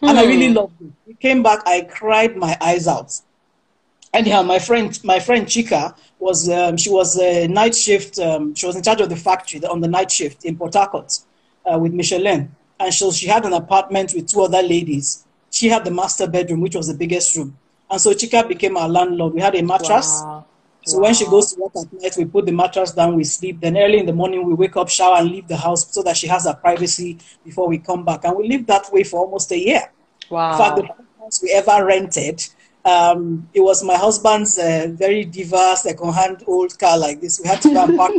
And 0.00 0.18
I 0.18 0.24
really 0.24 0.52
loved 0.52 0.80
it. 0.80 0.92
We 1.06 1.14
came 1.14 1.42
back, 1.42 1.60
I 1.66 1.82
cried 1.82 2.36
my 2.36 2.56
eyes 2.60 2.86
out. 2.86 3.20
Anyhow, 4.14 4.42
my 4.42 4.58
friend, 4.58 4.98
my 5.04 5.18
friend 5.20 5.46
Chika 5.46 5.94
was, 6.18 6.48
um, 6.48 6.76
she 6.76 6.90
was 6.90 7.18
a 7.18 7.46
night 7.48 7.74
shift, 7.74 8.18
um, 8.18 8.54
she 8.54 8.66
was 8.66 8.76
in 8.76 8.82
charge 8.82 9.00
of 9.00 9.08
the 9.08 9.16
factory 9.16 9.64
on 9.64 9.80
the 9.80 9.88
night 9.88 10.10
shift 10.10 10.44
in 10.44 10.56
Port 10.56 10.74
Harcourt 10.74 11.18
uh, 11.64 11.78
with 11.78 11.92
Michelin. 11.92 12.54
And 12.80 12.94
so 12.94 13.10
she 13.10 13.26
had 13.26 13.44
an 13.44 13.52
apartment 13.52 14.12
with 14.14 14.28
two 14.28 14.42
other 14.42 14.62
ladies. 14.62 15.24
She 15.50 15.68
had 15.68 15.84
the 15.84 15.90
master 15.90 16.26
bedroom, 16.26 16.60
which 16.60 16.76
was 16.76 16.88
the 16.88 16.94
biggest 16.94 17.36
room. 17.36 17.56
And 17.90 18.00
so 18.00 18.12
Chika 18.12 18.46
became 18.46 18.76
our 18.76 18.88
landlord. 18.88 19.34
We 19.34 19.40
had 19.40 19.54
a 19.54 19.62
mattress. 19.62 20.20
Wow. 20.22 20.44
So 20.84 21.00
when 21.00 21.12
she 21.12 21.26
goes 21.26 21.52
to 21.52 21.60
work 21.60 21.72
at 21.76 21.92
night, 21.92 22.14
we 22.16 22.24
put 22.24 22.46
the 22.46 22.52
mattress 22.52 22.92
down, 22.92 23.16
we 23.16 23.24
sleep. 23.24 23.60
Then 23.60 23.76
early 23.76 23.98
in 23.98 24.06
the 24.06 24.12
morning, 24.12 24.44
we 24.46 24.54
wake 24.54 24.76
up, 24.76 24.88
shower, 24.88 25.16
and 25.16 25.30
leave 25.30 25.46
the 25.48 25.56
house 25.56 25.92
so 25.92 26.02
that 26.02 26.16
she 26.16 26.26
has 26.28 26.44
her 26.44 26.54
privacy 26.54 27.18
before 27.44 27.68
we 27.68 27.78
come 27.78 28.04
back. 28.04 28.24
And 28.24 28.36
we 28.36 28.48
lived 28.48 28.66
that 28.68 28.90
way 28.92 29.04
for 29.04 29.20
almost 29.20 29.50
a 29.52 29.58
year. 29.58 29.90
Wow. 30.30 30.52
In 30.52 30.58
fact, 30.58 30.76
the 30.76 30.82
first 30.82 31.08
house 31.20 31.42
we 31.42 31.52
ever 31.52 31.84
rented, 31.84 32.46
um, 32.88 33.48
it 33.52 33.60
was 33.60 33.84
my 33.84 33.96
husband's 33.96 34.58
uh, 34.58 34.88
very 34.92 35.24
diva 35.24 35.76
second-hand 35.76 36.44
old 36.46 36.78
car 36.78 36.98
like 36.98 37.20
this. 37.20 37.40
We 37.40 37.48
had 37.48 37.60
to 37.62 37.72
go 37.72 37.84
and 37.84 37.96
park 37.96 38.12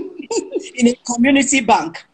in 0.75 0.87
a 0.87 0.95
community 1.11 1.61
bank. 1.61 2.05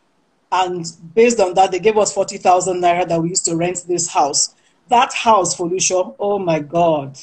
And 0.51 0.85
based 1.13 1.39
on 1.39 1.53
that, 1.55 1.71
they 1.71 1.79
gave 1.79 1.97
us 1.97 2.13
40,000 2.13 2.81
naira 2.81 3.07
that 3.09 3.21
we 3.21 3.29
used 3.29 3.45
to 3.45 3.57
rent 3.57 3.83
this 3.87 4.07
house. 4.07 4.55
That 4.87 5.11
house, 5.13 5.55
Felicia, 5.55 6.13
oh 6.17 6.39
my 6.39 6.59
God. 6.59 7.17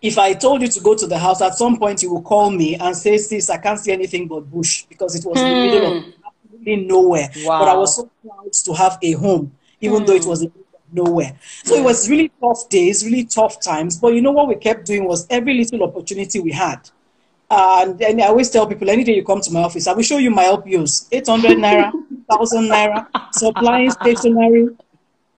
If 0.00 0.16
I 0.18 0.32
told 0.32 0.62
you 0.62 0.68
to 0.68 0.80
go 0.80 0.94
to 0.94 1.06
the 1.06 1.18
house, 1.18 1.42
at 1.42 1.54
some 1.54 1.78
point 1.78 2.02
you 2.02 2.12
will 2.12 2.22
call 2.22 2.50
me 2.50 2.76
and 2.76 2.96
say, 2.96 3.18
Sis, 3.18 3.50
I 3.50 3.58
can't 3.58 3.78
see 3.78 3.92
anything 3.92 4.28
but 4.28 4.50
bush 4.50 4.84
because 4.88 5.14
it 5.14 5.28
was 5.28 5.42
in 5.42 5.48
the 5.50 5.56
middle 5.56 5.86
of 5.86 6.04
absolutely 6.26 6.86
nowhere. 6.86 7.28
But 7.58 7.68
I 7.68 7.76
was 7.76 7.96
so 7.96 8.10
proud 8.22 8.52
to 8.52 8.72
have 8.74 8.98
a 9.02 9.12
home, 9.12 9.52
even 9.80 10.04
though 10.04 10.14
it 10.14 10.24
was 10.24 10.40
the 10.40 10.46
middle 10.46 10.60
of 10.60 10.65
nowhere. 10.92 11.38
So 11.64 11.74
it 11.74 11.84
was 11.84 12.08
really 12.08 12.30
tough 12.40 12.68
days, 12.68 13.04
really 13.04 13.24
tough 13.24 13.60
times. 13.60 13.98
But 13.98 14.14
you 14.14 14.20
know 14.20 14.32
what 14.32 14.48
we 14.48 14.56
kept 14.56 14.86
doing 14.86 15.04
was 15.04 15.26
every 15.30 15.54
little 15.54 15.82
opportunity 15.82 16.40
we 16.40 16.52
had. 16.52 16.88
And, 17.50 18.00
and 18.02 18.20
I 18.20 18.26
always 18.26 18.50
tell 18.50 18.66
people, 18.66 18.90
any 18.90 19.04
day 19.04 19.14
you 19.14 19.24
come 19.24 19.40
to 19.40 19.52
my 19.52 19.62
office, 19.62 19.86
I 19.86 19.92
will 19.92 20.02
show 20.02 20.18
you 20.18 20.30
my 20.30 20.44
LPOs 20.44 21.08
800 21.12 21.58
naira, 21.58 21.92
1000 22.26 22.64
naira, 22.64 23.06
supplying 23.32 23.90
stationery. 23.90 24.68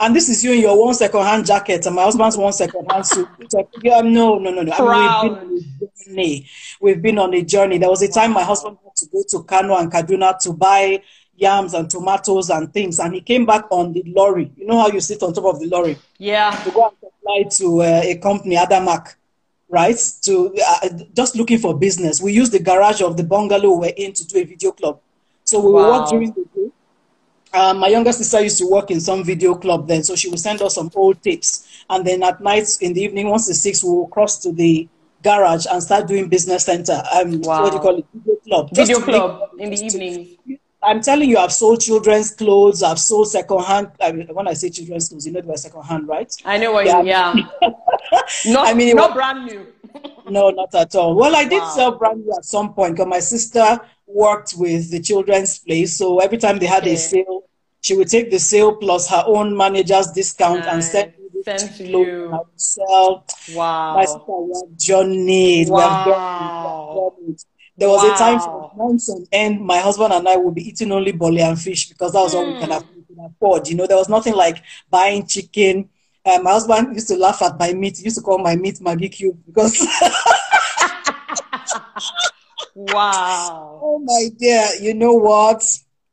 And 0.01 0.15
this 0.15 0.29
is 0.29 0.45
you 0.45 0.53
in 0.53 0.61
your 0.61 0.81
one 0.81 0.95
second 0.95 1.23
hand 1.23 1.45
jacket 1.45 1.85
and 1.85 1.97
my 1.97 2.05
husband's 2.05 2.37
one 2.37 2.53
second 2.53 2.87
hand 2.91 3.05
suit. 3.05 3.29
Figure, 3.75 4.03
no, 4.05 4.39
no, 4.39 4.51
no, 4.51 4.63
no. 4.63 4.73
I 4.73 5.45
mean, 5.45 5.45
we've 5.51 5.53
been 5.53 5.59
on 5.59 5.75
a 5.75 6.05
journey. 6.05 6.49
We've 6.81 7.03
been 7.03 7.19
on 7.19 7.35
a 7.35 7.43
journey. 7.43 7.79
There 7.79 7.91
was 7.91 8.03
a 8.03 8.09
time 8.09 8.33
my 8.33 8.45
husband 8.45 8.79
had 8.85 8.95
to 8.97 9.07
go 9.13 9.25
to 9.29 9.43
Kano 9.43 9.77
and 9.77 9.91
Kaduna 9.91 10.39
to 10.41 10.53
buy 10.53 11.03
yams 11.39 11.73
and 11.75 11.89
tomatoes 11.89 12.51
and 12.51 12.73
things. 12.73 12.99
And 12.99 13.15
he 13.15 13.21
came 13.21 13.47
back 13.47 13.65
on 13.71 13.93
the 13.93 14.03
lorry. 14.07 14.51
You 14.57 14.67
know 14.67 14.79
how 14.81 14.89
you 14.89 15.01
sit 15.01 15.23
on 15.23 15.33
top 15.33 15.45
of 15.45 15.61
the 15.61 15.67
lorry? 15.67 15.97
Yeah. 16.19 16.51
to 16.65 16.71
go 16.71 16.89
and 16.89 16.97
apply 17.11 17.49
to 17.59 17.83
uh, 17.83 18.03
a 18.05 18.17
company, 18.19 18.57
Adamak, 18.57 19.15
right? 19.69 19.99
To 20.23 20.55
uh, 20.67 20.89
just 21.15 21.37
looking 21.37 21.59
for 21.59 21.79
business. 21.79 22.21
We 22.21 22.33
used 22.33 22.53
the 22.53 22.59
garage 22.59 23.01
of 23.03 23.17
the 23.17 23.25
bungalow 23.25 23.77
we're 23.77 23.93
in 23.97 24.13
to 24.15 24.27
do 24.27 24.39
a 24.39 24.45
video 24.45 24.73
club. 24.73 25.01
So 25.45 25.61
we 25.61 25.73
would 25.73 25.83
Wow. 25.83 26.01
work 26.01 26.09
during 26.11 26.33
the 26.33 26.45
day. 26.55 26.71
Um, 27.59 27.79
my 27.79 27.89
younger 27.89 28.13
sister 28.13 28.41
used 28.43 28.59
to 28.59 28.67
work 28.71 28.91
in 28.91 29.01
some 29.01 29.25
video 29.25 29.55
club 29.55 29.89
then, 29.89 30.03
so 30.03 30.15
she 30.15 30.29
would 30.29 30.39
send 30.41 30.61
us 30.61 30.75
some 30.75 30.91
old 30.95 31.23
tapes. 31.23 31.67
And 31.89 32.07
then 32.07 32.23
at 32.23 32.43
night, 32.43 32.69
in 32.83 32.93
the 32.93 33.01
evening, 33.03 33.29
once 33.31 33.49
it's 33.49 33.61
six, 33.61 33.83
we 33.83 33.89
will 33.91 34.09
cross 34.09 34.39
to 34.41 34.53
the 34.53 34.87
garage 35.23 35.65
and 35.71 35.83
start 35.83 36.07
doing 36.07 36.29
business 36.29 36.65
center. 36.65 37.03
Um, 37.15 37.41
What 37.41 37.71
do 37.71 37.77
you 37.77 37.83
call 37.83 37.97
it? 37.99 38.05
Video 38.13 38.37
club. 38.45 38.71
Video 38.75 39.01
club 39.01 39.51
in 39.59 39.71
the 39.71 39.77
just 39.77 39.97
to- 39.97 40.05
evening. 40.05 40.37
I'm 40.83 41.01
telling 41.01 41.29
you, 41.29 41.39
I've 41.39 41.53
sold 41.53 41.81
children's 41.81 42.31
clothes. 42.31 42.83
I've 42.83 43.01
sold 43.01 43.29
secondhand. 43.29 43.91
I 44.01 44.13
mean, 44.13 44.29
when 44.33 44.47
I 44.47 44.53
say 44.55 44.71
children's 44.71 45.09
clothes, 45.09 45.27
you 45.27 45.33
know 45.33 45.41
they 45.41 45.47
were 45.49 45.57
secondhand, 45.57 46.07
right? 46.07 46.33
I 46.45 46.57
know 46.59 46.73
what 46.73 46.87
Yeah. 46.87 47.01
you 47.03 47.09
yeah. 47.09 47.35
Not, 48.47 48.69
I 48.69 48.75
mean, 48.75 48.95
not 48.97 49.11
was- 49.11 49.17
brand 49.17 49.47
new. 49.47 49.67
No, 50.31 50.51
not 50.51 50.75
at 50.75 50.95
all. 50.95 51.15
Well, 51.15 51.35
I 51.35 51.45
did 51.45 51.63
Wow. 51.63 51.71
sell 51.75 51.91
brand 51.99 52.25
new 52.25 52.33
at 52.37 52.45
some 52.45 52.75
point 52.75 52.93
because 52.95 53.09
my 53.09 53.19
sister 53.19 53.81
worked 54.07 54.55
with 54.59 54.91
the 54.91 55.01
children's 55.01 55.59
place. 55.59 55.97
So 55.97 56.19
every 56.19 56.37
time 56.39 56.59
they 56.59 56.67
had 56.67 56.83
Okay. 56.83 56.93
a 56.95 56.97
sale, 56.99 57.45
she 57.81 57.97
would 57.97 58.09
take 58.09 58.31
the 58.31 58.39
sale 58.39 58.77
plus 58.77 59.09
her 59.09 59.25
own 59.27 59.57
manager's 59.57 60.09
discount 60.13 60.67
and 60.67 60.85
send 60.85 61.15
Send 61.45 61.77
to 61.79 61.85
you. 61.87 62.39
sell. 62.57 63.25
Wow. 63.55 63.95
My 63.95 64.05
sister, 64.05 64.21
we 64.29 64.53
have 64.55 64.77
journeyed. 64.77 65.69
We 65.71 65.81
have 65.81 66.05
journeyed. 66.05 66.15
Wow. 66.15 67.13
There 67.79 67.89
was 67.89 68.05
a 68.05 68.13
time 68.13 68.41
for 68.41 68.51
Wow. 68.51 68.77
months 68.77 69.09
on 69.09 69.65
my 69.65 69.79
husband 69.79 70.13
and 70.13 70.29
I 70.29 70.37
would 70.37 70.55
be 70.55 70.69
eating 70.69 70.93
only 70.93 71.13
boli 71.13 71.41
and 71.43 71.59
fish 71.59 71.89
because 71.89 72.13
that 72.13 72.21
was 72.21 72.35
all 72.35 72.47
we 72.47 72.55
Hmm. 72.55 72.59
can 72.59 72.71
could 72.71 73.19
afford. 73.25 73.69
You 73.69 73.77
know, 73.77 73.87
there 73.87 73.97
was 73.97 74.09
nothing 74.11 74.35
like 74.35 74.59
buying 74.91 75.27
chicken. 75.27 75.89
Uh, 76.27 76.41
my 76.43 76.53
husband 76.53 76.95
used 76.95 77.09
to 77.09 77.17
laugh 77.17 77.41
at 77.43 77.59
my 77.59 77.73
meat. 77.75 77.99
He 77.99 78.05
used 78.05 78.19
to 78.19 78.23
call 78.23 78.39
my 78.39 78.57
meat 78.57 78.77
Maggi 78.81 79.11
Cube 79.13 79.39
because 79.47 79.87
Wow. 82.75 83.87
Oh 83.91 83.99
my 83.99 84.29
dear, 84.39 84.67
you 84.81 84.95
know 84.95 85.15
what? 85.15 85.63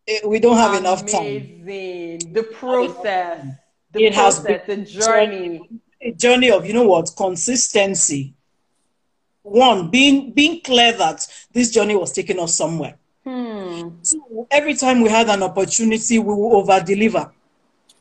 Eh, 0.08 0.20
We 0.26 0.40
don't 0.40 0.58
have 0.58 0.74
enough 0.74 1.06
time. 1.06 1.50
Amazing. 1.60 2.34
The 2.34 2.44
process. 2.44 3.46
The 3.92 4.02
It 4.02 4.14
has 4.14 4.44
process, 4.44 4.62
the 4.68 4.78
journey. 4.78 5.70
A 6.02 6.12
journey 6.12 6.52
of, 6.52 6.66
you 6.66 6.74
know 6.74 6.88
what, 6.88 7.12
consistency. 7.18 8.36
One, 9.46 9.92
being 9.92 10.32
being 10.32 10.62
clear 10.62 10.92
that 10.94 11.28
this 11.54 11.70
journey 11.70 11.96
was 11.96 12.12
taking 12.12 12.40
us 12.40 12.56
somewhere. 12.56 12.98
Hmm. 13.24 13.90
Two, 14.04 14.48
every 14.50 14.74
time 14.74 15.02
we 15.02 15.10
had 15.10 15.30
an 15.30 15.44
opportunity, 15.44 16.18
we 16.18 16.34
will 16.34 16.56
over 16.56 16.80
deliver. 16.80 17.32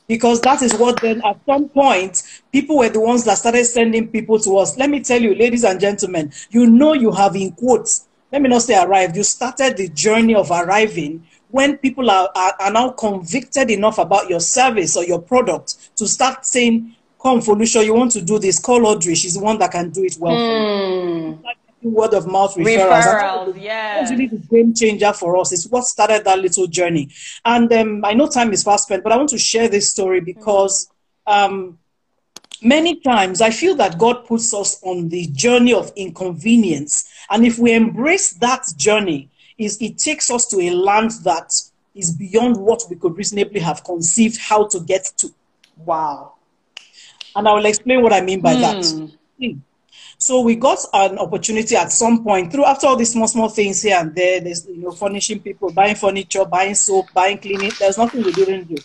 Because 0.09 0.41
that 0.41 0.63
is 0.63 0.75
what 0.75 1.03
then 1.03 1.21
at 1.23 1.39
some 1.45 1.69
point, 1.69 2.23
people 2.51 2.79
were 2.79 2.89
the 2.89 3.01
ones 3.01 3.25
that 3.25 3.37
started 3.37 3.67
sending 3.67 4.09
people 4.09 4.39
to 4.41 4.57
us. 4.57 4.79
Let 4.79 4.89
me 4.89 5.01
tell 5.01 5.21
you, 5.21 5.35
ladies 5.35 5.65
and 5.65 5.79
gentlemen, 5.79 6.33
you 6.49 6.67
know 6.67 6.95
you 6.95 7.13
have 7.13 7.37
in 7.37 7.53
quotes, 7.53 8.09
let 8.33 8.41
me 8.41 8.49
not 8.49 8.63
say 8.63 8.83
arrived, 8.83 9.15
you 9.15 9.23
started 9.23 9.77
the 9.77 9.89
journey 9.89 10.35
of 10.35 10.51
arriving 10.51 11.27
when 11.51 11.77
people 11.77 12.11
are, 12.11 12.31
are, 12.35 12.55
are 12.59 12.71
now 12.71 12.91
convicted 12.91 13.71
enough 13.71 13.99
about 13.99 14.31
your 14.31 14.41
service 14.41 14.97
or 14.97 15.05
your 15.05 15.21
product 15.21 15.97
to 15.97 16.09
start 16.09 16.47
saying, 16.47 16.97
Come, 17.25 17.41
Felicia, 17.41 17.83
you 17.83 17.95
want 17.95 18.13
to 18.13 18.21
do 18.21 18.39
this, 18.39 18.59
call 18.59 18.87
Audrey, 18.87 19.15
she's 19.15 19.35
the 19.35 19.41
one 19.41 19.59
that 19.59 19.73
can 19.73 19.89
do 19.91 20.05
it 20.05 20.17
well. 20.21 20.37
Hmm. 20.37 21.43
Word 21.81 22.15
of 22.15 22.27
mouth 22.27 22.55
referrals. 22.55 23.03
Referrals, 23.03 23.63
yeah. 23.63 23.99
That's 24.01 24.11
really 24.11 24.27
the 24.27 24.37
game 24.37 24.75
changer 24.75 25.13
for 25.13 25.39
us. 25.39 25.53
It's 25.53 25.67
what 25.67 25.85
started 25.85 26.25
that 26.25 26.39
little 26.39 26.67
journey. 26.67 27.11
And 27.45 27.73
um, 27.73 28.05
I 28.05 28.15
know 28.15 28.27
time 28.27 28.53
is 28.53 28.63
fast 28.63 28.85
spent, 28.85 29.03
but 29.03 29.13
I 29.13 29.17
want 29.17 29.31
to 29.31 29.39
share 29.39 29.69
this 29.69 29.91
story 29.91 30.21
because 30.21 30.91
um, 31.27 31.79
many 32.63 33.01
times 33.01 33.41
I 33.41 33.51
feel 33.51 33.75
that 33.77 33.99
God 33.99 34.27
puts 34.27 34.53
us 34.55 34.81
on 34.83 35.09
the 35.09 35.27
journey 35.29 35.75
of 35.75 35.93
inconvenience. 35.97 37.09
And 37.31 37.47
if 37.47 37.59
we 37.59 37.73
embrace 37.73 38.35
that 38.35 38.67
journey, 38.77 39.31
is 39.59 39.81
it 39.81 39.99
takes 39.99 40.31
us 40.31 40.47
to 40.49 40.61
a 40.61 40.71
land 40.71 41.13
that 41.23 41.53
is 41.95 42.13
beyond 42.13 42.57
what 42.57 42.83
we 42.91 42.97
could 42.97 43.17
reasonably 43.17 43.61
have 43.61 43.85
conceived 43.85 44.39
how 44.39 44.67
to 44.69 44.81
get 44.81 45.13
to. 45.19 45.33
Wow. 45.77 46.34
And 47.37 47.49
I 47.49 47.53
will 47.55 47.67
explain 47.67 48.03
what 48.03 48.13
I 48.13 48.21
mean 48.21 48.41
by 48.41 48.55
that. 48.55 48.85
Hmm. 49.39 49.59
So 50.19 50.41
we 50.41 50.57
got 50.57 50.79
an 50.93 51.19
opportunity 51.19 51.77
at 51.77 51.93
some 51.93 52.25
point 52.25 52.53
through 52.53 52.65
after 52.65 52.87
all 52.87 52.97
these 52.97 53.13
small 53.13 53.29
small 53.29 53.49
things 53.49 53.83
here 53.83 53.97
and 53.99 54.15
there. 54.15 54.41
There's 54.41 54.67
you 54.67 54.83
know 54.83 54.91
furnishing 54.93 55.41
people, 55.41 55.73
buying 55.73 55.97
furniture, 55.97 56.45
buying 56.45 56.75
soap, 56.75 57.07
buying 57.13 57.39
cleaning. 57.39 57.73
There's 57.79 57.99
nothing 57.99 58.23
we 58.23 58.33
didn't 58.33 58.69
do. 58.69 58.77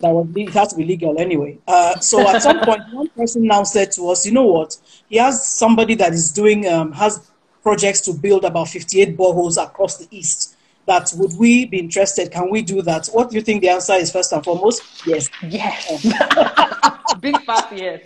That 0.00 0.10
was 0.10 0.26
it 0.34 0.52
has 0.54 0.68
to 0.68 0.76
be 0.76 0.84
legal 0.84 1.18
anyway. 1.18 1.58
Uh, 1.66 1.98
so 2.00 2.26
at 2.28 2.42
some 2.42 2.60
point, 2.60 2.82
one 2.92 3.08
person 3.10 3.44
now 3.44 3.62
said 3.62 3.92
to 3.92 4.08
us, 4.10 4.26
you 4.26 4.32
know 4.32 4.46
what? 4.46 4.76
He 5.08 5.16
has 5.18 5.46
somebody 5.46 5.94
that 5.96 6.12
is 6.12 6.32
doing 6.32 6.66
um, 6.66 6.92
has 6.92 7.30
projects 7.62 8.00
to 8.02 8.12
build 8.12 8.44
about 8.44 8.68
58 8.68 9.16
boreholes 9.16 9.62
across 9.62 9.98
the 9.98 10.06
east. 10.10 10.55
That 10.86 11.12
would 11.16 11.32
we 11.36 11.66
be 11.66 11.78
interested? 11.78 12.30
Can 12.30 12.50
we 12.50 12.62
do 12.62 12.80
that? 12.82 13.06
What 13.08 13.30
do 13.30 13.36
you 13.36 13.42
think 13.42 13.62
the 13.62 13.70
answer 13.70 13.94
is 13.94 14.12
first 14.12 14.32
and 14.32 14.44
foremost? 14.44 14.82
Yes. 15.06 15.28
Yes. 15.42 16.02
Big 17.20 17.40
fat 17.42 17.72
yes. 17.76 18.02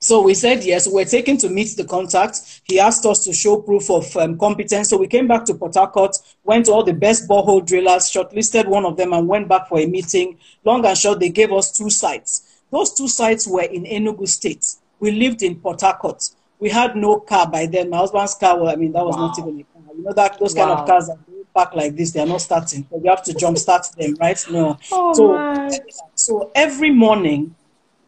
So 0.00 0.20
we 0.20 0.34
said 0.34 0.64
yes. 0.64 0.86
We're 0.86 1.04
taken 1.06 1.38
to 1.38 1.48
meet 1.48 1.76
the 1.76 1.84
contact. 1.84 2.60
He 2.64 2.78
asked 2.78 3.06
us 3.06 3.24
to 3.24 3.32
show 3.32 3.62
proof 3.62 3.90
of 3.90 4.14
um, 4.16 4.38
competence. 4.38 4.90
So 4.90 4.98
we 4.98 5.06
came 5.08 5.26
back 5.26 5.44
to 5.46 5.54
Port 5.54 5.74
Harcourt, 5.74 6.16
went 6.42 6.66
to 6.66 6.72
all 6.72 6.84
the 6.84 6.92
best 6.92 7.28
borehole 7.28 7.64
drillers, 7.64 8.10
shortlisted 8.10 8.66
one 8.66 8.84
of 8.84 8.98
them, 8.98 9.14
and 9.14 9.26
went 9.26 9.48
back 9.48 9.68
for 9.68 9.78
a 9.78 9.86
meeting. 9.86 10.38
Long 10.62 10.84
and 10.84 10.96
short, 10.96 11.20
they 11.20 11.30
gave 11.30 11.52
us 11.52 11.72
two 11.72 11.88
sites. 11.88 12.60
Those 12.70 12.92
two 12.92 13.08
sites 13.08 13.46
were 13.46 13.62
in 13.62 13.84
Enugu 13.84 14.28
State. 14.28 14.74
We 15.00 15.10
lived 15.10 15.42
in 15.42 15.56
Port 15.56 15.80
Harcourt. 15.80 16.22
We 16.58 16.68
had 16.68 16.96
no 16.96 17.20
car 17.20 17.50
by 17.50 17.66
then. 17.66 17.90
My 17.90 17.98
husband's 17.98 18.34
car, 18.34 18.58
well, 18.58 18.70
I 18.70 18.76
mean, 18.76 18.92
that 18.92 19.04
was 19.04 19.16
wow. 19.16 19.28
not 19.28 19.38
even 19.38 19.60
a 19.60 19.64
car. 19.64 19.94
You 19.96 20.02
know 20.02 20.12
that 20.12 20.38
those 20.38 20.54
wow. 20.54 20.66
kind 20.66 20.80
of 20.80 20.86
cars 20.86 21.10
back 21.54 21.74
like 21.74 21.96
this, 21.96 22.10
they 22.10 22.20
are 22.20 22.26
not 22.26 22.40
starting. 22.40 22.86
So 22.90 23.00
you 23.02 23.08
have 23.08 23.22
to 23.24 23.34
jump 23.34 23.56
start 23.58 23.86
them, 23.96 24.16
right? 24.20 24.44
No. 24.50 24.76
Oh, 24.92 25.14
so, 25.14 25.32
my. 25.32 25.70
so 26.14 26.50
every 26.54 26.90
morning 26.90 27.54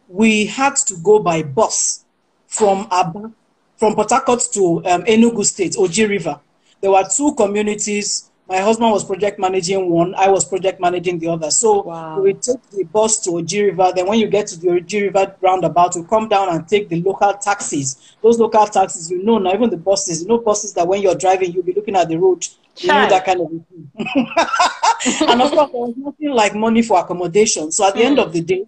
we 0.09 0.45
had 0.45 0.75
to 0.75 0.95
go 0.97 1.19
by 1.19 1.43
bus 1.43 2.05
from 2.47 2.87
Aba, 2.91 3.31
from 3.77 3.95
Port 3.95 4.09
Harcourt 4.09 4.41
to 4.53 4.81
um, 4.85 5.03
Enugu 5.03 5.43
State, 5.45 5.73
Oji 5.73 6.07
River. 6.07 6.39
There 6.81 6.91
were 6.91 7.05
two 7.13 7.33
communities. 7.35 8.29
My 8.47 8.59
husband 8.59 8.91
was 8.91 9.03
project 9.03 9.39
managing 9.39 9.89
one. 9.89 10.15
I 10.15 10.29
was 10.29 10.45
project 10.45 10.79
managing 10.79 11.19
the 11.19 11.27
other. 11.27 11.51
So 11.51 11.83
wow. 11.83 12.21
we 12.21 12.33
take 12.33 12.61
the 12.71 12.85
bus 12.85 13.19
to 13.21 13.31
Oji 13.31 13.65
River. 13.65 13.91
Then 13.93 14.07
when 14.07 14.19
you 14.19 14.27
get 14.27 14.47
to 14.47 14.59
the 14.59 14.67
Oji 14.67 15.01
River 15.03 15.35
roundabout, 15.41 15.95
we 15.95 16.03
come 16.03 16.29
down 16.29 16.49
and 16.49 16.65
take 16.67 16.87
the 16.87 17.01
local 17.01 17.33
taxis. 17.33 18.15
Those 18.21 18.39
local 18.39 18.65
taxis, 18.67 19.11
you 19.11 19.21
know, 19.21 19.37
now 19.37 19.53
even 19.53 19.69
the 19.69 19.77
buses, 19.77 20.21
you 20.21 20.29
know, 20.29 20.37
buses 20.37 20.73
that 20.73 20.87
when 20.87 21.01
you're 21.01 21.15
driving, 21.15 21.51
you'll 21.51 21.63
be 21.63 21.73
looking 21.73 21.95
at 21.97 22.07
the 22.07 22.17
road. 22.17 22.45
You 22.79 22.87
know 22.89 23.09
that 23.09 23.25
kind 23.25 23.41
of 23.41 23.49
thing. 23.49 25.27
and 25.29 25.41
of 25.41 25.51
course, 25.51 25.71
there 25.71 25.81
was 25.81 25.93
nothing 25.97 26.29
like 26.31 26.55
money 26.55 26.81
for 26.81 26.99
accommodation. 26.99 27.71
So 27.71 27.87
at 27.87 27.95
the 27.95 28.01
mm. 28.01 28.05
end 28.05 28.19
of 28.19 28.33
the 28.33 28.41
day, 28.41 28.65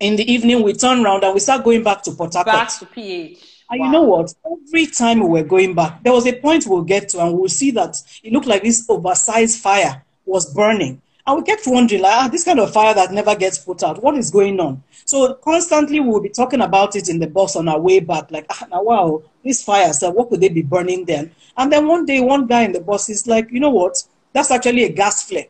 in 0.00 0.16
the 0.16 0.30
evening, 0.30 0.62
we 0.62 0.72
turn 0.72 1.04
around 1.04 1.22
and 1.24 1.32
we 1.32 1.40
start 1.40 1.64
going 1.64 1.82
back 1.82 2.02
to 2.02 2.12
Port 2.12 2.34
Harcourt. 2.34 2.54
Back 2.54 2.78
to 2.78 2.86
PH. 2.86 3.64
And 3.70 3.80
wow. 3.80 3.86
you 3.86 3.92
know 3.92 4.02
what? 4.02 4.34
Every 4.66 4.86
time 4.86 5.20
we 5.20 5.28
were 5.28 5.44
going 5.44 5.74
back, 5.74 6.02
there 6.02 6.12
was 6.12 6.26
a 6.26 6.32
point 6.32 6.66
we'll 6.66 6.82
get 6.82 7.08
to 7.10 7.20
and 7.24 7.38
we'll 7.38 7.48
see 7.48 7.70
that 7.72 7.96
it 8.22 8.32
looked 8.32 8.46
like 8.46 8.62
this 8.62 8.84
oversized 8.88 9.60
fire 9.60 10.02
was 10.26 10.52
burning. 10.52 11.00
And 11.26 11.36
we 11.36 11.42
kept 11.44 11.62
wondering, 11.66 12.02
like, 12.02 12.12
ah, 12.14 12.28
this 12.28 12.44
kind 12.44 12.58
of 12.58 12.72
fire 12.72 12.94
that 12.94 13.12
never 13.12 13.36
gets 13.36 13.58
put 13.58 13.82
out, 13.84 14.02
what 14.02 14.16
is 14.16 14.30
going 14.30 14.58
on? 14.58 14.82
So 15.04 15.34
constantly 15.34 16.00
we'll 16.00 16.20
be 16.20 16.28
talking 16.28 16.60
about 16.60 16.96
it 16.96 17.08
in 17.08 17.20
the 17.20 17.28
bus 17.28 17.54
on 17.54 17.68
our 17.68 17.78
way 17.78 18.00
back, 18.00 18.30
like, 18.30 18.46
ah, 18.50 18.66
now, 18.70 18.82
wow, 18.82 19.22
this 19.44 19.62
fire, 19.62 19.92
so 19.92 20.10
what 20.10 20.30
could 20.30 20.40
they 20.40 20.48
be 20.48 20.62
burning 20.62 21.04
then? 21.04 21.30
And 21.56 21.72
then 21.72 21.86
one 21.86 22.06
day, 22.06 22.20
one 22.20 22.46
guy 22.46 22.62
in 22.62 22.72
the 22.72 22.80
bus 22.80 23.08
is 23.08 23.26
like, 23.26 23.50
you 23.52 23.60
know 23.60 23.70
what? 23.70 24.02
That's 24.32 24.50
actually 24.50 24.84
a 24.84 24.92
gas 24.92 25.28
flare. 25.28 25.46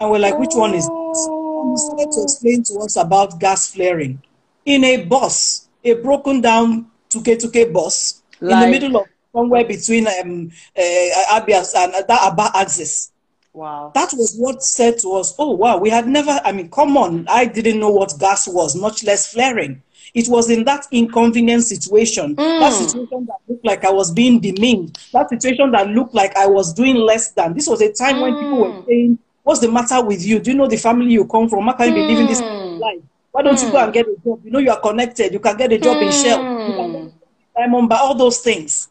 And 0.00 0.10
we're 0.10 0.18
like, 0.18 0.38
which 0.38 0.54
one 0.54 0.74
is 0.74 0.86
this? 0.86 1.28
he 1.70 1.76
started 1.76 2.10
to 2.12 2.22
explain 2.22 2.62
to 2.64 2.74
us 2.80 2.96
about 2.96 3.38
gas 3.38 3.72
flaring 3.72 4.22
in 4.64 4.84
a 4.84 5.04
bus, 5.04 5.68
a 5.84 5.94
broken 5.94 6.40
down 6.40 6.86
2K2K 7.10 7.72
bus 7.72 8.22
like, 8.40 8.52
in 8.52 8.60
the 8.60 8.78
middle 8.78 9.00
of 9.00 9.06
somewhere 9.32 9.64
between 9.64 10.06
um, 10.06 10.50
uh, 10.76 11.40
Abias 11.40 11.74
and 11.74 11.94
uh, 11.94 12.02
that 12.02 12.20
Aba 12.22 12.50
axis. 12.54 13.11
Wow. 13.54 13.92
That 13.94 14.10
was 14.14 14.34
what 14.36 14.62
said 14.62 14.98
to 15.00 15.12
us, 15.12 15.34
oh, 15.38 15.50
wow, 15.50 15.76
we 15.76 15.90
had 15.90 16.08
never, 16.08 16.40
I 16.44 16.52
mean, 16.52 16.70
come 16.70 16.96
on, 16.96 17.26
I 17.28 17.44
didn't 17.44 17.80
know 17.80 17.90
what 17.90 18.14
gas 18.18 18.48
was, 18.48 18.74
much 18.74 19.04
less 19.04 19.30
flaring. 19.30 19.82
It 20.14 20.28
was 20.28 20.50
in 20.50 20.64
that 20.64 20.86
inconvenient 20.90 21.64
situation, 21.64 22.36
mm. 22.36 22.60
that 22.60 22.72
situation 22.72 23.26
that 23.26 23.38
looked 23.48 23.64
like 23.64 23.84
I 23.84 23.90
was 23.90 24.10
being 24.10 24.40
demeaned, 24.40 24.98
that 25.12 25.28
situation 25.30 25.70
that 25.72 25.88
looked 25.88 26.14
like 26.14 26.36
I 26.36 26.46
was 26.46 26.72
doing 26.72 26.96
less 26.96 27.32
than. 27.32 27.54
This 27.54 27.66
was 27.66 27.80
a 27.82 27.92
time 27.92 28.16
mm. 28.16 28.22
when 28.22 28.34
people 28.34 28.58
were 28.58 28.82
mm. 28.82 28.86
saying, 28.86 29.18
What's 29.42 29.60
the 29.60 29.70
matter 29.70 30.04
with 30.04 30.24
you? 30.24 30.38
Do 30.38 30.52
you 30.52 30.56
know 30.56 30.68
the 30.68 30.76
family 30.76 31.12
you 31.12 31.26
come 31.26 31.48
from? 31.48 31.64
How 31.64 31.72
can 31.72 31.88
you 31.88 31.94
be 31.94 32.06
living 32.06 32.26
this 32.26 32.40
hmm. 32.40 32.78
life? 32.78 33.02
Why 33.32 33.42
don't 33.42 33.56
mm. 33.56 33.66
you 33.66 33.72
go 33.72 33.78
and 33.78 33.92
get 33.92 34.06
a 34.06 34.14
job? 34.22 34.40
You 34.44 34.50
know 34.52 34.60
you 34.60 34.70
are 34.70 34.78
connected. 34.78 35.32
You 35.32 35.40
can 35.40 35.56
get 35.56 35.72
a 35.72 35.78
job 35.78 35.96
mm. 35.96 36.06
in 36.06 36.12
Shell. 36.12 36.42
You 36.42 36.74
can 36.76 36.92
get 36.92 37.12
Diamond 37.56 37.92
all 37.92 38.14
those 38.14 38.38
things. 38.38 38.88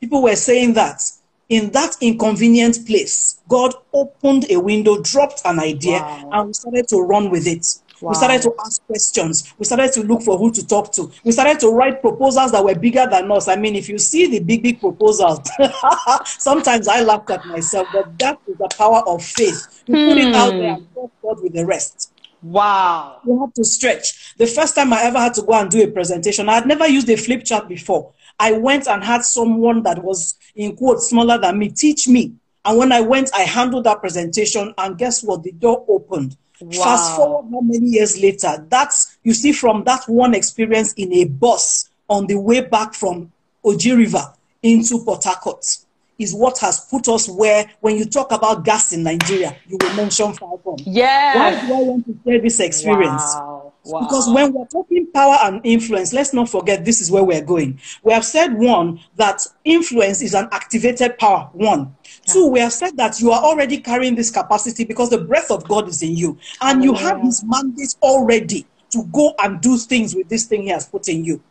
People 0.00 0.22
were 0.22 0.36
saying 0.36 0.74
that 0.74 1.02
in 1.48 1.70
that 1.72 1.96
inconvenient 2.00 2.86
place, 2.86 3.40
God 3.48 3.74
opened 3.92 4.50
a 4.50 4.58
window, 4.58 5.00
dropped 5.02 5.42
an 5.44 5.58
idea, 5.60 5.98
wow. 5.98 6.30
and 6.32 6.46
we 6.48 6.52
started 6.54 6.88
to 6.88 7.00
run 7.00 7.30
with 7.30 7.46
it. 7.46 7.66
Wow. 8.00 8.10
We 8.10 8.14
started 8.16 8.42
to 8.42 8.54
ask 8.60 8.84
questions. 8.86 9.54
We 9.58 9.64
started 9.64 9.92
to 9.92 10.02
look 10.02 10.22
for 10.22 10.36
who 10.36 10.50
to 10.52 10.66
talk 10.66 10.92
to. 10.92 11.10
We 11.24 11.32
started 11.32 11.60
to 11.60 11.68
write 11.68 12.00
proposals 12.00 12.52
that 12.52 12.64
were 12.64 12.74
bigger 12.74 13.06
than 13.10 13.30
us. 13.30 13.48
I 13.48 13.56
mean, 13.56 13.76
if 13.76 13.88
you 13.88 13.98
see 13.98 14.26
the 14.26 14.40
big, 14.40 14.62
big 14.62 14.80
proposals, 14.80 15.40
sometimes 16.26 16.88
I 16.88 17.02
laugh 17.02 17.28
at 17.30 17.46
myself, 17.46 17.88
but 17.92 18.18
that 18.18 18.38
is 18.46 18.58
the 18.58 18.68
power 18.76 19.02
of 19.06 19.24
faith. 19.24 19.84
You 19.86 19.94
hmm. 19.94 20.08
put 20.08 20.18
it 20.18 20.34
out 20.34 20.50
there 20.50 20.74
and 20.74 20.92
trust 20.92 21.12
God 21.22 21.42
with 21.42 21.52
the 21.54 21.64
rest. 21.64 22.10
Wow. 22.42 23.20
You 23.24 23.40
have 23.40 23.54
to 23.54 23.64
stretch. 23.64 24.34
The 24.36 24.46
first 24.46 24.74
time 24.74 24.92
I 24.92 25.04
ever 25.04 25.18
had 25.18 25.32
to 25.34 25.42
go 25.42 25.54
and 25.54 25.70
do 25.70 25.82
a 25.82 25.90
presentation, 25.90 26.48
I 26.48 26.56
had 26.56 26.66
never 26.66 26.86
used 26.86 27.08
a 27.08 27.16
flip 27.16 27.44
chart 27.44 27.68
before. 27.68 28.12
I 28.38 28.52
went 28.52 28.88
and 28.88 29.02
had 29.02 29.24
someone 29.24 29.82
that 29.84 30.02
was, 30.02 30.36
in 30.54 30.76
quotes, 30.76 31.08
smaller 31.08 31.38
than 31.38 31.58
me 31.58 31.68
teach 31.70 32.08
me. 32.08 32.32
And 32.64 32.78
when 32.78 32.92
I 32.92 33.00
went, 33.00 33.30
I 33.34 33.42
handled 33.42 33.84
that 33.84 34.00
presentation, 34.00 34.74
and 34.78 34.98
guess 34.98 35.22
what? 35.22 35.42
The 35.42 35.52
door 35.52 35.84
opened. 35.88 36.36
Wow. 36.60 36.82
Fast 36.84 37.16
forward 37.16 37.50
how 37.50 37.60
many 37.60 37.86
years 37.86 38.20
later, 38.20 38.66
that's, 38.68 39.18
you 39.22 39.34
see, 39.34 39.52
from 39.52 39.84
that 39.84 40.08
one 40.08 40.34
experience 40.34 40.92
in 40.94 41.12
a 41.12 41.24
bus 41.24 41.90
on 42.08 42.26
the 42.26 42.36
way 42.38 42.60
back 42.60 42.94
from 42.94 43.32
Oji 43.64 43.96
River 43.96 44.32
into 44.62 45.04
Port 45.04 45.24
Harcourt 45.24 45.83
is 46.18 46.34
what 46.34 46.58
has 46.58 46.80
put 46.80 47.08
us 47.08 47.28
where, 47.28 47.70
when 47.80 47.96
you 47.96 48.04
talk 48.04 48.32
about 48.32 48.64
gas 48.64 48.92
in 48.92 49.02
Nigeria, 49.02 49.56
you 49.66 49.78
will 49.80 49.94
mention 49.94 50.32
Falcon. 50.32 50.76
Yeah. 50.78 51.36
Why 51.36 51.66
do 51.66 51.74
I 51.74 51.80
want 51.80 52.06
to 52.06 52.18
share 52.24 52.40
this 52.40 52.60
experience? 52.60 53.22
Wow. 53.34 53.72
Wow. 53.86 54.00
Because 54.00 54.32
when 54.32 54.52
we're 54.52 54.66
talking 54.66 55.06
power 55.12 55.36
and 55.42 55.60
influence, 55.64 56.14
let's 56.14 56.32
not 56.32 56.48
forget 56.48 56.84
this 56.84 57.02
is 57.02 57.10
where 57.10 57.22
we're 57.22 57.44
going. 57.44 57.78
We 58.02 58.14
have 58.14 58.24
said 58.24 58.54
one, 58.54 59.00
that 59.16 59.46
influence 59.64 60.22
is 60.22 60.34
an 60.34 60.48
activated 60.52 61.18
power, 61.18 61.50
one. 61.52 61.94
Yeah. 62.26 62.32
Two, 62.32 62.46
we 62.48 62.60
have 62.60 62.72
said 62.72 62.96
that 62.96 63.20
you 63.20 63.30
are 63.30 63.42
already 63.42 63.78
carrying 63.78 64.14
this 64.14 64.30
capacity 64.30 64.84
because 64.84 65.10
the 65.10 65.18
breath 65.18 65.50
of 65.50 65.68
God 65.68 65.88
is 65.88 66.02
in 66.02 66.16
you. 66.16 66.38
And 66.62 66.82
you 66.82 66.94
have 66.94 67.20
his 67.20 67.44
mandate 67.44 67.94
already 68.02 68.66
to 68.90 69.04
go 69.12 69.34
and 69.42 69.60
do 69.60 69.76
things 69.76 70.14
with 70.14 70.28
this 70.28 70.46
thing 70.46 70.62
he 70.62 70.68
has 70.68 70.86
put 70.86 71.08
in 71.08 71.24
you 71.24 71.42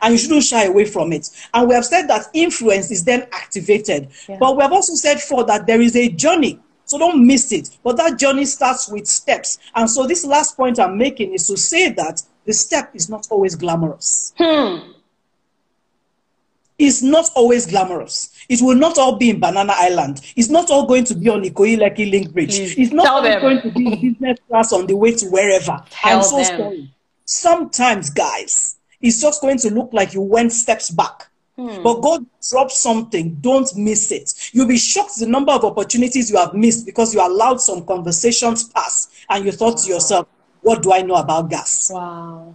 and 0.00 0.12
you 0.12 0.18
shouldn't 0.18 0.44
shy 0.44 0.64
away 0.64 0.84
from 0.84 1.12
it. 1.12 1.28
And 1.52 1.68
we 1.68 1.74
have 1.74 1.84
said 1.84 2.08
that 2.08 2.26
influence 2.32 2.90
is 2.90 3.04
then 3.04 3.26
activated. 3.32 4.08
Yeah. 4.28 4.38
But 4.38 4.56
we 4.56 4.62
have 4.62 4.72
also 4.72 4.94
said 4.94 5.20
for 5.20 5.44
that 5.44 5.66
there 5.66 5.80
is 5.80 5.96
a 5.96 6.08
journey. 6.08 6.60
So 6.84 6.98
don't 6.98 7.26
miss 7.26 7.52
it. 7.52 7.70
But 7.82 7.96
that 7.96 8.18
journey 8.18 8.44
starts 8.44 8.88
with 8.88 9.06
steps. 9.06 9.58
And 9.74 9.88
so 9.88 10.06
this 10.06 10.24
last 10.24 10.56
point 10.56 10.78
I'm 10.78 10.98
making 10.98 11.32
is 11.32 11.46
to 11.46 11.56
say 11.56 11.90
that 11.90 12.22
the 12.44 12.52
step 12.52 12.90
is 12.94 13.08
not 13.08 13.28
always 13.30 13.54
glamorous. 13.54 14.34
Hmm. 14.36 14.92
It's 16.78 17.02
not 17.02 17.30
always 17.36 17.66
glamorous. 17.66 18.32
It 18.48 18.60
will 18.60 18.74
not 18.74 18.98
all 18.98 19.16
be 19.16 19.30
in 19.30 19.38
Banana 19.38 19.72
Island. 19.76 20.20
It's 20.36 20.48
not 20.48 20.70
all 20.70 20.86
going 20.86 21.04
to 21.04 21.14
be 21.14 21.28
on 21.28 21.42
Ikoyi 21.42 21.78
Lekki 21.78 22.10
Link 22.10 22.32
Bridge. 22.32 22.56
Please 22.56 22.76
it's 22.76 22.92
not 22.92 23.06
all 23.06 23.22
them. 23.22 23.40
going 23.40 23.62
to 23.62 23.70
be 23.70 23.92
in 23.92 24.12
business 24.14 24.38
class 24.48 24.72
on 24.72 24.86
the 24.86 24.96
way 24.96 25.12
to 25.12 25.26
wherever. 25.26 25.80
Tell 25.90 26.18
I'm 26.18 26.24
so 26.24 26.36
them. 26.38 26.44
sorry. 26.44 26.94
Sometimes, 27.24 28.10
guys, 28.10 28.78
it's 29.02 29.20
just 29.20 29.42
going 29.42 29.58
to 29.58 29.70
look 29.70 29.90
like 29.92 30.14
you 30.14 30.22
went 30.22 30.52
steps 30.52 30.90
back. 30.90 31.28
Hmm. 31.56 31.82
But 31.82 32.00
God 32.00 32.24
drops 32.50 32.80
something, 32.80 33.34
don't 33.40 33.68
miss 33.76 34.10
it. 34.10 34.32
You'll 34.52 34.68
be 34.68 34.78
shocked 34.78 35.18
the 35.18 35.26
number 35.26 35.52
of 35.52 35.64
opportunities 35.64 36.30
you 36.30 36.38
have 36.38 36.54
missed 36.54 36.86
because 36.86 37.12
you 37.12 37.20
allowed 37.20 37.60
some 37.60 37.84
conversations 37.84 38.64
pass 38.64 39.10
and 39.28 39.44
you 39.44 39.52
thought 39.52 39.74
wow. 39.74 39.82
to 39.82 39.88
yourself, 39.88 40.28
what 40.62 40.82
do 40.82 40.92
I 40.92 41.02
know 41.02 41.16
about 41.16 41.50
gas? 41.50 41.90
Wow. 41.92 42.54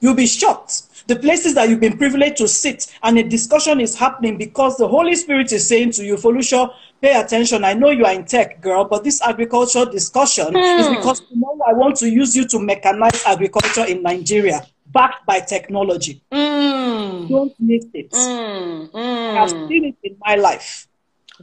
You'll 0.00 0.14
be 0.14 0.26
shocked. 0.26 1.06
The 1.06 1.16
places 1.16 1.54
that 1.54 1.68
you've 1.68 1.80
been 1.80 1.96
privileged 1.96 2.38
to 2.38 2.48
sit 2.48 2.92
and 3.02 3.18
a 3.18 3.22
discussion 3.22 3.80
is 3.80 3.94
happening 3.96 4.36
because 4.36 4.76
the 4.78 4.88
Holy 4.88 5.14
Spirit 5.14 5.52
is 5.52 5.68
saying 5.68 5.92
to 5.92 6.04
you, 6.04 6.16
Felicia, 6.16 6.70
pay 7.00 7.18
attention. 7.20 7.62
I 7.62 7.74
know 7.74 7.90
you 7.90 8.04
are 8.04 8.12
in 8.12 8.24
tech, 8.24 8.60
girl, 8.60 8.84
but 8.84 9.04
this 9.04 9.22
agriculture 9.22 9.84
discussion 9.84 10.48
hmm. 10.48 10.56
is 10.56 10.88
because 10.88 11.20
tomorrow 11.20 11.60
I 11.68 11.72
want 11.74 11.96
to 11.96 12.10
use 12.10 12.34
you 12.34 12.48
to 12.48 12.56
mechanize 12.56 13.24
agriculture 13.26 13.84
in 13.84 14.02
Nigeria 14.02 14.66
backed 14.94 15.26
by 15.26 15.40
technology. 15.40 16.22
Mm. 16.32 17.28
Don't 17.28 17.54
miss 17.58 17.84
it. 17.92 18.10
Mm. 18.12 18.90
Mm. 18.92 19.36
I've 19.36 19.50
seen 19.50 19.84
it 19.84 19.96
in 20.02 20.16
my 20.24 20.36
life. 20.36 20.86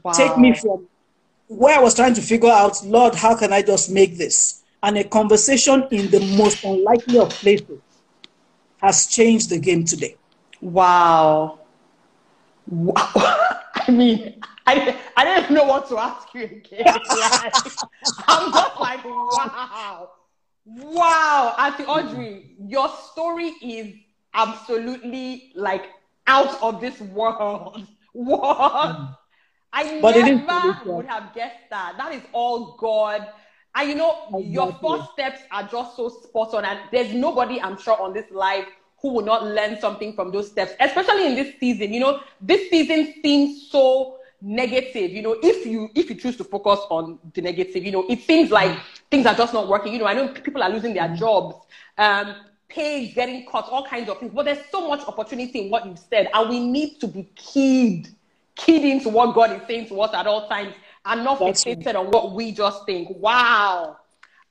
Wow. 0.02 0.14
Take 0.14 0.38
me 0.38 0.56
from 0.56 0.88
where 1.48 1.78
I 1.78 1.82
was 1.82 1.94
trying 1.94 2.14
to 2.14 2.22
figure 2.22 2.50
out, 2.50 2.84
Lord, 2.86 3.14
how 3.14 3.36
can 3.36 3.52
I 3.52 3.62
just 3.62 3.92
make 3.92 4.18
this? 4.18 4.64
And 4.82 4.98
a 4.98 5.04
conversation 5.04 5.86
in 5.92 6.10
the 6.10 6.22
most 6.38 6.64
unlikely 6.64 7.20
of 7.20 7.30
places 7.30 7.82
has 8.82 9.06
changed 9.08 9.50
the 9.50 9.60
game 9.60 9.84
today. 9.84 10.16
Wow. 10.62 11.60
wow. 12.68 13.12
I 13.76 13.92
mean, 13.92 14.42
I, 14.66 14.98
I 15.18 15.26
didn't 15.26 15.54
know 15.54 15.66
what 15.66 15.90
to 15.90 15.98
ask 15.98 16.34
you 16.34 16.44
again. 16.44 16.84
I'm 18.28 18.52
just 18.52 18.80
like, 18.80 19.04
wow. 19.06 20.10
Wow. 20.66 21.56
Auntie 21.58 21.86
Audrey, 21.86 22.56
your 22.60 22.90
story 23.12 23.54
is 23.62 23.96
absolutely 24.34 25.52
like 25.56 25.86
out 26.28 26.62
of 26.62 26.82
this 26.82 27.00
world. 27.02 27.86
What? 28.14 29.18
I 29.72 30.00
but 30.02 30.16
never 30.16 30.96
would 30.96 31.06
have 31.06 31.34
guessed 31.34 31.70
that. 31.70 31.96
That 31.98 32.14
is 32.14 32.22
all 32.34 32.76
God. 32.78 33.26
And 33.74 33.90
you 33.90 33.96
know, 33.96 34.28
your 34.38 34.68
first 34.82 35.12
steps 35.14 35.40
are 35.50 35.64
just 35.64 35.96
so 35.96 36.10
spot 36.10 36.54
on. 36.54 36.66
And 36.66 36.80
there's 36.92 37.14
nobody, 37.14 37.62
I'm 37.62 37.78
sure, 37.78 38.00
on 38.02 38.14
this 38.14 38.26
live 38.32 38.66
who 39.02 39.14
will 39.14 39.24
not 39.24 39.46
learn 39.46 39.80
something 39.80 40.14
from 40.14 40.32
those 40.32 40.52
steps, 40.52 40.74
especially 40.80 41.28
in 41.28 41.36
this 41.36 41.58
season. 41.58 41.94
You 41.94 42.02
know, 42.02 42.20
this 42.42 42.70
season 42.70 43.14
seems 43.24 43.70
so 43.72 44.18
negative. 44.42 45.12
You 45.12 45.22
know, 45.22 45.38
if 45.42 45.66
you 45.66 45.90
if 45.96 46.10
you 46.10 46.16
choose 46.16 46.38
to 46.38 46.44
focus 46.44 46.80
on 46.90 47.20
the 47.34 47.42
negative, 47.42 47.84
you 47.84 47.92
know, 47.92 48.06
it 48.10 48.22
seems 48.22 48.52
like 48.52 48.78
things 49.10 49.26
are 49.26 49.36
just 49.36 49.54
not 49.54 49.68
working. 49.68 49.94
You 49.94 50.00
know, 50.00 50.08
I 50.08 50.14
know 50.14 50.30
people 50.30 50.64
are 50.64 50.70
losing 50.70 50.94
their 50.94 51.16
jobs. 51.16 51.56
Um, 51.98 52.36
pay 52.72 53.12
getting 53.12 53.46
cut, 53.46 53.66
all 53.70 53.86
kinds 53.86 54.10
of 54.10 54.20
things. 54.20 54.32
But 54.34 54.46
there's 54.46 54.66
so 54.72 54.88
much 54.88 55.02
opportunity 55.02 55.66
in 55.66 55.70
what 55.70 55.86
you've 55.86 56.00
said, 56.00 56.30
and 56.34 56.50
we 56.50 56.60
need 56.60 57.00
to 57.02 57.08
be 57.08 57.24
keyed, 57.36 58.08
keyed 58.56 58.84
into 58.84 59.10
what 59.10 59.36
God 59.36 59.52
is 59.52 59.68
saying 59.68 59.88
to 59.90 60.02
us 60.02 60.14
at 60.14 60.26
all 60.26 60.48
times, 60.48 60.74
and 61.06 61.24
not 61.24 61.40
That's 61.40 61.64
fixated 61.64 61.86
right. 61.88 61.96
on 61.98 62.08
what 62.12 62.34
we 62.34 62.52
just 62.52 62.86
think. 62.86 63.10
Wow, 63.12 63.98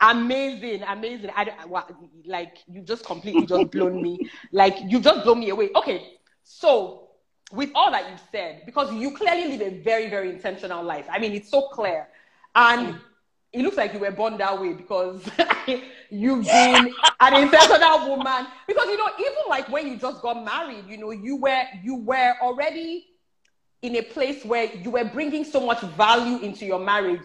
amazing, 0.00 0.82
amazing! 0.82 1.30
I, 1.34 1.52
I, 1.58 1.84
like 2.26 2.58
you 2.70 2.82
just 2.82 3.04
completely 3.04 3.46
just 3.46 3.70
blown 3.70 4.02
me, 4.02 4.30
like 4.52 4.76
you 4.86 5.00
just 5.00 5.24
blown 5.24 5.40
me 5.40 5.50
away. 5.50 5.70
Okay, 5.74 6.18
so 6.44 7.09
with 7.52 7.70
all 7.74 7.90
that 7.90 8.10
you've 8.10 8.22
said, 8.30 8.62
because 8.66 8.92
you 8.92 9.16
clearly 9.16 9.56
live 9.56 9.72
a 9.72 9.78
very, 9.80 10.08
very 10.08 10.30
intentional 10.30 10.82
life. 10.82 11.06
I 11.10 11.18
mean, 11.18 11.32
it's 11.32 11.50
so 11.50 11.62
clear, 11.68 12.08
and 12.54 12.96
it 13.52 13.62
looks 13.62 13.76
like 13.76 13.92
you 13.92 13.98
were 13.98 14.12
born 14.12 14.38
that 14.38 14.60
way 14.60 14.72
because 14.72 15.22
you've 16.10 16.44
been 16.44 16.94
an 17.20 17.42
intentional 17.42 18.08
woman. 18.08 18.46
Because 18.66 18.86
you 18.86 18.96
know, 18.96 19.08
even 19.18 19.42
like 19.48 19.68
when 19.68 19.88
you 19.88 19.96
just 19.96 20.22
got 20.22 20.44
married, 20.44 20.84
you 20.88 20.96
know, 20.96 21.10
you 21.10 21.36
were 21.36 21.62
you 21.82 21.96
were 21.96 22.34
already 22.40 23.06
in 23.82 23.96
a 23.96 24.02
place 24.02 24.44
where 24.44 24.66
you 24.76 24.90
were 24.90 25.04
bringing 25.04 25.44
so 25.44 25.64
much 25.64 25.80
value 25.80 26.38
into 26.38 26.64
your 26.64 26.78
marriage. 26.78 27.22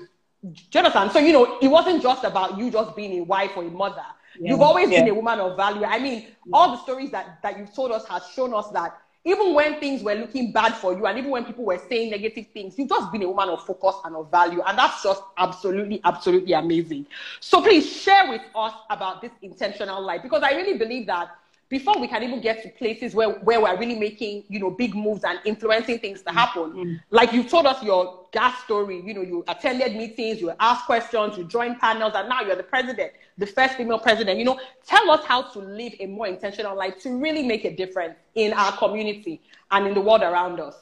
Jonathan, 0.70 1.10
so 1.10 1.20
you 1.20 1.34
know, 1.34 1.60
it 1.60 1.68
wasn't 1.68 2.02
just 2.02 2.24
about 2.24 2.58
you 2.58 2.72
just 2.72 2.96
being 2.96 3.20
a 3.20 3.24
wife 3.24 3.52
or 3.56 3.64
a 3.64 3.70
mother. 3.70 4.06
Yeah. 4.40 4.52
You've 4.52 4.62
always 4.62 4.90
yeah. 4.90 5.02
been 5.02 5.10
a 5.10 5.14
woman 5.14 5.40
of 5.40 5.56
value. 5.58 5.86
I 5.86 6.00
mean, 6.00 6.22
yeah. 6.22 6.52
all 6.54 6.72
the 6.72 6.82
stories 6.84 7.12
that, 7.12 7.42
that 7.42 7.58
you've 7.58 7.74
told 7.74 7.92
us 7.92 8.06
has 8.08 8.24
shown 8.28 8.54
us 8.54 8.70
that 8.72 8.98
even 9.26 9.56
when 9.56 9.80
things 9.80 10.04
were 10.04 10.14
looking 10.14 10.52
bad 10.52 10.76
for 10.76 10.94
you 10.94 11.06
and 11.08 11.18
even 11.18 11.32
when 11.32 11.44
people 11.44 11.66
were 11.66 11.82
saying 11.90 12.12
negative 12.12 12.46
things, 12.54 12.78
you've 12.78 12.90
just 12.90 13.12
been 13.12 13.24
a 13.24 13.28
woman 13.28 13.50
of 13.50 13.66
focus 13.66 13.96
and 14.06 14.16
of 14.16 14.30
value. 14.30 14.62
And 14.62 14.78
that's 14.78 15.02
just 15.02 15.24
absolutely, 15.38 16.00
absolutely 16.04 16.54
amazing. 16.54 17.08
So 17.40 17.62
please 17.62 17.92
share 17.92 18.30
with 18.30 18.44
us 18.54 18.74
about 18.92 19.22
this 19.22 19.32
intentional 19.42 20.02
life 20.02 20.22
because 20.22 20.44
I 20.44 20.52
really 20.52 20.78
believe 20.78 21.08
that 21.08 21.36
before 21.70 22.00
we 22.00 22.08
can 22.08 22.22
even 22.22 22.40
get 22.42 22.62
to 22.62 22.70
places 22.70 23.16
where, 23.16 23.32
where 23.40 23.60
we're 23.60 23.78
really 23.80 23.98
making, 23.98 24.44
you 24.48 24.60
know, 24.60 24.70
big 24.70 24.94
moves 24.94 25.24
and 25.24 25.40
influencing 25.46 25.98
things 25.98 26.22
to 26.22 26.32
happen. 26.32 26.72
Mm-hmm. 26.72 26.96
Like 27.10 27.34
you 27.34 27.44
told 27.44 27.66
us 27.66 27.82
your 27.82 28.28
gas 28.32 28.64
story, 28.64 29.02
you 29.04 29.16
know, 29.16 29.22
you 29.22 29.44
attended 29.48 29.96
meetings, 29.96 30.40
you 30.40 30.54
asked 30.60 30.86
questions, 30.86 31.38
you 31.38 31.44
joined 31.46 31.80
panels, 31.80 32.14
and 32.16 32.30
now 32.30 32.42
you're 32.42 32.56
the 32.56 32.64
president, 32.64 33.14
the 33.38 33.46
first 33.46 33.76
female 33.76 34.00
president. 34.00 34.40
You 34.40 34.46
know, 34.46 34.60
tell 34.86 35.10
us 35.12 35.26
how 35.26 35.44
to 35.52 35.60
live 35.60 35.94
a 36.00 36.06
more 36.06 36.28
intentional 36.28 36.76
life 36.76 37.02
to 37.02 37.18
really 37.18 37.44
make 37.44 37.66
a 37.66 37.76
difference 37.76 38.16
in 38.36 38.54
our 38.54 38.72
community 38.78 39.42
and 39.72 39.88
in 39.88 39.94
the 39.94 40.02
world 40.02 40.22
around 40.22 40.60
us. 40.60 40.76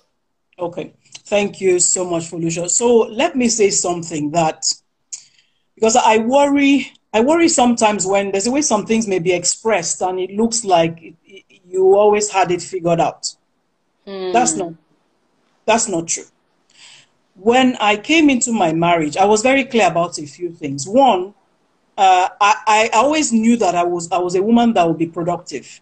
Okay. 0.59 0.93
Thank 1.25 1.61
you 1.61 1.79
so 1.79 2.05
much, 2.05 2.27
Felicia. 2.27 2.69
So 2.69 2.97
let 2.97 3.35
me 3.35 3.49
say 3.49 3.69
something 3.69 4.31
that 4.31 4.63
because 5.75 5.95
I 5.95 6.17
worry 6.17 6.91
I 7.13 7.21
worry 7.21 7.47
sometimes 7.47 8.05
when 8.05 8.31
there's 8.31 8.47
a 8.47 8.51
way 8.51 8.61
some 8.61 8.85
things 8.85 9.07
may 9.07 9.19
be 9.19 9.33
expressed 9.33 10.01
and 10.01 10.19
it 10.19 10.31
looks 10.31 10.63
like 10.65 11.01
it, 11.01 11.15
it, 11.25 11.61
you 11.65 11.95
always 11.95 12.29
had 12.31 12.51
it 12.51 12.61
figured 12.61 12.99
out. 12.99 13.35
Mm. 14.05 14.33
That's 14.33 14.55
not 14.55 14.73
that's 15.65 15.87
not 15.87 16.07
true. 16.07 16.25
When 17.35 17.75
I 17.79 17.97
came 17.97 18.29
into 18.29 18.51
my 18.51 18.73
marriage, 18.73 19.17
I 19.17 19.25
was 19.25 19.41
very 19.41 19.63
clear 19.63 19.87
about 19.87 20.19
a 20.19 20.27
few 20.27 20.51
things. 20.51 20.87
One, 20.87 21.33
uh, 21.97 22.29
I, 22.41 22.55
I 22.67 22.89
always 22.93 23.31
knew 23.31 23.57
that 23.57 23.75
I 23.75 23.83
was 23.83 24.11
I 24.11 24.17
was 24.17 24.35
a 24.35 24.41
woman 24.41 24.73
that 24.73 24.87
would 24.87 24.97
be 24.97 25.07
productive. 25.07 25.81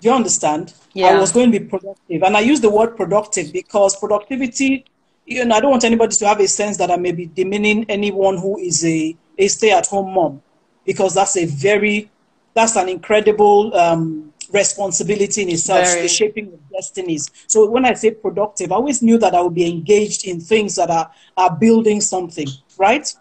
Do 0.00 0.08
you 0.08 0.14
understand? 0.14 0.74
Yeah. 0.92 1.06
I 1.08 1.18
was 1.18 1.32
going 1.32 1.50
to 1.50 1.58
be 1.58 1.64
productive, 1.64 2.22
and 2.22 2.36
I 2.36 2.40
use 2.40 2.60
the 2.60 2.70
word 2.70 2.96
productive 2.96 3.52
because 3.52 3.96
productivity. 3.96 4.84
You 5.24 5.44
know, 5.44 5.56
I 5.56 5.60
don't 5.60 5.70
want 5.70 5.84
anybody 5.84 6.14
to 6.14 6.26
have 6.26 6.38
a 6.40 6.46
sense 6.46 6.76
that 6.76 6.90
I 6.90 6.96
may 6.96 7.12
be 7.12 7.26
demeaning 7.26 7.84
anyone 7.88 8.36
who 8.36 8.58
is 8.58 8.84
a 8.84 9.16
a 9.38 9.48
stay-at-home 9.48 10.14
mom 10.14 10.42
because 10.84 11.14
that's 11.14 11.36
a 11.36 11.44
very 11.46 12.10
that's 12.54 12.76
an 12.76 12.88
incredible 12.88 13.76
um, 13.76 14.32
responsibility 14.52 15.42
in 15.42 15.50
itself 15.50 15.86
very. 15.86 16.02
the 16.02 16.08
shaping 16.08 16.46
of 16.46 16.60
destinies 16.70 17.28
so 17.48 17.68
when 17.68 17.84
i 17.84 17.92
say 17.92 18.12
productive 18.12 18.70
i 18.70 18.76
always 18.76 19.02
knew 19.02 19.18
that 19.18 19.34
i 19.34 19.40
would 19.40 19.54
be 19.54 19.68
engaged 19.68 20.24
in 20.26 20.40
things 20.40 20.76
that 20.76 20.88
are, 20.88 21.10
are 21.36 21.54
building 21.56 22.00
something 22.00 22.46
right 22.78 23.12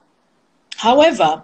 however 0.77 1.43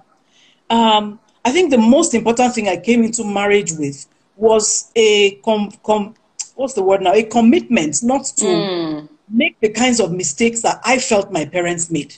um, 0.69 1.19
i 1.45 1.51
think 1.51 1.71
the 1.71 1.77
most 1.77 2.13
important 2.13 2.53
thing 2.53 2.67
i 2.67 2.77
came 2.77 3.03
into 3.03 3.23
marriage 3.23 3.71
with 3.73 4.05
was 4.35 4.91
a 4.95 5.35
com, 5.35 5.71
com 5.83 6.13
what's 6.55 6.73
the 6.73 6.83
word 6.83 7.01
now 7.01 7.13
a 7.13 7.23
commitment 7.23 8.01
not 8.03 8.25
to 8.25 8.45
mm. 8.45 9.09
make 9.29 9.59
the 9.59 9.69
kinds 9.69 9.99
of 9.99 10.11
mistakes 10.11 10.61
that 10.61 10.79
i 10.83 10.97
felt 10.97 11.31
my 11.31 11.45
parents 11.45 11.89
made 11.91 12.15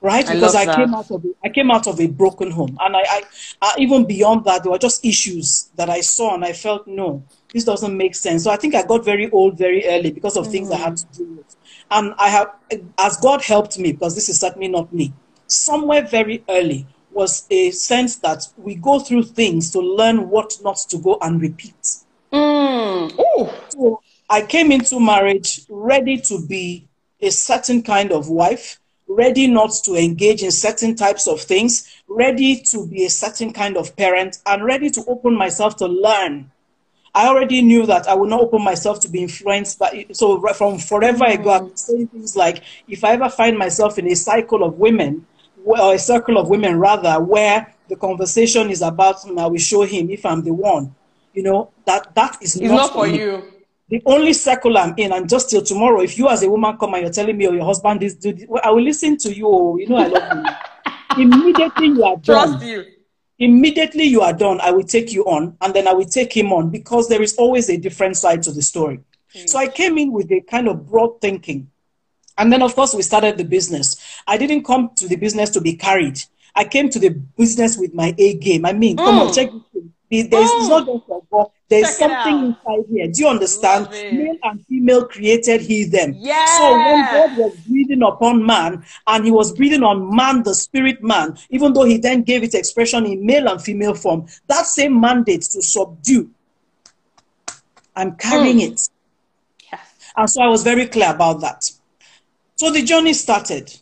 right? 0.00 0.28
I 0.28 0.34
because 0.34 0.54
I 0.54 0.74
came 0.74 0.94
out 0.94 1.10
of 1.10 1.24
a, 1.24 1.28
I 1.44 1.48
came 1.48 1.70
out 1.70 1.86
of 1.86 2.00
a 2.00 2.06
broken 2.06 2.50
home, 2.50 2.76
and 2.80 2.96
I, 2.96 3.00
I, 3.00 3.22
I, 3.62 3.74
even 3.78 4.06
beyond 4.06 4.44
that, 4.44 4.62
there 4.62 4.72
were 4.72 4.78
just 4.78 5.04
issues 5.04 5.70
that 5.76 5.90
I 5.90 6.00
saw, 6.00 6.34
and 6.34 6.44
I 6.44 6.52
felt 6.52 6.86
no, 6.86 7.22
this 7.52 7.64
doesn't 7.64 7.96
make 7.96 8.14
sense. 8.14 8.44
So 8.44 8.50
I 8.50 8.56
think 8.56 8.74
I 8.74 8.82
got 8.82 9.04
very 9.04 9.30
old 9.30 9.58
very 9.58 9.86
early 9.86 10.10
because 10.10 10.36
of 10.36 10.46
mm. 10.46 10.52
things 10.52 10.70
I 10.70 10.76
had 10.76 10.96
to 10.96 11.06
do 11.12 11.24
with, 11.34 11.56
and 11.90 12.14
I 12.18 12.28
have, 12.28 12.48
as 12.98 13.16
God 13.18 13.42
helped 13.42 13.78
me, 13.78 13.92
because 13.92 14.14
this 14.14 14.28
is 14.28 14.38
certainly 14.40 14.68
not 14.68 14.92
me. 14.92 15.12
Somewhere 15.50 16.06
very 16.06 16.44
early 16.48 16.86
was 17.10 17.46
a 17.50 17.70
sense 17.72 18.16
that 18.16 18.46
we 18.56 18.76
go 18.76 19.00
through 19.00 19.24
things 19.24 19.70
to 19.72 19.80
learn 19.80 20.30
what 20.30 20.56
not 20.62 20.76
to 20.88 20.98
go 20.98 21.18
and 21.20 21.40
repeat. 21.40 21.96
Mm. 22.32 23.52
So 23.68 24.00
I 24.28 24.42
came 24.42 24.70
into 24.70 25.00
marriage 25.00 25.62
ready 25.68 26.18
to 26.18 26.46
be 26.46 26.86
a 27.20 27.30
certain 27.30 27.82
kind 27.82 28.12
of 28.12 28.28
wife 28.28 28.80
ready 29.10 29.48
not 29.48 29.72
to 29.84 29.96
engage 29.96 30.42
in 30.42 30.52
certain 30.52 30.94
types 30.94 31.26
of 31.26 31.40
things, 31.40 31.92
ready 32.08 32.60
to 32.60 32.86
be 32.86 33.04
a 33.04 33.10
certain 33.10 33.52
kind 33.52 33.76
of 33.76 33.96
parent, 33.96 34.38
and 34.46 34.64
ready 34.64 34.88
to 34.88 35.04
open 35.08 35.36
myself 35.36 35.76
to 35.76 35.86
learn. 35.86 36.50
I 37.12 37.26
already 37.26 37.60
knew 37.60 37.86
that 37.86 38.06
I 38.06 38.14
would 38.14 38.30
not 38.30 38.40
open 38.40 38.62
myself 38.62 39.00
to 39.00 39.08
be 39.08 39.22
influenced 39.22 39.80
by. 39.80 40.06
So 40.12 40.40
from 40.54 40.78
forever 40.78 41.24
mm. 41.24 41.40
ago, 41.40 41.50
I'm 41.50 41.76
saying 41.76 42.06
things 42.08 42.36
like, 42.36 42.62
if 42.86 43.02
I 43.02 43.14
ever 43.14 43.28
find 43.28 43.58
myself 43.58 43.98
in 43.98 44.06
a 44.06 44.14
cycle 44.14 44.62
of 44.62 44.78
women, 44.78 45.26
or 45.64 45.94
a 45.94 45.98
circle 45.98 46.38
of 46.38 46.48
women 46.48 46.78
rather, 46.78 47.22
where 47.22 47.74
the 47.88 47.96
conversation 47.96 48.70
is 48.70 48.82
about, 48.82 49.16
I 49.38 49.46
will 49.46 49.58
show 49.58 49.82
him 49.82 50.10
if 50.10 50.24
I'm 50.24 50.42
the 50.42 50.52
one. 50.52 50.94
You 51.32 51.44
know 51.44 51.70
that 51.84 52.14
that 52.14 52.38
is 52.42 52.60
not, 52.60 52.74
not, 52.74 52.92
for 52.92 53.06
you 53.06 53.42
the 53.90 54.00
only 54.06 54.32
circle 54.32 54.78
I'm 54.78 54.94
in, 54.96 55.12
and 55.12 55.28
just 55.28 55.50
till 55.50 55.62
tomorrow, 55.62 56.00
if 56.00 56.16
you 56.16 56.28
as 56.28 56.44
a 56.44 56.48
woman 56.48 56.76
come 56.78 56.94
and 56.94 57.02
you're 57.02 57.12
telling 57.12 57.36
me, 57.36 57.46
or 57.46 57.50
oh, 57.50 57.54
your 57.54 57.64
husband 57.64 58.02
is, 58.04 58.14
do 58.14 58.34
well, 58.48 58.62
I 58.64 58.70
will 58.70 58.82
listen 58.82 59.16
to 59.18 59.34
you. 59.34 59.48
Oh, 59.48 59.76
you 59.76 59.88
know, 59.88 59.96
I 59.96 60.06
love 60.06 60.46
you. 61.16 61.24
Immediately 61.24 61.88
you 61.88 62.04
are 62.04 62.16
done. 62.16 62.50
Trust 62.50 62.64
you. 62.64 62.84
Immediately 63.40 64.04
you 64.04 64.20
are 64.20 64.32
done, 64.32 64.60
I 64.60 64.70
will 64.70 64.84
take 64.84 65.12
you 65.12 65.24
on, 65.24 65.56
and 65.60 65.74
then 65.74 65.88
I 65.88 65.92
will 65.92 66.04
take 66.04 66.36
him 66.36 66.52
on 66.52 66.70
because 66.70 67.08
there 67.08 67.22
is 67.22 67.34
always 67.36 67.68
a 67.68 67.76
different 67.76 68.16
side 68.16 68.42
to 68.44 68.52
the 68.52 68.62
story. 68.62 69.00
Mm. 69.34 69.48
So 69.48 69.58
I 69.58 69.66
came 69.66 69.98
in 69.98 70.12
with 70.12 70.30
a 70.30 70.40
kind 70.42 70.68
of 70.68 70.88
broad 70.88 71.20
thinking. 71.20 71.69
And 72.40 72.50
then, 72.50 72.62
of 72.62 72.74
course, 72.74 72.94
we 72.94 73.02
started 73.02 73.36
the 73.36 73.44
business. 73.44 73.96
I 74.26 74.38
didn't 74.38 74.64
come 74.64 74.90
to 74.96 75.06
the 75.06 75.16
business 75.16 75.50
to 75.50 75.60
be 75.60 75.74
carried. 75.74 76.18
I 76.54 76.64
came 76.64 76.88
to 76.88 76.98
the 76.98 77.10
business 77.10 77.76
with 77.76 77.92
my 77.92 78.14
A 78.16 78.38
game. 78.38 78.64
I 78.64 78.72
mean, 78.72 78.96
mm. 78.96 79.04
come 79.04 79.18
on, 79.18 79.28
mm. 79.28 79.34
check 79.34 79.50
there's 80.10 80.50
mm. 80.50 80.68
not 80.68 80.86
just 80.86 81.04
a 81.06 81.20
God. 81.30 81.50
There's 81.68 81.98
Check 81.98 82.10
something 82.10 82.46
inside 82.46 82.84
here. 82.90 83.06
Do 83.06 83.20
you 83.20 83.28
understand? 83.28 83.90
Male 83.90 84.38
and 84.42 84.66
female 84.66 85.06
created 85.06 85.60
he 85.60 85.84
them. 85.84 86.14
Yeah. 86.16 86.44
So 86.58 86.72
when 86.72 87.04
God 87.04 87.38
was 87.38 87.56
breathing 87.68 88.02
upon 88.02 88.44
man 88.44 88.84
and 89.06 89.24
he 89.24 89.30
was 89.30 89.52
breathing 89.52 89.84
on 89.84 90.14
man, 90.14 90.42
the 90.42 90.54
spirit 90.54 91.00
man, 91.00 91.38
even 91.50 91.72
though 91.72 91.84
he 91.84 91.98
then 91.98 92.22
gave 92.22 92.42
it 92.42 92.54
expression 92.54 93.06
in 93.06 93.24
male 93.24 93.46
and 93.48 93.62
female 93.62 93.94
form, 93.94 94.26
that 94.48 94.66
same 94.66 95.00
mandate 95.00 95.42
to 95.42 95.62
subdue, 95.62 96.30
I'm 97.94 98.16
carrying 98.16 98.58
mm. 98.58 98.72
it. 98.72 98.88
Yes. 99.70 100.12
And 100.16 100.28
so 100.28 100.42
I 100.42 100.48
was 100.48 100.64
very 100.64 100.86
clear 100.86 101.14
about 101.14 101.40
that. 101.42 101.70
So 102.60 102.70
the 102.70 102.82
journey 102.82 103.14
started. 103.14 103.74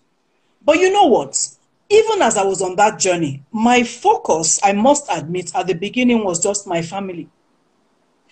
But 0.65 0.79
you 0.79 0.93
know 0.93 1.07
what? 1.07 1.37
even 1.91 2.23
as 2.23 2.37
I 2.37 2.45
was 2.45 2.63
on 2.63 2.77
that 2.77 3.01
journey, 3.01 3.43
my 3.51 3.83
focus, 3.83 4.61
I 4.63 4.73
must 4.73 5.07
admit, 5.11 5.53
at 5.53 5.67
the 5.67 5.75
beginning 5.75 6.25
was 6.25 6.41
just 6.41 6.65
my 6.65 6.81
family. 6.83 7.29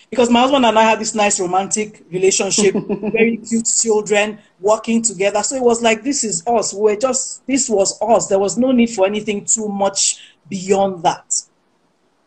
because 0.09 0.31
my 0.31 0.43
husband 0.43 0.65
and 0.65 0.79
I 0.79 0.83
had 0.83 1.01
this 1.01 1.17
nice 1.17 1.41
romantic 1.41 2.05
relationship, 2.13 2.75
very 3.13 3.39
cute 3.39 3.67
children 3.67 4.39
working 4.61 5.03
together. 5.03 5.43
So 5.43 5.57
it 5.57 5.63
was 5.63 5.83
like, 5.83 6.05
this 6.05 6.23
is 6.23 6.47
us. 6.47 6.73
We're 6.73 6.97
just, 6.97 7.45
this 7.49 7.69
was 7.69 8.01
us. 8.01 8.29
There 8.29 8.39
was 8.39 8.57
no 8.57 8.71
need 8.71 8.91
for 8.91 9.05
anything 9.05 9.45
too 9.47 9.67
much 9.67 10.23
beyond 10.49 11.03
that. 11.03 11.35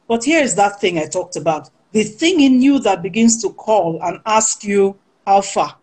But 0.09 0.25
here 0.25 0.41
is 0.43 0.55
that 0.55 0.81
thing 0.81 0.97
I 0.97 1.05
talked 1.05 1.37
about 1.37 1.69
the 1.93 2.03
thing 2.03 2.41
in 2.41 2.61
you 2.61 2.79
that 2.79 3.01
begins 3.01 3.41
to 3.43 3.53
call 3.53 3.99
and 4.03 4.19
ask 4.25 4.63
you, 4.63 4.99
how 5.25 5.41
far? 5.41 5.78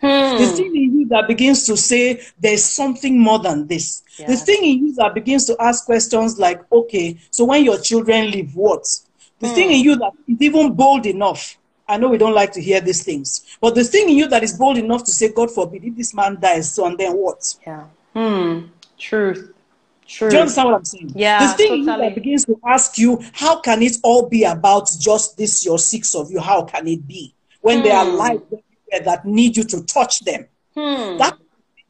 Hmm. 0.00 0.38
The 0.38 0.52
thing 0.56 0.76
in 0.76 1.00
you 1.00 1.06
that 1.08 1.28
begins 1.28 1.66
to 1.66 1.76
say, 1.76 2.22
there's 2.38 2.64
something 2.64 3.18
more 3.18 3.38
than 3.38 3.66
this. 3.66 4.02
The 4.26 4.36
thing 4.36 4.64
in 4.64 4.86
you 4.86 4.94
that 4.94 5.14
begins 5.14 5.44
to 5.46 5.56
ask 5.60 5.84
questions 5.84 6.38
like, 6.38 6.60
okay, 6.72 7.18
so 7.30 7.44
when 7.44 7.64
your 7.64 7.78
children 7.78 8.30
leave, 8.30 8.54
what? 8.54 8.86
The 9.40 9.48
hmm. 9.48 9.54
thing 9.54 9.70
in 9.70 9.80
you 9.80 9.96
that 9.96 10.12
is 10.26 10.40
even 10.40 10.72
bold 10.72 11.06
enough. 11.06 11.56
I 11.86 11.96
know 11.96 12.08
we 12.08 12.18
don't 12.18 12.34
like 12.34 12.52
to 12.52 12.62
hear 12.62 12.80
these 12.80 13.02
things, 13.02 13.58
but 13.60 13.74
the 13.74 13.82
thing 13.84 14.08
in 14.08 14.16
you 14.16 14.28
that 14.28 14.42
is 14.42 14.56
bold 14.56 14.78
enough 14.78 15.04
to 15.04 15.10
say, 15.10 15.32
God 15.32 15.50
forbid, 15.50 15.84
if 15.84 15.96
this 15.96 16.14
man 16.14 16.38
dies, 16.40 16.72
so 16.72 16.86
and 16.86 16.96
then 16.96 17.12
what? 17.14 17.54
Yeah. 17.66 17.84
Hmm. 18.14 18.66
Truth. 18.96 19.52
True. 20.06 20.28
Do 20.28 20.36
you 20.36 20.40
understand 20.42 20.68
what 20.68 20.74
I'm 20.76 20.84
saying? 20.84 21.12
Yeah. 21.14 21.46
The 21.46 21.56
thing 21.56 21.86
totally. 21.86 22.08
that 22.08 22.14
begins 22.14 22.44
to 22.46 22.58
ask 22.66 22.96
you, 22.98 23.20
how 23.32 23.60
can 23.60 23.82
it 23.82 23.96
all 24.02 24.28
be 24.28 24.44
about 24.44 24.90
just 24.98 25.36
this, 25.36 25.64
your 25.64 25.78
six 25.78 26.14
of 26.14 26.30
you? 26.30 26.40
How 26.40 26.64
can 26.64 26.86
it 26.88 27.06
be? 27.06 27.34
When 27.60 27.78
hmm. 27.78 27.84
there 27.84 27.96
are 27.96 28.06
lives 28.06 28.42
that 28.98 29.24
need 29.24 29.56
you 29.56 29.64
to 29.64 29.84
touch 29.84 30.20
them. 30.20 30.46
Hmm. 30.74 31.16
That 31.18 31.36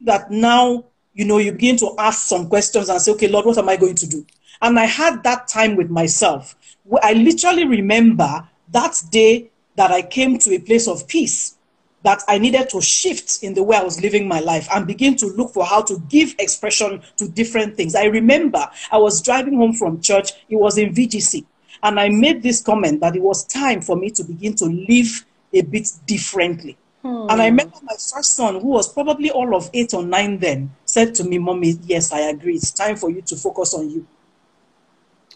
that 0.01 0.31
now, 0.31 0.85
you 1.13 1.25
know, 1.25 1.37
you 1.37 1.51
begin 1.51 1.77
to 1.77 1.95
ask 1.97 2.27
some 2.27 2.47
questions 2.47 2.89
and 2.89 3.01
say, 3.01 3.11
okay, 3.11 3.27
Lord, 3.27 3.45
what 3.45 3.57
am 3.57 3.69
I 3.69 3.77
going 3.77 3.95
to 3.95 4.07
do? 4.07 4.25
And 4.61 4.79
I 4.79 4.85
had 4.85 5.23
that 5.23 5.47
time 5.47 5.75
with 5.75 5.89
myself. 5.89 6.55
I 7.01 7.13
literally 7.13 7.65
remember 7.65 8.47
that 8.69 9.01
day 9.11 9.51
that 9.75 9.91
I 9.91 10.01
came 10.01 10.37
to 10.39 10.55
a 10.55 10.59
place 10.59 10.87
of 10.87 11.07
peace 11.07 11.57
that 12.03 12.23
I 12.27 12.37
needed 12.37 12.69
to 12.69 12.81
shift 12.81 13.43
in 13.43 13.53
the 13.53 13.63
way 13.63 13.77
I 13.77 13.83
was 13.83 14.01
living 14.01 14.27
my 14.27 14.39
life 14.39 14.67
and 14.73 14.87
begin 14.87 15.15
to 15.17 15.27
look 15.27 15.53
for 15.53 15.65
how 15.65 15.81
to 15.83 15.99
give 16.09 16.35
expression 16.39 17.01
to 17.17 17.27
different 17.27 17.77
things. 17.77 17.95
I 17.95 18.05
remember 18.05 18.67
I 18.91 18.97
was 18.97 19.21
driving 19.21 19.57
home 19.57 19.73
from 19.73 20.01
church, 20.01 20.31
it 20.49 20.55
was 20.55 20.77
in 20.77 20.93
VGC, 20.93 21.45
and 21.83 21.99
I 21.99 22.09
made 22.09 22.41
this 22.41 22.61
comment 22.61 23.01
that 23.01 23.15
it 23.15 23.21
was 23.21 23.45
time 23.45 23.81
for 23.81 23.95
me 23.95 24.09
to 24.11 24.23
begin 24.23 24.55
to 24.55 24.65
live 24.65 25.25
a 25.53 25.61
bit 25.61 25.89
differently. 26.05 26.77
Hmm. 27.01 27.27
And 27.29 27.41
I 27.41 27.45
remember 27.45 27.77
my 27.81 27.93
first 27.93 28.35
son, 28.35 28.59
who 28.59 28.67
was 28.67 28.91
probably 28.91 29.31
all 29.31 29.55
of 29.55 29.69
eight 29.73 29.93
or 29.93 30.03
nine 30.03 30.37
then, 30.37 30.71
said 30.85 31.15
to 31.15 31.23
me, 31.23 31.37
Mommy, 31.37 31.75
yes, 31.83 32.11
I 32.11 32.19
agree. 32.21 32.55
It's 32.55 32.71
time 32.71 32.95
for 32.95 33.09
you 33.09 33.21
to 33.23 33.35
focus 33.35 33.73
on 33.73 33.89
you. 33.89 34.05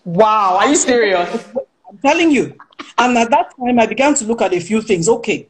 Wow, 0.03 0.57
are 0.59 0.69
you 0.69 0.75
serious? 0.75 1.47
I'm 1.89 1.97
telling 1.97 2.29
you. 2.31 2.55
And 2.97 3.17
at 3.17 3.31
that 3.31 3.53
time, 3.57 3.79
I 3.79 3.87
began 3.87 4.13
to 4.15 4.25
look 4.25 4.41
at 4.41 4.53
a 4.53 4.59
few 4.59 4.81
things. 4.81 5.09
Okay, 5.09 5.47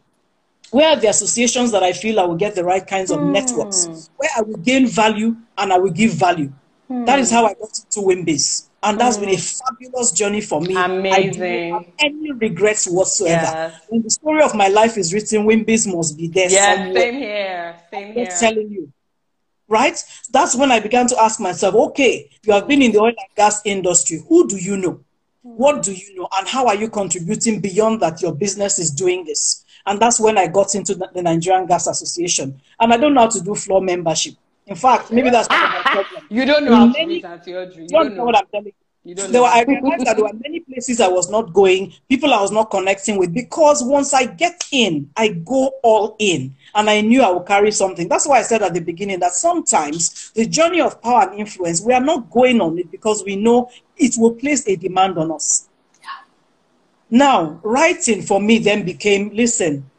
where 0.72 0.90
are 0.90 0.96
the 0.96 1.08
associations 1.08 1.72
that 1.72 1.84
I 1.84 1.92
feel 1.92 2.20
I 2.20 2.24
will 2.24 2.36
get 2.36 2.56
the 2.56 2.64
right 2.64 2.86
kinds 2.86 3.12
of 3.12 3.20
hmm. 3.20 3.34
networks, 3.34 4.10
where 4.16 4.30
I 4.38 4.42
will 4.42 4.58
gain 4.58 4.88
value 4.88 5.36
and 5.58 5.74
I 5.74 5.78
will 5.78 5.92
give 5.92 6.12
value. 6.12 6.52
Hmm. 6.88 7.06
That 7.06 7.20
is 7.20 7.30
how 7.30 7.46
I 7.46 7.54
got 7.54 7.78
into 7.78 8.00
WIMBIZ 8.00 8.70
and 8.86 9.00
that's 9.00 9.18
been 9.18 9.30
a 9.30 9.34
mm. 9.34 9.62
fabulous 9.64 10.12
journey 10.12 10.42
for 10.42 10.62
me. 10.62 10.76
Amazing. 10.76 11.44
I 11.44 11.70
don't 11.70 11.84
have 11.84 11.94
any 12.00 12.32
regrets 12.34 12.88
whatsoever. 12.88 13.42
Yes. 13.42 13.82
When 13.90 14.04
the 14.04 14.10
story 14.10 14.44
of 14.44 14.54
my 14.56 14.68
life 14.68 14.98
is 14.98 15.14
written, 15.14 15.46
WIMBIZ 15.46 15.94
must 15.94 16.18
be 16.18 16.28
there 16.28 16.50
somewhere. 16.50 16.94
same 16.94 17.14
here. 17.16 17.76
Same 17.92 18.14
here. 18.14 18.28
I'm 18.32 18.40
telling 18.40 18.70
you. 18.70 18.92
Right? 19.68 20.02
That's 20.32 20.56
when 20.56 20.72
I 20.72 20.80
began 20.80 21.08
to 21.08 21.20
ask 21.20 21.40
myself, 21.40 21.74
okay, 21.74 22.30
you 22.44 22.54
have 22.54 22.68
been 22.68 22.84
in 22.84 22.92
the 22.92 23.00
oil 23.00 23.08
and 23.08 23.36
gas 23.36 23.62
industry. 23.66 24.22
Who 24.30 24.48
do 24.48 24.58
you 24.58 24.78
know? 24.78 25.04
What 25.42 25.82
do 25.82 25.92
you 25.92 26.16
know? 26.16 26.28
And 26.38 26.48
how 26.48 26.68
are 26.68 26.76
you 26.76 26.90
contributing 26.90 27.62
beyond 27.62 28.02
that 28.02 28.22
your 28.22 28.34
business 28.34 28.78
is 28.78 28.92
doing 28.92 29.26
this? 29.26 29.66
And 29.88 30.00
that's 30.00 30.20
when 30.20 30.38
I 30.38 30.48
got 30.48 30.76
into 30.76 30.96
the 30.96 31.22
Nigerian 31.22 31.66
Gas 31.66 31.88
Association. 31.88 32.62
And 32.80 32.94
I 32.94 32.98
don't 32.98 33.14
know 33.14 33.22
how 33.22 33.30
to 33.30 33.42
do 33.42 33.56
floor 33.56 33.82
membership. 33.82 34.36
In 34.68 34.76
fact, 34.76 35.12
maybe 35.12 35.30
that's 35.30 35.48
ah, 35.52 35.54
part 35.54 35.80
of 35.80 35.86
my 35.86 36.04
problem. 36.04 36.28
You 36.30 36.46
don't 36.46 36.66
know 36.66 36.76
how 36.76 36.86
many, 36.88 37.22
to 37.22 37.40
You, 37.48 37.82
you 37.84 37.88
don't, 37.88 38.10
know. 38.10 38.16
know 38.16 38.24
what 38.26 38.38
I'm 38.38 38.48
telling 38.48 38.68
you. 38.68 38.74
You 39.06 39.14
don't 39.14 39.32
there 39.32 39.44
were, 39.44 39.48
I 39.48 39.62
realized 39.62 40.08
that 40.08 40.16
there 40.16 40.26
were 40.26 40.34
many 40.34 40.62
places 40.62 41.00
I 41.00 41.08
was 41.08 41.30
not 41.30 41.54
going, 41.54 41.94
people 42.10 42.34
I 42.34 42.42
was 42.42 42.50
not 42.52 42.72
connecting 42.72 43.20
with, 43.20 43.32
because 43.32 43.84
once 43.84 44.16
I 44.16 44.26
get 44.26 44.64
in, 44.72 45.12
I 45.16 45.28
go 45.28 45.74
all 45.84 46.16
in. 46.18 46.56
And 46.74 46.90
I 46.90 47.02
knew 47.02 47.22
I 47.22 47.30
would 47.30 47.46
carry 47.46 47.70
something. 47.70 48.08
That's 48.08 48.28
why 48.28 48.40
I 48.40 48.42
said 48.42 48.64
at 48.64 48.74
the 48.74 48.80
beginning 48.80 49.20
that 49.20 49.34
sometimes 49.34 50.32
the 50.32 50.48
journey 50.48 50.82
of 50.82 51.00
power 51.04 51.30
and 51.30 51.40
influence, 51.40 51.82
we 51.82 51.94
are 51.94 52.02
not 52.02 52.32
going 52.32 52.60
on 52.60 52.80
it 52.80 52.90
because 52.90 53.24
we 53.24 53.36
know 53.36 53.70
it 53.96 54.16
will 54.18 54.34
place 54.34 54.68
a 54.68 54.76
demand 54.76 55.20
on 55.20 55.32
us. 55.32 55.70
Now, 57.12 57.60
writing 57.62 58.24
for 58.24 58.42
me 58.42 58.58
then 58.58 58.84
became 58.84 59.30
listen, 59.36 59.90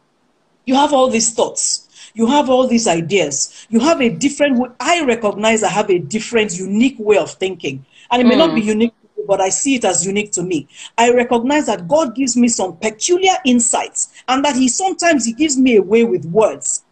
you 0.64 0.74
have 0.74 0.92
all 0.92 1.08
these 1.08 1.32
thoughts 1.32 1.85
you 2.16 2.26
have 2.26 2.48
all 2.48 2.66
these 2.66 2.88
ideas. 2.88 3.66
You 3.68 3.78
have 3.80 4.00
a 4.00 4.08
different 4.08 4.58
way. 4.58 4.70
I 4.80 5.04
recognize 5.04 5.62
I 5.62 5.68
have 5.68 5.90
a 5.90 5.98
different, 5.98 6.58
unique 6.58 6.96
way 6.98 7.18
of 7.18 7.30
thinking. 7.30 7.84
And 8.10 8.22
it 8.22 8.24
may 8.24 8.36
mm. 8.36 8.38
not 8.38 8.54
be 8.54 8.62
hmm. 8.62 8.68
unique 8.68 8.94
to 9.02 9.08
you, 9.18 9.26
but 9.28 9.42
I 9.42 9.50
see 9.50 9.74
it 9.74 9.84
as 9.84 10.06
unique 10.06 10.32
to 10.32 10.42
me. 10.42 10.66
I 10.96 11.12
recognize 11.12 11.66
that 11.66 11.86
God 11.86 12.14
gives 12.14 12.34
me 12.34 12.48
some 12.48 12.78
peculiar 12.78 13.34
insights 13.44 14.14
and 14.28 14.42
that 14.46 14.56
He 14.56 14.66
sometimes 14.68 15.26
He 15.26 15.34
gives 15.34 15.58
me 15.58 15.76
a 15.76 15.82
way 15.82 16.04
with 16.04 16.24
words. 16.24 16.86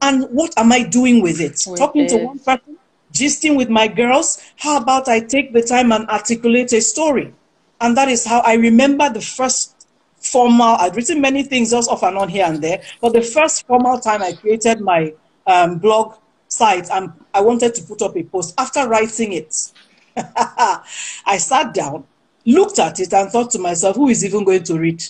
And 0.00 0.24
what 0.30 0.54
am 0.56 0.72
I 0.72 0.82
doing 0.82 1.20
with 1.20 1.42
it? 1.42 1.62
With 1.66 1.78
Talking 1.78 2.06
it. 2.06 2.08
to 2.10 2.24
one 2.24 2.38
person, 2.38 2.78
gisting 3.12 3.58
with 3.58 3.68
my 3.68 3.86
girls. 3.86 4.42
How 4.56 4.78
about 4.78 5.08
I 5.08 5.20
take 5.20 5.52
the 5.52 5.62
time 5.62 5.92
and 5.92 6.08
articulate 6.08 6.72
a 6.72 6.80
story? 6.80 7.34
And 7.82 7.94
that 7.98 8.08
is 8.08 8.24
how 8.24 8.40
I 8.40 8.54
remember 8.54 9.10
the 9.10 9.20
first 9.20 9.79
formal, 10.20 10.76
I'd 10.76 10.94
written 10.94 11.20
many 11.20 11.42
things 11.42 11.70
just 11.70 11.90
off 11.90 12.02
and 12.02 12.16
on 12.16 12.28
here 12.28 12.44
and 12.46 12.62
there, 12.62 12.82
but 13.00 13.12
the 13.12 13.22
first 13.22 13.66
formal 13.66 13.98
time 13.98 14.22
I 14.22 14.32
created 14.32 14.80
my 14.80 15.14
um, 15.46 15.78
blog 15.78 16.14
site 16.48 16.90
and 16.90 17.12
I 17.32 17.40
wanted 17.40 17.74
to 17.76 17.82
put 17.82 18.02
up 18.02 18.16
a 18.16 18.22
post, 18.22 18.54
after 18.58 18.86
writing 18.88 19.32
it, 19.32 19.72
I 20.16 21.38
sat 21.38 21.72
down, 21.72 22.04
looked 22.44 22.78
at 22.78 23.00
it, 23.00 23.12
and 23.12 23.30
thought 23.30 23.50
to 23.52 23.58
myself, 23.58 23.96
who 23.96 24.08
is 24.08 24.24
even 24.24 24.44
going 24.44 24.64
to 24.64 24.78
read? 24.78 25.02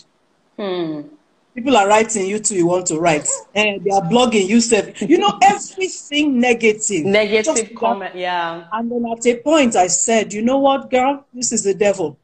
Hmm. 0.56 1.02
People 1.54 1.76
are 1.76 1.88
writing, 1.88 2.26
you 2.26 2.38
too, 2.38 2.54
you 2.54 2.66
want 2.66 2.86
to 2.86 2.98
write. 2.98 3.28
And 3.54 3.82
they 3.84 3.90
are 3.90 4.02
blogging, 4.02 4.46
you 4.46 4.60
said, 4.60 5.00
you 5.00 5.18
know, 5.18 5.38
everything 5.42 6.38
negative. 6.38 7.04
Negative 7.04 7.74
comment, 7.74 8.14
yeah. 8.14 8.68
And 8.72 8.90
then 8.90 9.04
at 9.10 9.26
a 9.26 9.36
point, 9.36 9.74
I 9.74 9.88
said, 9.88 10.32
you 10.32 10.42
know 10.42 10.58
what, 10.58 10.90
girl, 10.90 11.26
this 11.34 11.52
is 11.52 11.64
the 11.64 11.74
devil. 11.74 12.18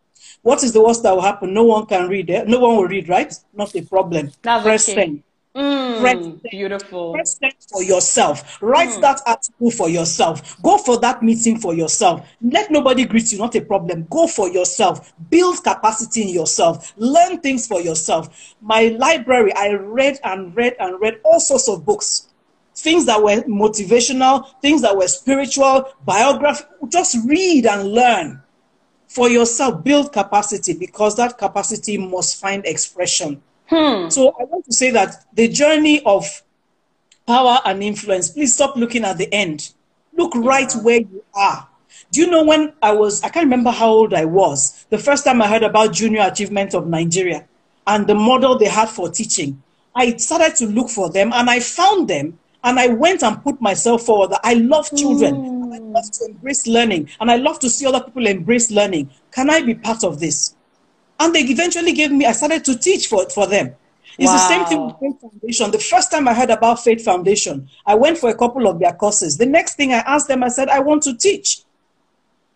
What 0.47 0.63
is 0.63 0.73
the 0.73 0.81
worst 0.81 1.03
that 1.03 1.11
will 1.13 1.23
happen? 1.23 1.53
No 1.53 1.65
one 1.65 1.87
can 1.87 2.09
read 2.09 2.31
it. 2.31 2.47
No 2.47 2.61
one 2.61 2.77
will 2.77 2.87
read, 2.87 3.09
right? 3.09 3.35
Not 3.53 3.75
a 3.75 3.83
problem. 3.83 4.31
That's 4.43 4.63
Press 4.63 4.89
okay. 4.89 4.95
send. 4.95 5.23
Mm, 5.57 6.01
Press. 6.01 6.51
Beautiful. 6.53 7.15
Press 7.15 7.37
send 7.37 7.55
for 7.69 7.83
yourself. 7.83 8.63
Write 8.63 8.91
mm. 8.91 9.01
that 9.01 9.21
article 9.27 9.73
for 9.73 9.89
yourself. 9.89 10.63
Go 10.63 10.79
for 10.79 11.01
that 11.01 11.21
meeting 11.21 11.59
for 11.59 11.75
yourself. 11.75 12.29
Let 12.41 12.71
nobody 12.71 13.07
greet 13.07 13.33
you. 13.33 13.39
Not 13.39 13.57
a 13.57 13.61
problem. 13.61 14.07
Go 14.09 14.29
for 14.29 14.49
yourself. 14.49 15.13
Build 15.31 15.65
capacity 15.65 16.23
in 16.23 16.29
yourself. 16.29 16.93
Learn 16.97 17.41
things 17.41 17.67
for 17.67 17.81
yourself. 17.81 18.55
My 18.61 18.95
library, 18.97 19.53
I 19.57 19.73
read 19.73 20.21
and 20.23 20.55
read 20.55 20.77
and 20.79 21.01
read 21.01 21.19
all 21.25 21.41
sorts 21.41 21.69
of 21.69 21.85
books 21.85 22.29
things 22.77 23.07
that 23.07 23.21
were 23.21 23.43
motivational, 23.45 24.47
things 24.61 24.83
that 24.83 24.95
were 24.95 25.09
spiritual, 25.09 25.89
biography. 26.05 26.63
Just 26.89 27.17
read 27.27 27.65
and 27.67 27.89
learn 27.89 28.43
for 29.09 29.29
yourself, 29.29 29.83
build 29.85 30.13
capacity 30.13 30.75
because 30.75 31.17
that 31.17 31.39
capacity 31.39 31.99
must 31.99 32.41
find 32.41 32.65
expression. 32.67 33.41
Hmm. 33.67 34.09
So 34.09 34.29
I 34.41 34.45
want 34.45 34.65
to 34.67 34.73
say 34.73 34.91
that 34.91 35.25
the 35.35 35.49
journey 35.49 36.03
of 36.05 36.25
power 37.27 37.59
and 37.65 37.83
influence, 37.83 38.31
please 38.31 38.55
stop 38.55 38.77
looking 38.77 39.05
at 39.05 39.19
the 39.19 39.33
end. 39.33 39.73
Look 40.13 40.35
right 40.35 40.73
where 40.83 41.01
you 41.01 41.25
are. 41.35 41.69
Do 42.13 42.21
you 42.21 42.31
know 42.31 42.45
when 42.45 42.73
I 42.83 42.93
was, 42.93 43.23
I 43.23 43.29
can't 43.29 43.45
remember 43.45 43.71
how 43.71 43.89
old 43.89 44.15
I 44.15 44.25
was, 44.25 44.87
the 44.91 44.99
first 44.99 45.25
time 45.25 45.43
I 45.43 45.49
heard 45.49 45.63
about 45.63 45.93
Junior 45.93 46.23
Achievement 46.23 46.75
of 46.75 46.87
Nigeria 46.87 47.47
and 47.87 48.07
the 48.07 48.15
model 48.15 48.59
they 48.59 48.69
had 48.69 48.89
for 48.89 49.11
teaching. 49.11 49.63
I 49.95 50.17
started 50.17 50.57
to 50.57 50.67
look 50.67 50.89
for 50.89 51.11
them 51.11 51.33
and 51.33 51.49
I 51.49 51.61
found 51.61 52.09
them 52.09 52.39
and 52.63 52.79
I 52.79 52.89
went 52.89 53.23
and 53.23 53.43
put 53.43 53.61
myself 53.61 54.03
forward. 54.03 54.37
I 54.43 54.55
love 54.55 54.91
children. 54.95 55.35
Mm. 55.35 55.56
I 55.77 55.81
love 55.81 56.11
to 56.11 56.25
embrace 56.27 56.67
learning. 56.67 57.11
And 57.21 57.31
I 57.31 57.37
love 57.37 57.59
to 57.61 57.71
see 57.71 57.87
other 57.87 58.03
people 58.03 58.27
embrace 58.27 58.71
learning. 58.71 59.11
Can 59.31 59.51
I 59.51 59.63
be 59.63 59.75
part 59.75 60.05
of 60.05 60.21
this? 60.21 60.55
And 61.21 61.35
they 61.35 61.41
eventually 61.41 61.93
gave 61.93 62.11
me, 62.11 62.27
I 62.27 62.33
started 62.33 62.65
to 62.65 62.79
teach 62.79 63.09
for, 63.09 63.29
for 63.31 63.47
them. 63.47 63.75
It's 64.19 64.29
wow. 64.29 64.33
the 64.33 64.49
same 64.49 64.65
thing 64.65 64.85
with 64.87 64.95
FATE 64.99 65.21
Foundation. 65.21 65.71
The 65.71 65.79
first 65.79 66.11
time 66.11 66.27
I 66.29 66.35
heard 66.35 66.51
about 66.51 66.83
FATE 66.83 67.03
Foundation, 67.03 67.69
I 67.85 67.95
went 67.95 68.17
for 68.17 68.31
a 68.31 68.35
couple 68.35 68.67
of 68.67 68.79
their 68.79 68.93
courses. 68.93 69.37
The 69.37 69.47
next 69.47 69.77
thing 69.77 69.93
I 69.93 69.99
asked 69.99 70.29
them, 70.29 70.43
I 70.43 70.49
said, 70.49 70.69
I 70.71 70.81
want 70.81 71.03
to 71.03 71.17
teach. 71.17 71.63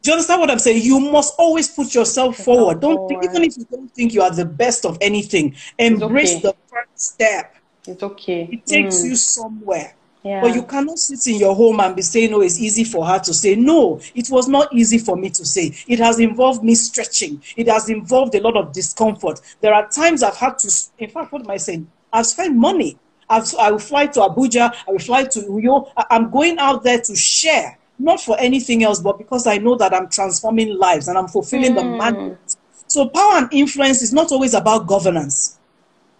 Do 0.02 0.10
you 0.10 0.12
understand 0.14 0.40
what 0.40 0.50
I'm 0.50 0.58
saying? 0.58 0.82
You 0.82 0.98
must 0.98 1.34
always 1.38 1.68
put 1.68 1.94
yourself 1.94 2.38
forward. 2.38 2.80
Don't 2.80 3.06
think, 3.06 3.22
even 3.22 3.42
if 3.44 3.58
you 3.58 3.66
don't 3.70 3.92
think 3.94 4.14
you 4.14 4.22
are 4.22 4.30
the 4.30 4.46
best 4.46 4.86
of 4.86 4.96
anything, 5.02 5.54
embrace 5.78 6.36
okay. 6.36 6.40
the 6.40 6.56
first 6.68 6.98
step. 6.98 7.56
It's 7.86 8.02
okay. 8.02 8.48
It 8.50 8.64
takes 8.64 9.02
mm. 9.02 9.10
you 9.10 9.16
somewhere. 9.16 9.94
Yeah. 10.22 10.42
But 10.42 10.54
you 10.54 10.62
cannot 10.64 10.98
sit 10.98 11.26
in 11.32 11.40
your 11.40 11.54
home 11.54 11.80
and 11.80 11.96
be 11.96 12.02
saying, 12.02 12.30
"No, 12.30 12.42
it's 12.42 12.60
easy 12.60 12.84
for 12.84 13.06
her 13.06 13.18
to 13.20 13.32
say." 13.32 13.54
No, 13.54 14.00
it 14.14 14.28
was 14.30 14.48
not 14.48 14.72
easy 14.72 14.98
for 14.98 15.16
me 15.16 15.30
to 15.30 15.44
say. 15.46 15.74
It 15.88 15.98
has 15.98 16.20
involved 16.20 16.62
me 16.62 16.74
stretching. 16.74 17.42
It 17.56 17.68
has 17.68 17.88
involved 17.88 18.34
a 18.34 18.40
lot 18.40 18.56
of 18.56 18.72
discomfort. 18.72 19.40
There 19.60 19.72
are 19.72 19.88
times 19.88 20.22
I've 20.22 20.36
had 20.36 20.58
to. 20.58 20.70
In 20.98 21.08
fact, 21.08 21.32
what 21.32 21.42
am 21.42 21.50
I 21.50 21.56
saying? 21.56 21.90
I've 22.12 22.26
spent 22.26 22.54
money. 22.54 22.98
I've, 23.30 23.54
I 23.58 23.70
will 23.70 23.78
fly 23.78 24.06
to 24.08 24.20
Abuja. 24.20 24.74
I 24.88 24.90
will 24.90 24.98
fly 24.98 25.24
to 25.24 25.40
Uyo. 25.40 25.90
I'm 26.10 26.30
going 26.30 26.58
out 26.58 26.82
there 26.82 27.00
to 27.00 27.14
share, 27.14 27.78
not 27.98 28.20
for 28.20 28.38
anything 28.40 28.82
else, 28.82 29.00
but 29.00 29.18
because 29.18 29.46
I 29.46 29.58
know 29.58 29.76
that 29.76 29.94
I'm 29.94 30.08
transforming 30.08 30.76
lives 30.76 31.06
and 31.08 31.16
I'm 31.16 31.28
fulfilling 31.28 31.72
mm. 31.72 31.76
the 31.76 31.82
hmm. 31.82 31.96
mandate. 31.96 32.56
So 32.88 33.08
power 33.08 33.34
and 33.34 33.48
influence 33.52 34.02
is 34.02 34.12
not 34.12 34.32
always 34.32 34.52
about 34.52 34.88
governance 34.88 35.59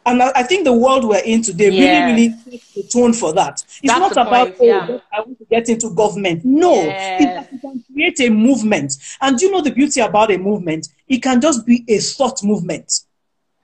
and 0.07 0.23
I, 0.23 0.33
I, 0.35 0.43
think 0.43 0.65
the 0.65 0.73
world 0.73 1.05
we're 1.05 1.23
in 1.25 1.43
today 1.43 1.71
yes. 1.71 2.11
really, 2.11 2.29
really 2.29 2.39
takes 2.51 2.73
the 2.73 2.83
tone 2.85 3.13
for 3.13 3.33
that. 3.35 3.63
It's 3.63 3.81
That's 3.83 4.01
not 4.01 4.13
about, 4.13 4.49
point, 4.49 4.57
oh, 4.61 4.65
yeah. 4.65 4.99
I 5.13 5.21
want 5.21 5.39
to 5.39 5.45
get 5.45 5.69
into 5.69 5.91
government. 5.91 6.45
No, 6.45 6.75
yes. 6.75 7.23
it, 7.23 7.55
it, 7.55 7.61
can 7.61 7.85
create 7.93 8.21
a 8.21 8.31
movement. 8.31 8.97
And 9.21 9.41
you 9.41 9.51
know 9.51 9.61
the 9.61 9.71
beauty 9.71 10.01
about 10.01 10.33
a 10.33 10.39
movement? 10.39 10.89
It 11.07 11.23
can 11.23 11.41
just 11.41 11.67
be 11.67 11.85
a 11.89 11.99
thought 11.99 12.43
movement. 12.43 13.01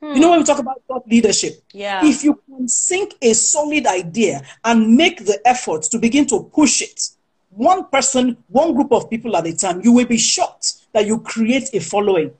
Hmm. 0.02 0.14
You 0.14 0.20
know 0.20 0.30
when 0.30 0.40
we 0.40 0.44
talk 0.44 0.58
about 0.58 0.82
thought 0.86 1.08
leadership? 1.08 1.62
Yeah. 1.72 2.04
If 2.04 2.22
you 2.22 2.40
can 2.46 2.68
sink 2.68 3.14
a 3.22 3.32
solid 3.32 3.86
idea 3.86 4.42
and 4.64 4.94
make 4.94 5.24
the 5.24 5.40
effort 5.46 5.84
to 5.84 5.98
begin 5.98 6.26
to 6.26 6.44
push 6.54 6.82
it, 6.82 7.10
one 7.50 7.86
person, 7.86 8.36
one 8.48 8.74
group 8.74 8.92
of 8.92 9.08
people 9.08 9.34
at 9.36 9.46
a 9.46 9.56
time, 9.56 9.80
you 9.82 9.92
will 9.92 10.06
be 10.06 10.18
shocked 10.18 10.74
that 10.92 11.06
you 11.06 11.20
create 11.20 11.70
a 11.72 11.80
following. 11.80 12.32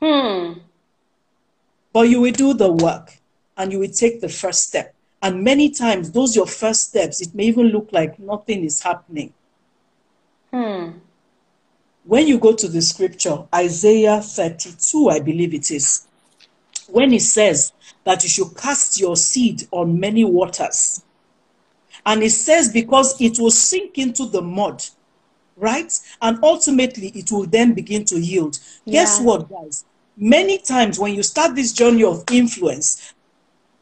Hmm. 0.00 0.54
But 1.92 2.08
you 2.08 2.20
will 2.20 2.32
do 2.32 2.52
the 2.54 2.72
work 2.72 3.20
and 3.56 3.72
you 3.72 3.78
will 3.78 3.88
take 3.88 4.20
the 4.20 4.28
first 4.28 4.64
step. 4.64 4.94
And 5.22 5.42
many 5.42 5.70
times, 5.70 6.12
those 6.12 6.36
your 6.36 6.46
first 6.46 6.88
steps, 6.88 7.20
it 7.20 7.34
may 7.34 7.44
even 7.44 7.68
look 7.68 7.88
like 7.92 8.18
nothing 8.18 8.64
is 8.64 8.82
happening. 8.82 9.32
Hmm. 10.52 10.90
When 12.04 12.26
you 12.26 12.38
go 12.38 12.54
to 12.54 12.68
the 12.68 12.82
scripture, 12.82 13.38
Isaiah 13.54 14.20
32, 14.20 15.08
I 15.08 15.20
believe 15.20 15.54
it 15.54 15.70
is, 15.70 16.06
when 16.88 17.14
it 17.14 17.22
says 17.22 17.72
that 18.04 18.22
you 18.22 18.28
should 18.28 18.54
cast 18.56 19.00
your 19.00 19.16
seed 19.16 19.66
on 19.70 19.98
many 19.98 20.24
waters. 20.24 21.02
And 22.04 22.22
it 22.22 22.30
says 22.30 22.70
because 22.70 23.18
it 23.20 23.38
will 23.38 23.50
sink 23.50 23.96
into 23.96 24.26
the 24.26 24.42
mud, 24.42 24.84
right? 25.56 25.98
And 26.20 26.38
ultimately 26.42 27.08
it 27.14 27.32
will 27.32 27.46
then 27.46 27.72
begin 27.72 28.04
to 28.06 28.20
yield. 28.20 28.58
Yeah. 28.84 29.00
Guess 29.00 29.20
what, 29.22 29.48
guys? 29.48 29.86
Many 30.16 30.58
times 30.58 30.98
when 30.98 31.14
you 31.14 31.22
start 31.22 31.56
this 31.56 31.72
journey 31.72 32.04
of 32.04 32.24
influence, 32.30 33.14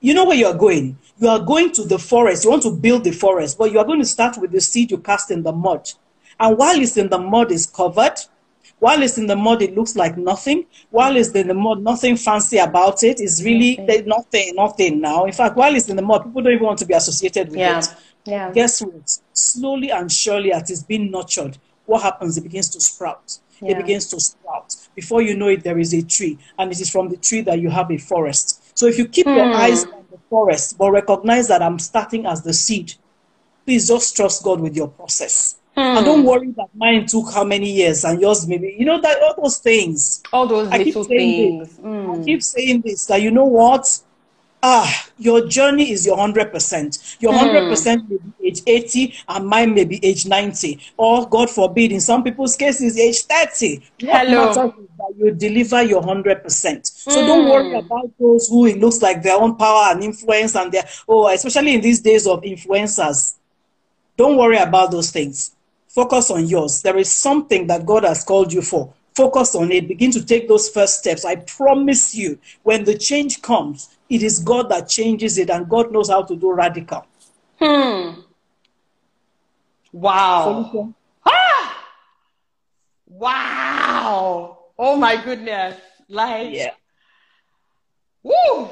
you 0.02 0.14
know 0.14 0.24
where 0.24 0.36
you 0.36 0.46
are 0.46 0.54
going. 0.54 0.98
You 1.18 1.28
are 1.28 1.38
going 1.38 1.72
to 1.72 1.84
the 1.84 1.98
forest. 1.98 2.44
You 2.44 2.50
want 2.50 2.64
to 2.64 2.72
build 2.72 3.04
the 3.04 3.12
forest, 3.12 3.56
but 3.56 3.72
you 3.72 3.78
are 3.78 3.84
going 3.84 4.00
to 4.00 4.04
start 4.04 4.36
with 4.36 4.50
the 4.50 4.60
seed 4.60 4.90
you 4.90 4.98
cast 4.98 5.30
in 5.30 5.42
the 5.44 5.52
mud. 5.52 5.88
And 6.40 6.58
while 6.58 6.78
it's 6.78 6.96
in 6.96 7.08
the 7.08 7.18
mud, 7.18 7.52
it's 7.52 7.66
covered. 7.66 8.18
While 8.80 9.00
it's 9.02 9.16
in 9.16 9.28
the 9.28 9.36
mud, 9.36 9.62
it 9.62 9.76
looks 9.76 9.94
like 9.94 10.18
nothing. 10.18 10.66
While 10.90 11.16
it's 11.16 11.30
in 11.30 11.46
the 11.46 11.54
mud, 11.54 11.82
nothing 11.82 12.16
fancy 12.16 12.58
about 12.58 13.04
it. 13.04 13.20
It's 13.20 13.40
really 13.44 13.76
nothing, 13.76 14.00
eh, 14.00 14.02
nothing, 14.04 14.54
nothing 14.56 15.00
now. 15.00 15.24
In 15.24 15.32
fact, 15.32 15.56
while 15.56 15.72
it's 15.76 15.88
in 15.88 15.94
the 15.94 16.02
mud, 16.02 16.24
people 16.24 16.42
don't 16.42 16.52
even 16.52 16.66
want 16.66 16.80
to 16.80 16.86
be 16.86 16.94
associated 16.94 17.50
with 17.50 17.58
yeah. 17.58 17.78
it. 17.78 17.94
Yeah. 18.24 18.50
Guess 18.50 18.82
what? 18.82 19.18
Slowly 19.32 19.92
and 19.92 20.10
surely, 20.10 20.52
as 20.52 20.68
it's 20.68 20.82
being 20.82 21.12
nurtured, 21.12 21.58
what 21.86 22.02
happens? 22.02 22.36
It 22.36 22.42
begins 22.42 22.70
to 22.70 22.80
sprout. 22.80 23.38
Yeah. 23.60 23.72
It 23.72 23.76
begins 23.76 24.08
to 24.08 24.18
sprout. 24.18 24.74
Before 24.96 25.22
you 25.22 25.36
know 25.36 25.46
it, 25.48 25.62
there 25.62 25.78
is 25.78 25.94
a 25.94 26.02
tree, 26.02 26.38
and 26.58 26.72
it 26.72 26.80
is 26.80 26.90
from 26.90 27.08
the 27.08 27.16
tree 27.16 27.42
that 27.42 27.60
you 27.60 27.70
have 27.70 27.88
a 27.92 27.98
forest. 27.98 28.61
So 28.74 28.86
if 28.86 28.98
you 28.98 29.06
keep 29.06 29.26
your 29.26 29.46
hmm. 29.46 29.54
eyes 29.54 29.84
on 29.84 30.04
the 30.10 30.18
forest, 30.30 30.78
but 30.78 30.90
recognize 30.90 31.48
that 31.48 31.62
I'm 31.62 31.78
starting 31.78 32.26
as 32.26 32.42
the 32.42 32.52
seed, 32.52 32.94
please 33.64 33.88
just 33.88 34.16
trust 34.16 34.42
God 34.42 34.60
with 34.60 34.76
your 34.76 34.88
process. 34.88 35.56
Hmm. 35.74 35.80
And 35.80 36.04
don't 36.04 36.24
worry 36.24 36.50
that 36.52 36.68
mine 36.74 37.06
took 37.06 37.32
how 37.32 37.44
many 37.44 37.70
years 37.70 38.04
and 38.04 38.20
yours 38.20 38.46
maybe, 38.46 38.76
you 38.78 38.84
know, 38.84 39.00
that 39.00 39.22
all 39.22 39.42
those 39.42 39.58
things. 39.58 40.22
All 40.32 40.46
those 40.46 40.68
I 40.68 40.78
little 40.78 41.04
things. 41.04 41.68
This, 41.68 41.78
mm. 41.78 42.20
I 42.20 42.24
keep 42.24 42.42
saying 42.42 42.82
this 42.82 43.06
that 43.06 43.22
you 43.22 43.30
know 43.30 43.46
what? 43.46 44.00
Ah, 44.62 45.08
your 45.18 45.46
journey 45.48 45.90
is 45.90 46.06
your 46.06 46.16
100%. 46.16 47.16
Your 47.20 47.32
100% 47.32 48.00
hmm. 48.00 48.08
may 48.08 48.18
be 48.18 48.48
age 48.48 48.62
80 48.66 49.14
and 49.28 49.46
mine 49.46 49.74
may 49.74 49.84
be 49.84 50.04
age 50.04 50.26
90. 50.26 50.78
Or, 50.96 51.28
God 51.28 51.50
forbid, 51.50 51.92
in 51.92 52.00
some 52.00 52.22
people's 52.22 52.56
cases, 52.56 52.98
age 52.98 53.22
30. 53.22 53.78
What 54.00 54.26
Hello. 54.26 54.46
matters 54.46 54.78
is 54.78 54.88
that 54.98 55.14
you 55.18 55.30
deliver 55.32 55.82
your 55.82 56.02
100%. 56.02 56.86
So 56.86 57.10
mm. 57.10 57.26
don't 57.26 57.48
worry 57.48 57.70
hmm. 57.70 57.86
about 57.86 58.10
those 58.18 58.48
who 58.48 58.66
it 58.66 58.78
looks 58.78 59.02
like 59.02 59.22
their 59.22 59.36
own 59.36 59.56
power 59.56 59.92
and 59.92 60.02
influence 60.02 60.54
and 60.54 60.70
their, 60.70 60.84
oh, 61.08 61.28
especially 61.28 61.74
in 61.74 61.80
these 61.80 62.00
days 62.00 62.26
of 62.26 62.42
influencers. 62.42 63.34
Don't 64.16 64.36
worry 64.36 64.58
about 64.58 64.90
those 64.90 65.10
things. 65.10 65.52
Focus 65.88 66.30
on 66.30 66.46
yours. 66.46 66.82
There 66.82 66.96
is 66.96 67.10
something 67.10 67.66
that 67.66 67.84
God 67.84 68.04
has 68.04 68.24
called 68.24 68.52
you 68.52 68.62
for. 68.62 68.94
Focus 69.14 69.54
on 69.54 69.70
it. 69.70 69.88
Begin 69.88 70.10
to 70.12 70.24
take 70.24 70.48
those 70.48 70.68
first 70.68 71.00
steps. 71.00 71.24
I 71.24 71.36
promise 71.36 72.14
you, 72.14 72.38
when 72.62 72.84
the 72.84 72.96
change 72.96 73.42
comes, 73.42 73.96
it 74.08 74.22
is 74.22 74.38
God 74.38 74.70
that 74.70 74.88
changes 74.88 75.38
it, 75.38 75.50
and 75.50 75.68
God 75.68 75.92
knows 75.92 76.08
how 76.08 76.22
to 76.22 76.36
do 76.36 76.52
radical. 76.52 77.06
Hmm. 77.58 78.20
Wow. 79.92 80.94
Ah! 81.26 81.84
Wow. 83.06 84.58
Oh 84.78 84.96
my 84.96 85.22
goodness. 85.22 85.78
Like, 86.08 86.54
yeah. 86.54 86.70
Woo! 88.22 88.68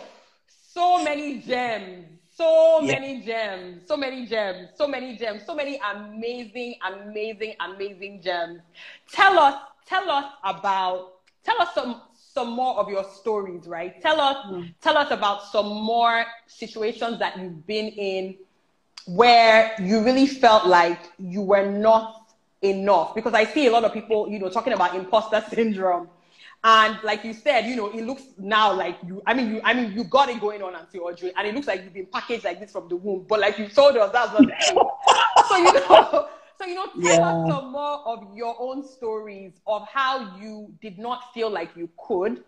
So 0.72 1.02
many 1.02 1.38
gems. 1.38 2.06
So 2.30 2.80
yeah. 2.82 2.98
many 2.98 3.20
gems. 3.20 3.82
So 3.86 3.96
many 3.96 4.26
gems. 4.26 4.68
So 4.74 4.88
many 4.88 5.16
gems. 5.16 5.42
So 5.44 5.54
many 5.54 5.78
amazing, 5.94 6.76
amazing, 6.86 7.54
amazing 7.60 8.22
gems. 8.22 8.60
Tell 9.12 9.38
us, 9.38 9.56
tell 9.90 10.10
us 10.10 10.32
about, 10.44 11.12
tell 11.44 11.60
us 11.60 11.74
some 11.74 12.00
some 12.32 12.50
more 12.52 12.78
of 12.78 12.88
your 12.88 13.04
stories, 13.04 13.66
right? 13.66 14.00
Tell 14.00 14.20
us, 14.20 14.46
mm. 14.46 14.72
tell 14.80 14.96
us 14.96 15.10
about 15.10 15.42
some 15.46 15.66
more 15.66 16.24
situations 16.46 17.18
that 17.18 17.36
you've 17.36 17.66
been 17.66 17.88
in 17.88 18.36
where 19.06 19.74
you 19.80 20.04
really 20.04 20.28
felt 20.28 20.64
like 20.64 21.00
you 21.18 21.42
were 21.42 21.68
not 21.68 22.32
enough. 22.62 23.16
Because 23.16 23.34
I 23.34 23.44
see 23.44 23.66
a 23.66 23.72
lot 23.72 23.82
of 23.82 23.92
people, 23.92 24.28
you 24.28 24.38
know, 24.38 24.48
talking 24.48 24.72
about 24.72 24.94
imposter 24.94 25.44
syndrome. 25.52 26.08
And 26.62 26.98
like 27.02 27.24
you 27.24 27.32
said, 27.32 27.66
you 27.66 27.74
know, 27.74 27.90
it 27.90 28.04
looks 28.04 28.22
now 28.38 28.72
like 28.72 28.98
you, 29.04 29.20
I 29.26 29.34
mean, 29.34 29.54
you, 29.54 29.60
I 29.64 29.74
mean, 29.74 29.92
you 29.92 30.04
got 30.04 30.28
it 30.28 30.40
going 30.40 30.62
on, 30.62 30.76
Auntie 30.76 31.00
Audrey, 31.00 31.32
and 31.36 31.48
it 31.48 31.54
looks 31.54 31.66
like 31.66 31.82
you've 31.82 31.94
been 31.94 32.06
packaged 32.06 32.44
like 32.44 32.60
this 32.60 32.70
from 32.70 32.88
the 32.88 32.96
womb. 32.96 33.24
But 33.28 33.40
like 33.40 33.58
you 33.58 33.66
told 33.66 33.96
us, 33.96 34.12
that's 34.12 34.38
not 34.38 34.52
so, 35.48 35.56
you 35.56 35.72
know, 35.72 36.28
so, 36.60 36.66
you 36.66 36.74
know, 36.74 36.86
tell 36.86 37.00
yeah. 37.00 37.26
us 37.26 37.50
some 37.50 37.72
more 37.72 38.06
of 38.06 38.36
your 38.36 38.54
own 38.60 38.86
stories 38.86 39.52
of 39.66 39.88
how 39.88 40.36
you 40.38 40.74
did 40.82 40.98
not 40.98 41.32
feel 41.32 41.48
like 41.48 41.70
you 41.74 41.88
could. 42.06 42.44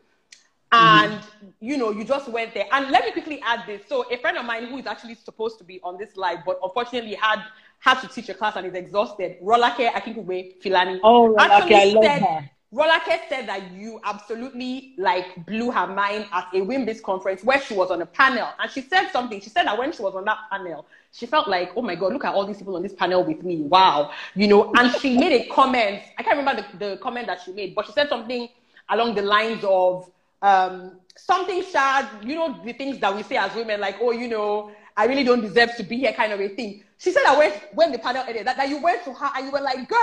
And, 0.71 1.13
mm-hmm. 1.13 1.47
you 1.61 1.79
know, 1.79 1.91
you 1.91 2.05
just 2.05 2.29
went 2.29 2.53
there. 2.53 2.67
And 2.73 2.91
let 2.91 3.05
me 3.05 3.13
quickly 3.13 3.41
add 3.43 3.65
this. 3.67 3.83
So 3.89 4.05
a 4.11 4.19
friend 4.19 4.37
of 4.37 4.45
mine 4.45 4.67
who 4.67 4.77
is 4.79 4.87
actually 4.87 5.15
supposed 5.15 5.59
to 5.59 5.65
be 5.65 5.81
on 5.83 5.97
this 5.97 6.17
live, 6.17 6.41
but 6.45 6.59
unfortunately 6.63 7.15
had 7.15 7.43
had 7.79 8.01
to 8.01 8.09
teach 8.09 8.29
a 8.29 8.35
class 8.35 8.55
and 8.57 8.67
is 8.67 8.75
exhausted, 8.75 9.37
Rolake 9.43 9.91
Akinkugbe 9.91 10.63
Filani. 10.63 11.01
Oh, 11.03 11.35
Rolake, 11.35 11.73
I 11.73 11.85
love 11.93 12.21
her. 12.21 12.51
Rolake 12.73 13.29
said 13.29 13.47
that 13.49 13.71
you 13.73 14.01
absolutely 14.03 14.95
like 14.97 15.45
blew 15.45 15.71
her 15.71 15.87
mind 15.87 16.27
at 16.33 16.49
a 16.55 16.57
WIMBIZ 16.57 17.03
conference 17.03 17.45
where 17.45 17.61
she 17.61 17.75
was 17.75 17.91
on 17.91 18.01
a 18.01 18.07
panel. 18.07 18.49
And 18.59 18.71
she 18.71 18.81
said 18.81 19.11
something. 19.11 19.41
She 19.43 19.51
said 19.51 19.67
that 19.67 19.77
when 19.79 19.93
she 19.93 20.01
was 20.03 20.15
on 20.15 20.25
that 20.25 20.39
panel, 20.51 20.87
she 21.13 21.27
felt 21.27 21.49
like, 21.49 21.73
oh 21.77 21.83
my 21.83 21.95
God, 21.95 22.15
look 22.15 22.25
at 22.25 22.33
all 22.33 22.47
these 22.47 22.57
people 22.57 22.75
on 22.77 22.83
this 22.83 22.95
panel 22.95 23.23
with 23.25 23.43
me. 23.43 23.57
Wow. 23.61 24.13
You 24.35 24.49
know, 24.49 24.73
and 24.75 24.91
she 24.95 25.19
made 25.19 25.33
a 25.33 25.49
comment. 25.49 26.03
I 26.17 26.23
can't 26.23 26.39
remember 26.39 26.65
the, 26.73 26.79
the 26.79 26.97
comment 26.97 27.27
that 27.27 27.43
she 27.45 27.53
made, 27.53 27.75
but 27.75 27.87
she 27.87 27.93
said 27.93 28.09
something 28.09 28.49
along 28.89 29.17
the 29.17 29.23
lines 29.23 29.63
of 29.65 30.11
um, 30.41 30.99
something 31.15 31.63
sad, 31.63 32.09
you 32.25 32.35
know, 32.35 32.59
the 32.65 32.73
things 32.73 32.99
that 33.01 33.15
we 33.15 33.23
say 33.23 33.37
as 33.37 33.55
women, 33.55 33.81
like, 33.81 33.97
oh, 34.01 34.13
you 34.13 34.29
know, 34.29 34.73
I 34.97 35.05
really 35.05 35.25
don't 35.25 35.43
deserve 35.43 35.77
to 35.77 35.83
be 35.83 35.99
here 35.99 36.13
kind 36.13 36.33
of 36.33 36.41
a 36.41 36.49
thing. 36.49 36.83
She 36.99 37.13
said 37.13 37.23
that 37.25 37.37
when, 37.37 37.53
when 37.75 37.93
the 37.93 37.99
panel 37.99 38.25
ended, 38.27 38.47
that, 38.47 38.57
that 38.57 38.69
you 38.69 38.81
went 38.81 39.05
to 39.05 39.13
her 39.13 39.31
and 39.37 39.47
you 39.47 39.53
were 39.53 39.61
like, 39.61 39.89
girl, 39.89 39.99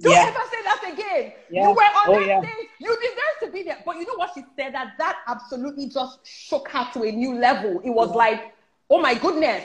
don't 0.00 0.12
yeah. 0.12 0.26
ever 0.28 0.40
say 0.50 0.62
that 0.64 0.92
again. 0.92 1.32
Yeah. 1.50 1.62
You 1.62 1.74
were 1.74 1.82
on 1.82 2.08
oh, 2.08 2.20
that 2.20 2.26
yeah. 2.26 2.40
stage. 2.40 2.68
You 2.78 2.96
deserve 2.96 3.36
to 3.42 3.50
be 3.50 3.62
there. 3.64 3.78
But 3.84 3.96
you 3.96 4.06
know 4.06 4.14
what 4.16 4.30
she 4.34 4.44
said? 4.56 4.74
That 4.74 4.92
that 4.98 5.18
absolutely 5.26 5.88
just 5.88 6.24
shook 6.24 6.68
her 6.68 6.88
to 6.94 7.02
a 7.02 7.10
new 7.10 7.34
level. 7.34 7.80
It 7.84 7.90
was 7.90 8.08
mm-hmm. 8.08 8.18
like, 8.18 8.54
oh 8.88 9.00
my 9.00 9.14
goodness, 9.14 9.64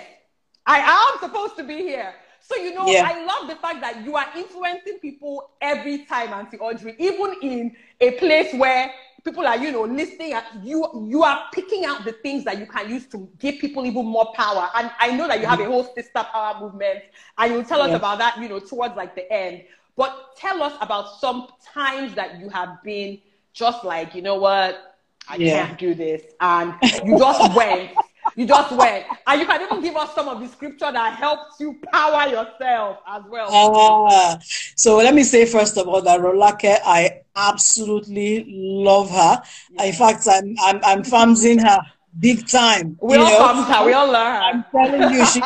I 0.66 0.80
am 0.80 1.20
supposed 1.20 1.56
to 1.58 1.64
be 1.64 1.78
here. 1.78 2.14
So 2.42 2.56
you 2.56 2.74
know, 2.74 2.88
yeah. 2.88 3.10
I 3.10 3.24
love 3.24 3.48
the 3.48 3.56
fact 3.56 3.80
that 3.82 4.04
you 4.04 4.16
are 4.16 4.28
influencing 4.36 5.00
people 5.00 5.52
every 5.62 6.06
time, 6.06 6.34
Auntie 6.34 6.58
Audrey, 6.58 6.96
even 7.00 7.36
in 7.42 7.76
a 8.02 8.12
place 8.12 8.54
where 8.54 8.92
people 9.24 9.46
are, 9.48 9.58
you 9.58 9.72
know, 9.72 9.84
listening 9.84 10.34
at 10.34 10.46
you, 10.62 11.08
you 11.10 11.24
are 11.24 11.46
picking 11.54 11.86
out 11.86 12.04
the 12.04 12.12
things 12.12 12.44
that 12.44 12.58
you 12.58 12.66
can 12.66 12.90
use 12.90 13.06
to 13.08 13.30
give 13.40 13.60
people 13.60 13.86
even 13.86 14.06
more 14.06 14.34
power. 14.34 14.70
And 14.76 14.92
I 15.00 15.16
know 15.16 15.28
that 15.28 15.40
you 15.40 15.46
have 15.46 15.60
mm-hmm. 15.60 15.70
a 15.70 15.72
whole 15.72 15.94
sister 15.96 16.26
power 16.32 16.60
movement, 16.60 17.04
and 17.38 17.54
you'll 17.54 17.64
tell 17.64 17.82
us 17.82 17.94
about 17.94 18.18
that, 18.18 18.38
you 18.40 18.50
know, 18.50 18.60
towards 18.60 18.96
like 18.96 19.16
the 19.16 19.32
end. 19.32 19.64
But 19.96 20.36
tell 20.38 20.64
us 20.64 20.74
about 20.82 21.20
some 21.20 21.48
times 21.74 22.16
that 22.16 22.40
you 22.40 22.50
have 22.50 22.82
been 22.84 23.20
just 23.54 23.84
like, 23.84 24.16
you 24.16 24.22
know 24.22 24.36
what, 24.36 24.96
I 25.28 25.36
yeah. 25.36 25.68
can't 25.68 25.80
do 25.80 25.94
this. 25.94 26.24
And 26.40 26.74
you 27.06 27.18
just 27.18 27.56
went 27.56 27.92
you 28.36 28.46
just 28.48 28.72
went. 28.72 29.06
And 29.28 29.42
you 29.42 29.48
can 29.48 29.62
even 29.62 29.82
give 29.82 29.96
us 29.96 30.14
some 30.16 30.28
of 30.28 30.40
the 30.40 30.48
scripture 30.48 30.92
that 30.92 31.16
helps 31.16 31.60
you 31.60 31.80
power 31.92 32.28
yourself 32.28 33.00
as 33.08 33.24
well. 33.30 33.50
Uh, 33.52 34.38
so 34.76 34.98
let 34.98 35.14
me 35.14 35.24
say 35.24 35.46
first 35.46 35.78
of 35.78 35.88
all 35.88 36.02
that 36.02 36.20
Rolake, 36.20 36.80
I 36.86 37.22
absolutely 37.36 38.46
love 38.48 39.10
her. 39.10 39.42
Yeah. 39.72 39.84
In 39.84 39.94
fact, 39.94 40.28
I'm 40.30 40.56
I'm 40.62 40.80
I'm 40.84 41.04
famsing 41.04 41.62
her 41.62 41.80
big 42.20 42.48
time. 42.48 42.98
We 43.02 43.18
all 43.18 43.56
know? 43.56 43.64
her. 43.64 43.86
We 43.86 43.94
all 43.94 44.08
learn 44.08 44.14
her. 44.14 44.42
I'm 44.42 44.66
telling 44.72 45.14
you, 45.14 45.26
she, 45.26 45.42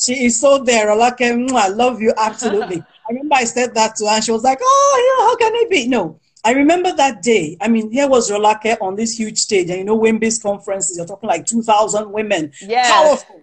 she 0.00 0.24
is 0.26 0.40
so 0.40 0.58
there. 0.58 0.88
Rolake, 0.88 1.52
I 1.52 1.68
love 1.68 2.00
you 2.00 2.12
absolutely. 2.16 2.82
I 3.08 3.12
remember 3.12 3.34
I 3.36 3.44
said 3.44 3.74
that 3.74 3.96
to 3.96 4.06
her, 4.06 4.16
and 4.16 4.24
she 4.24 4.32
was 4.32 4.42
like, 4.42 4.58
"Oh, 4.60 5.16
yeah, 5.18 5.26
how 5.26 5.36
can 5.36 5.54
it 5.62 5.70
be?" 5.70 5.86
No, 5.88 6.18
I 6.46 6.52
remember 6.52 6.92
that 6.92 7.22
day. 7.22 7.56
I 7.60 7.66
mean, 7.66 7.90
here 7.90 8.08
was 8.08 8.30
Rolake 8.30 8.80
on 8.80 8.94
this 8.94 9.18
huge 9.18 9.38
stage, 9.38 9.68
and 9.68 9.78
you 9.78 9.84
know, 9.84 9.98
WIMBIZ 9.98 10.40
conferences, 10.42 10.96
you're 10.96 11.06
talking 11.06 11.28
like 11.28 11.44
2,000 11.44 12.12
women. 12.12 12.52
Yes. 12.60 12.92
Powerful. 12.92 13.42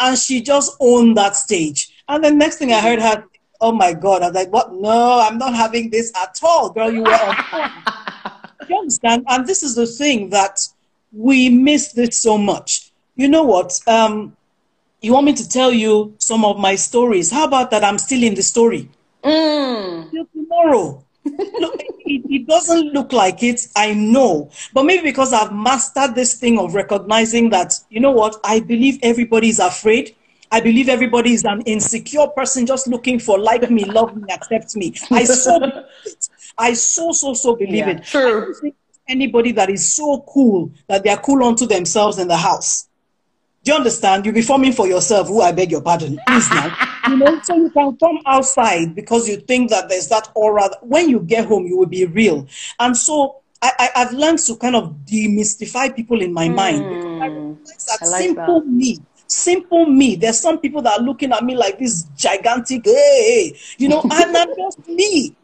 And 0.00 0.18
she 0.18 0.42
just 0.42 0.76
owned 0.80 1.16
that 1.16 1.36
stage. 1.36 2.02
And 2.08 2.24
the 2.24 2.32
next 2.32 2.56
thing 2.56 2.72
I 2.72 2.80
heard 2.80 3.00
her, 3.00 3.24
oh 3.60 3.70
my 3.70 3.92
God, 3.92 4.22
I 4.22 4.26
was 4.26 4.34
like, 4.34 4.52
what? 4.52 4.74
No, 4.74 5.20
I'm 5.20 5.38
not 5.38 5.54
having 5.54 5.90
this 5.90 6.12
at 6.20 6.36
all. 6.42 6.70
Girl, 6.70 6.92
you 6.92 7.02
were 7.02 7.12
on 7.12 7.70
You 8.68 8.78
understand? 8.78 9.24
And 9.28 9.46
this 9.46 9.62
is 9.62 9.76
the 9.76 9.86
thing 9.86 10.30
that 10.30 10.58
we 11.12 11.48
miss 11.48 11.92
this 11.92 12.18
so 12.18 12.36
much. 12.36 12.90
You 13.14 13.28
know 13.28 13.44
what? 13.44 13.78
Um, 13.86 14.36
you 15.04 15.12
want 15.12 15.26
me 15.26 15.34
to 15.34 15.48
tell 15.48 15.72
you 15.72 16.14
some 16.18 16.44
of 16.44 16.58
my 16.58 16.74
stories. 16.74 17.30
How 17.30 17.44
about 17.44 17.70
that? 17.70 17.84
I'm 17.84 17.98
still 17.98 18.22
in 18.22 18.34
the 18.34 18.42
story. 18.42 18.88
Mm. 19.22 20.10
Till 20.10 20.26
tomorrow 20.34 21.04
look, 21.24 21.80
it, 21.80 22.22
it, 22.30 22.46
doesn't 22.46 22.92
look 22.92 23.12
like 23.12 23.42
it, 23.42 23.66
I 23.76 23.94
know. 23.94 24.50
But 24.72 24.84
maybe 24.84 25.02
because 25.02 25.32
I've 25.32 25.52
mastered 25.52 26.14
this 26.14 26.34
thing 26.34 26.58
of 26.58 26.74
recognizing 26.74 27.50
that, 27.50 27.74
you 27.90 28.00
know 28.00 28.10
what, 28.10 28.38
I 28.44 28.60
believe 28.60 28.98
everybody 29.02 29.48
is 29.48 29.58
afraid. 29.58 30.14
I 30.50 30.60
believe 30.60 30.88
everybody 30.88 31.32
is 31.32 31.44
an 31.44 31.62
insecure 31.62 32.28
person 32.28 32.66
just 32.66 32.86
looking 32.86 33.18
for 33.18 33.38
like 33.38 33.68
me, 33.70 33.84
love 33.84 34.16
me, 34.16 34.32
accept 34.32 34.76
me. 34.76 34.94
I 35.10 35.24
so 35.24 35.58
I 36.58 36.74
so 36.74 37.10
so 37.10 37.34
so 37.34 37.56
believe 37.56 37.74
yeah, 37.74 37.90
it. 37.90 38.04
True. 38.04 38.54
anybody 39.08 39.50
that 39.52 39.68
is 39.68 39.92
so 39.92 40.24
cool 40.28 40.70
that 40.86 41.02
they 41.02 41.10
are 41.10 41.20
cool 41.20 41.42
unto 41.42 41.66
themselves 41.66 42.18
in 42.18 42.28
the 42.28 42.36
house. 42.36 42.88
Do 43.64 43.72
you 43.72 43.78
understand? 43.78 44.26
You'll 44.26 44.34
be 44.34 44.42
forming 44.42 44.72
for 44.72 44.86
yourself. 44.86 45.28
Who 45.28 45.40
I 45.40 45.50
beg 45.50 45.70
your 45.70 45.80
pardon, 45.80 46.20
please 46.26 46.50
now. 46.50 46.76
you 47.08 47.16
know, 47.16 47.40
so 47.42 47.56
you 47.56 47.70
can 47.70 47.96
come 47.96 48.20
outside 48.26 48.94
because 48.94 49.26
you 49.26 49.38
think 49.38 49.70
that 49.70 49.88
there's 49.88 50.06
that 50.08 50.28
aura. 50.34 50.68
When 50.82 51.08
you 51.08 51.20
get 51.20 51.46
home, 51.46 51.66
you 51.66 51.78
will 51.78 51.86
be 51.86 52.04
real. 52.04 52.46
And 52.78 52.94
so 52.94 53.40
I, 53.62 53.90
I, 53.94 54.00
have 54.00 54.12
learned 54.12 54.40
to 54.40 54.56
kind 54.56 54.76
of 54.76 54.94
demystify 55.06 55.96
people 55.96 56.20
in 56.20 56.34
my 56.34 56.48
mm, 56.48 56.54
mind. 56.54 57.58
that 57.86 57.98
I 58.02 58.06
like 58.06 58.22
simple 58.24 58.60
that. 58.60 58.66
me, 58.66 58.98
simple 59.26 59.86
me. 59.86 60.16
There's 60.16 60.38
some 60.38 60.60
people 60.60 60.82
that 60.82 61.00
are 61.00 61.02
looking 61.02 61.32
at 61.32 61.42
me 61.42 61.56
like 61.56 61.78
this 61.78 62.04
gigantic, 62.14 62.84
hey, 62.84 63.56
you 63.78 63.88
know, 63.88 64.02
and 64.02 64.12
I'm 64.12 64.32
not 64.32 64.48
just 64.58 64.86
me. 64.86 65.34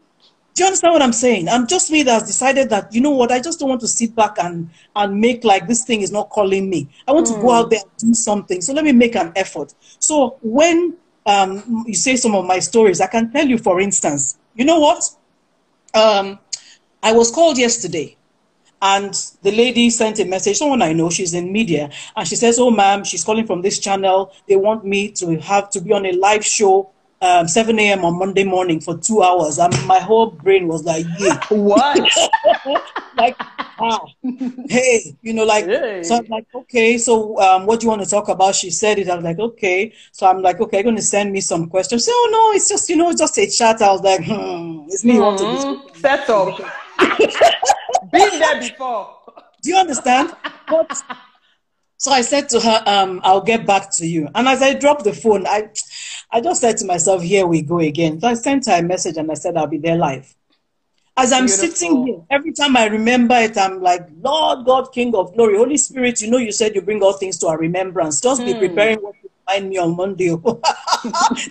Do 0.61 0.65
you 0.65 0.67
understand 0.67 0.93
what 0.93 1.01
I'm 1.01 1.15
saying? 1.15 1.49
I'm 1.49 1.67
just 1.67 1.91
me 1.91 2.03
that 2.03 2.13
has 2.13 2.25
decided 2.25 2.69
that, 2.69 2.95
you 2.95 3.01
know 3.01 3.13
what, 3.13 3.33
I 3.33 3.41
just 3.41 3.59
don't 3.59 3.71
want 3.71 3.81
to 3.81 3.89
sit 3.89 4.15
back 4.15 4.37
and, 4.37 4.69
and 4.95 5.19
make 5.19 5.43
like 5.43 5.67
this 5.67 5.85
thing 5.87 6.03
is 6.03 6.13
not 6.13 6.29
calling 6.29 6.69
me. 6.69 6.87
I 7.09 7.13
want 7.13 7.29
mm. 7.29 7.35
to 7.35 7.41
go 7.41 7.49
hmm. 7.49 7.55
out 7.55 7.71
there 7.71 7.81
and 7.81 7.91
do 7.97 8.13
something. 8.13 8.61
So 8.61 8.75
let 8.75 8.85
me 8.85 8.93
make 8.93 9.17
an 9.17 9.33
effort. 9.37 9.73
So 10.01 10.37
when 10.43 10.99
um, 11.25 11.85
you 11.87 11.95
say 11.95 12.15
some 12.17 12.35
of 12.35 12.45
my 12.45 12.59
stories, 12.59 13.01
I 13.01 13.07
can 13.07 13.33
tell 13.33 13.49
you, 13.49 13.57
for 13.57 13.81
instance, 13.81 14.39
you 14.55 14.67
know 14.67 14.81
what? 14.81 15.03
Um, 15.95 16.39
I 17.03 17.13
was 17.13 17.31
called 17.31 17.57
yesterday 17.57 18.19
and 18.83 19.15
the 19.41 19.53
lady 19.53 19.89
sent 19.89 20.19
a 20.19 20.27
message, 20.27 20.59
someone 20.59 20.83
I 20.83 20.93
know, 20.93 21.09
she's 21.09 21.33
in 21.33 21.51
media, 21.51 21.89
and 22.15 22.29
she 22.29 22.37
says, 22.37 22.59
Oh, 22.59 22.71
ma'am, 22.71 23.03
she's 23.05 23.25
calling 23.25 23.47
from 23.47 23.63
this 23.63 23.79
channel. 23.79 24.35
They 24.47 24.57
want 24.57 24.85
me 24.85 25.11
to 25.13 25.41
have 25.41 25.71
to 25.71 25.81
be 25.81 25.95
on 25.95 26.05
a 26.05 26.13
live 26.13 26.45
show 26.45 26.91
um, 27.23 27.47
7 27.47 27.79
a.m. 27.79 28.05
on 28.05 28.19
Monday 28.19 28.45
morning 28.45 28.81
for 28.81 28.97
two 28.97 29.23
hours. 29.23 29.59
And 29.59 29.75
my 29.87 29.99
whole 29.99 30.31
brain 30.31 30.69
was 30.69 30.85
like, 30.85 31.07
yeah. 31.19 31.41
What? 31.51 31.99
like, 33.17 33.37
ah, 33.39 34.01
hey, 34.69 35.17
you 35.23 35.35
know, 35.35 35.45
like, 35.45 35.67
hey. 35.67 36.03
so 36.03 36.17
I'm 36.17 36.27
like, 36.27 36.47
okay, 36.55 36.97
so 36.97 37.39
um, 37.41 37.67
what 37.67 37.81
do 37.81 37.85
you 37.85 37.91
want 37.91 38.03
to 38.03 38.09
talk 38.09 38.29
about? 38.29 38.55
She 38.55 38.71
said 38.71 38.99
it. 38.99 39.11
I 39.11 39.17
was 39.17 39.25
like, 39.25 39.39
okay. 39.39 39.93
So 40.13 40.27
I'm 40.27 40.41
like, 40.43 40.61
okay, 40.61 40.79
you're 40.79 40.85
going 40.85 40.97
to 40.97 41.03
send 41.03 41.33
me 41.33 41.41
some 41.41 41.69
questions. 41.69 42.07
So, 42.07 42.13
oh, 42.15 42.29
no, 42.33 42.57
it's 42.57 42.69
just, 42.69 42.89
you 42.89 42.97
know, 42.97 43.13
just 43.13 43.37
a 43.39 43.47
chat. 43.47 43.83
I 43.83 43.93
was 43.93 44.03
like, 44.03 44.25
hmm, 44.25 44.87
it's 44.89 45.05
me 45.05 45.15
mm-hmm. 45.15 45.21
want 45.21 45.93
to 45.93 45.99
Settle. 46.01 46.59
Been 48.13 48.39
there 48.39 48.61
before. 48.61 49.17
Do 49.63 49.71
you 49.71 49.77
understand? 49.77 50.35
But, 50.69 51.03
so 52.01 52.11
I 52.11 52.23
said 52.23 52.49
to 52.49 52.61
her, 52.61 52.83
um, 52.87 53.21
I'll 53.23 53.43
get 53.43 53.67
back 53.67 53.91
to 53.97 54.07
you. 54.07 54.27
And 54.35 54.49
as 54.49 54.63
I 54.63 54.73
dropped 54.73 55.05
the 55.05 55.13
phone, 55.13 55.47
I 55.47 55.69
I 56.31 56.41
just 56.41 56.63
said 56.63 56.79
to 56.79 56.87
myself, 56.87 57.21
here 57.23 57.47
we 57.47 57.61
go 57.61 57.79
again. 57.79 58.19
So 58.19 58.29
I 58.29 58.35
sent 58.35 58.65
her 58.67 58.79
a 58.79 58.83
message 58.83 59.19
and 59.19 59.31
I 59.31 59.35
said, 59.35 59.55
I'll 59.59 59.67
be 59.67 59.77
there 59.77 59.97
live. 59.97 60.35
As 61.15 61.31
I'm 61.31 61.45
Beautiful. 61.45 61.69
sitting 61.69 62.07
here, 62.07 62.23
every 62.31 62.53
time 62.55 62.75
I 62.75 62.87
remember 62.87 63.35
it, 63.35 63.59
I'm 63.59 63.83
like, 63.83 64.09
Lord 64.19 64.65
God, 64.65 64.93
King 64.95 65.15
of 65.15 65.35
glory, 65.35 65.59
Holy 65.59 65.77
Spirit, 65.77 66.23
you 66.23 66.31
know, 66.31 66.39
you 66.39 66.53
said 66.53 66.75
you 66.75 66.81
bring 66.81 67.03
all 67.03 67.13
things 67.13 67.37
to 67.41 67.49
our 67.49 67.59
remembrance. 67.59 68.19
Just 68.23 68.41
hmm. 68.41 68.47
be 68.47 68.55
preparing 68.55 69.01
what 69.01 69.17
to 69.21 69.29
find 69.47 69.69
me 69.69 69.77
on 69.77 69.95
Monday. 69.95 70.29
Do 70.35 70.61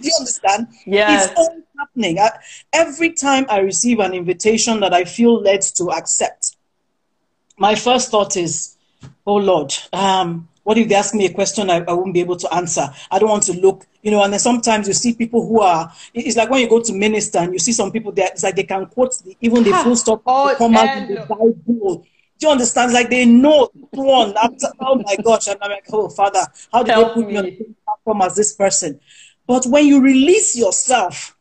you 0.01 0.11
understand? 0.19 0.69
Yes. 0.87 1.29
It's 1.29 1.39
all 1.39 1.61
happening. 1.77 2.17
I, 2.17 2.31
every 2.73 3.11
time 3.11 3.45
I 3.49 3.59
receive 3.59 3.99
an 3.99 4.15
invitation 4.15 4.79
that 4.79 4.95
I 4.95 5.03
feel 5.03 5.39
led 5.39 5.61
to 5.75 5.91
accept, 5.91 6.55
my 7.59 7.75
first 7.75 8.09
thought 8.09 8.35
is, 8.35 8.77
oh 9.25 9.35
Lord, 9.35 9.73
um, 9.93 10.47
what 10.63 10.77
if 10.77 10.87
they 10.87 10.95
ask 10.95 11.15
me 11.15 11.25
a 11.25 11.33
question 11.33 11.69
I, 11.69 11.77
I 11.77 11.93
won't 11.93 12.13
be 12.13 12.19
able 12.19 12.35
to 12.35 12.53
answer? 12.53 12.89
I 13.09 13.19
don't 13.19 13.29
want 13.29 13.43
to 13.43 13.53
look, 13.53 13.85
you 14.01 14.11
know, 14.11 14.23
and 14.23 14.31
then 14.31 14.39
sometimes 14.39 14.87
you 14.87 14.93
see 14.93 15.13
people 15.13 15.47
who 15.47 15.61
are, 15.61 15.91
it's 16.13 16.37
like 16.37 16.49
when 16.49 16.61
you 16.61 16.69
go 16.69 16.81
to 16.81 16.93
minister 16.93 17.39
and 17.39 17.53
you 17.53 17.59
see 17.59 17.71
some 17.71 17.91
people 17.91 18.11
there, 18.11 18.27
it's 18.27 18.43
like 18.43 18.55
they 18.55 18.63
can 18.63 18.85
quote 18.85 19.17
the, 19.23 19.35
even 19.41 19.63
the 19.63 19.71
full 19.83 19.95
stop, 19.95 20.21
oh, 20.25 20.53
come 20.57 20.75
out 20.75 20.97
in 20.97 21.15
the 21.15 21.21
Bible. 21.21 22.05
Do 22.39 22.47
you 22.47 22.51
understand? 22.51 22.93
Like 22.93 23.09
they 23.09 23.25
know 23.25 23.69
one. 23.91 24.33
After, 24.37 24.67
oh 24.79 24.95
my 24.95 25.15
gosh. 25.23 25.47
And 25.47 25.57
I'm 25.61 25.71
like, 25.71 25.85
oh, 25.91 26.07
Father, 26.07 26.45
how 26.71 26.83
did 26.83 26.93
Help 26.93 27.09
they 27.09 27.13
put 27.15 27.27
me. 27.27 27.33
me 27.33 27.37
on 27.37 27.45
the 27.45 27.57
same 27.57 27.75
platform 27.83 28.21
as 28.21 28.35
this 28.35 28.53
person? 28.53 28.99
But 29.45 29.65
when 29.65 29.87
you 29.87 30.01
release 30.01 30.55
yourself 30.55 31.35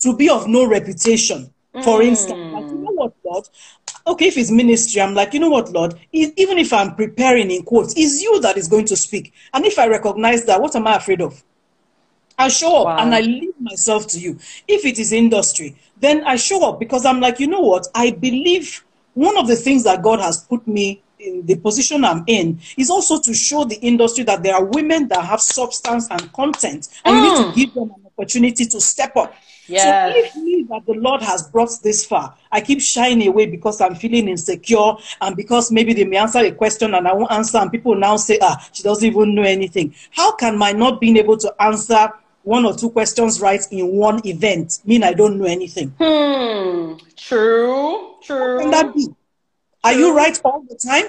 to 0.00 0.16
be 0.16 0.30
of 0.30 0.48
no 0.48 0.66
reputation, 0.66 1.52
for 1.72 2.00
mm. 2.00 2.06
instance, 2.06 2.52
like, 2.52 2.64
you 2.64 2.78
know 2.78 2.92
what, 2.92 3.14
Lord? 3.24 3.48
Okay, 4.06 4.26
if 4.26 4.36
it's 4.36 4.50
ministry, 4.50 5.00
I'm 5.00 5.14
like, 5.14 5.34
you 5.34 5.40
know 5.40 5.50
what, 5.50 5.70
Lord, 5.70 5.94
even 6.12 6.58
if 6.58 6.72
I'm 6.72 6.94
preparing 6.94 7.50
in 7.50 7.62
quotes, 7.62 7.94
it's 7.96 8.22
you 8.22 8.40
that 8.40 8.56
is 8.56 8.68
going 8.68 8.86
to 8.86 8.96
speak. 8.96 9.32
And 9.52 9.64
if 9.64 9.78
I 9.78 9.86
recognize 9.88 10.44
that, 10.46 10.60
what 10.60 10.74
am 10.76 10.86
I 10.86 10.96
afraid 10.96 11.20
of? 11.20 11.42
I 12.38 12.48
show 12.48 12.78
up 12.78 12.84
wow. 12.86 12.98
and 12.98 13.14
I 13.14 13.20
leave 13.20 13.60
myself 13.60 14.06
to 14.08 14.18
you. 14.18 14.38
If 14.66 14.86
it 14.86 14.98
is 14.98 15.12
industry, 15.12 15.76
then 15.98 16.24
I 16.24 16.36
show 16.36 16.66
up 16.66 16.80
because 16.80 17.04
I'm 17.04 17.20
like, 17.20 17.38
you 17.38 17.46
know 17.46 17.60
what? 17.60 17.86
I 17.94 18.12
believe 18.12 18.82
one 19.14 19.36
of 19.36 19.46
the 19.46 19.56
things 19.56 19.84
that 19.84 20.02
God 20.02 20.20
has 20.20 20.38
put 20.44 20.66
me 20.66 21.02
in 21.18 21.44
the 21.44 21.56
position 21.56 22.04
I'm 22.04 22.24
in 22.26 22.60
is 22.78 22.88
also 22.88 23.20
to 23.20 23.34
show 23.34 23.64
the 23.64 23.76
industry 23.76 24.24
that 24.24 24.42
there 24.42 24.54
are 24.54 24.64
women 24.64 25.08
that 25.08 25.22
have 25.24 25.40
substance 25.40 26.08
and 26.10 26.32
content, 26.32 26.88
and 27.04 27.14
mm. 27.14 27.18
you 27.18 27.28
need 27.28 27.36
to 27.36 27.50
mm. 27.50 27.54
give 27.54 27.74
them 27.74 27.90
an 27.90 28.06
opportunity 28.06 28.64
to 28.64 28.80
step 28.80 29.16
up. 29.16 29.34
Yes. 29.70 30.12
So 30.12 30.18
if 30.18 30.36
me 30.36 30.66
that 30.68 30.84
the 30.84 30.94
Lord 30.94 31.22
has 31.22 31.48
brought 31.48 31.70
this 31.82 32.04
far, 32.04 32.36
I 32.50 32.60
keep 32.60 32.80
shying 32.80 33.26
away 33.26 33.46
because 33.46 33.80
I'm 33.80 33.94
feeling 33.94 34.28
insecure 34.28 34.94
and 35.20 35.36
because 35.36 35.70
maybe 35.70 35.92
they 35.92 36.04
may 36.04 36.16
answer 36.16 36.40
a 36.40 36.50
question 36.50 36.94
and 36.94 37.06
I 37.06 37.12
won't 37.12 37.30
answer 37.30 37.58
and 37.58 37.70
people 37.70 37.94
now 37.94 38.16
say, 38.16 38.38
ah, 38.42 38.68
she 38.72 38.82
doesn't 38.82 39.06
even 39.06 39.34
know 39.34 39.42
anything. 39.42 39.94
How 40.10 40.32
can 40.32 40.58
my 40.58 40.72
not 40.72 41.00
being 41.00 41.16
able 41.16 41.36
to 41.38 41.54
answer 41.62 42.10
one 42.42 42.64
or 42.64 42.74
two 42.74 42.90
questions 42.90 43.40
right 43.40 43.64
in 43.70 43.86
one 43.92 44.26
event 44.26 44.80
mean 44.84 45.04
I 45.04 45.12
don't 45.12 45.38
know 45.38 45.46
anything? 45.46 45.94
Hmm. 46.00 46.96
True. 47.16 48.16
True. 48.22 48.38
How 48.38 48.58
can 48.58 48.70
that 48.70 48.94
be? 48.94 49.08
Are 49.84 49.92
you 49.92 50.14
right 50.14 50.38
all 50.44 50.62
the 50.68 50.74
time? 50.76 51.06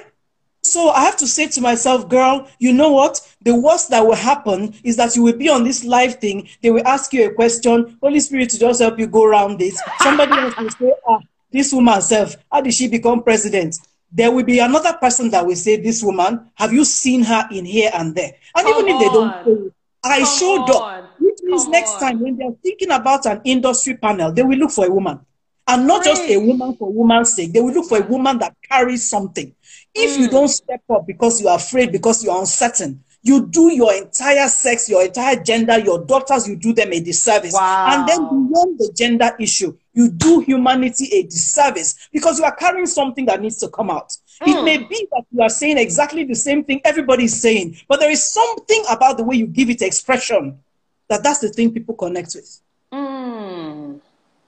So 0.64 0.90
I 0.90 1.02
have 1.02 1.18
to 1.18 1.28
say 1.28 1.48
to 1.48 1.62
myself, 1.62 2.08
girl, 2.08 2.48
you 2.60 2.72
know 2.74 2.92
what? 2.92 3.20
The 3.42 3.56
worst 3.56 3.90
that 3.90 4.06
will 4.06 4.16
happen 4.16 4.74
is 4.84 4.96
that 4.98 5.16
you 5.16 5.24
will 5.24 5.36
be 5.38 5.50
on 5.50 5.64
this 5.64 5.84
live 5.84 6.16
thing. 6.16 6.48
They 6.62 6.70
will 6.70 6.86
ask 6.88 7.12
you 7.14 7.26
a 7.28 7.34
question. 7.34 7.98
Holy 8.02 8.20
Spirit 8.20 8.50
to 8.52 8.60
just 8.60 8.82
help 8.82 9.00
you 9.00 9.08
go 9.08 9.26
around 9.26 9.60
this. 9.60 9.82
Somebody 10.00 10.34
else 10.40 10.54
will 10.58 10.70
say, 10.70 10.94
ah, 11.08 11.20
this 11.52 11.74
woman 11.74 11.96
herself, 11.96 12.36
how 12.52 12.62
did 12.62 12.74
she 12.74 12.88
become 12.88 13.24
president? 13.24 13.76
There 14.12 14.32
will 14.32 14.44
be 14.44 14.60
another 14.60 14.94
person 14.94 15.32
that 15.32 15.46
will 15.46 15.56
say, 15.56 15.78
this 15.78 16.04
woman, 16.04 16.52
have 16.56 16.72
you 16.74 16.86
seen 16.86 17.24
her 17.24 17.48
in 17.52 17.66
here 17.66 17.90
and 17.94 18.14
there? 18.14 18.34
And 18.56 18.68
Come 18.68 18.74
even 18.80 18.88
if 18.96 19.00
they 19.00 19.10
don't 19.10 19.34
say 19.44 19.52
it, 19.68 19.74
I 20.04 20.20
Come 20.20 20.28
showed 20.28 20.70
on. 20.70 21.04
up. 21.04 21.16
Which 21.20 21.40
means 21.44 21.64
Come 21.64 21.72
next 21.72 21.94
on. 21.94 22.00
time 22.00 22.20
when 22.20 22.38
they're 22.38 22.52
thinking 22.64 22.92
about 22.92 23.26
an 23.26 23.42
industry 23.46 23.96
panel, 23.98 24.32
they 24.32 24.44
will 24.44 24.58
look 24.58 24.72
for 24.72 24.86
a 24.86 24.92
woman. 24.92 25.20
And 25.68 25.88
not 25.88 26.04
Great. 26.04 26.12
just 26.12 26.30
a 26.30 26.38
woman 26.38 26.76
for 26.76 26.92
woman's 26.92 27.34
sake. 27.34 27.54
They 27.54 27.62
will 27.62 27.74
look 27.74 27.88
for 27.88 28.00
a 28.00 28.06
woman 28.06 28.40
that 28.40 28.56
carries 28.68 29.08
something. 29.10 29.54
If 29.94 30.18
mm. 30.18 30.20
you 30.22 30.30
don't 30.30 30.48
step 30.48 30.82
up 30.90 31.06
because 31.06 31.42
you're 31.42 31.56
afraid, 31.56 31.92
because 31.92 32.24
you're 32.24 32.40
uncertain, 32.40 33.04
you 33.24 33.48
do 33.48 33.72
your 33.72 33.94
entire 33.94 34.48
sex, 34.48 34.90
your 34.90 35.04
entire 35.04 35.36
gender, 35.36 35.78
your 35.78 36.04
daughters, 36.06 36.48
you 36.48 36.56
do 36.56 36.74
them 36.74 36.92
a 36.92 37.00
disservice. 37.00 37.54
Wow. 37.54 37.88
And 37.90 38.08
then 38.08 38.20
beyond 38.20 38.80
the 38.80 38.92
gender 38.96 39.32
issue, 39.40 39.78
you 39.94 40.10
do 40.10 40.40
humanity 40.40 41.08
a 41.14 41.24
disservice 41.24 42.10
because 42.12 42.40
you 42.40 42.46
are 42.46 42.56
carrying 42.56 42.88
something 42.88 43.26
that 43.26 43.42
needs 43.42 43.58
to 43.58 43.70
come 43.70 43.92
out. 43.92 44.16
Mm. 44.42 44.48
It 44.48 44.64
may 44.64 44.78
be 44.78 45.08
that 45.12 45.26
you 45.32 45.42
are 45.42 45.50
saying 45.50 45.78
exactly 45.78 46.24
the 46.24 46.36
same 46.36 46.64
thing 46.64 46.82
everybody 46.84 47.26
is 47.26 47.40
saying, 47.40 47.78
but 47.88 48.00
there 48.00 48.10
is 48.10 48.24
something 48.24 48.84
about 48.90 49.18
the 49.18 49.24
way 49.24 49.36
you 49.36 49.48
give 49.48 49.70
it 49.70 49.82
expression 49.82 50.60
that 51.08 51.22
that's 51.24 51.40
the 51.40 51.50
thing 51.50 51.72
people 51.72 51.94
connect 51.94 52.34
with. 52.36 52.60
Mm. 52.92 54.00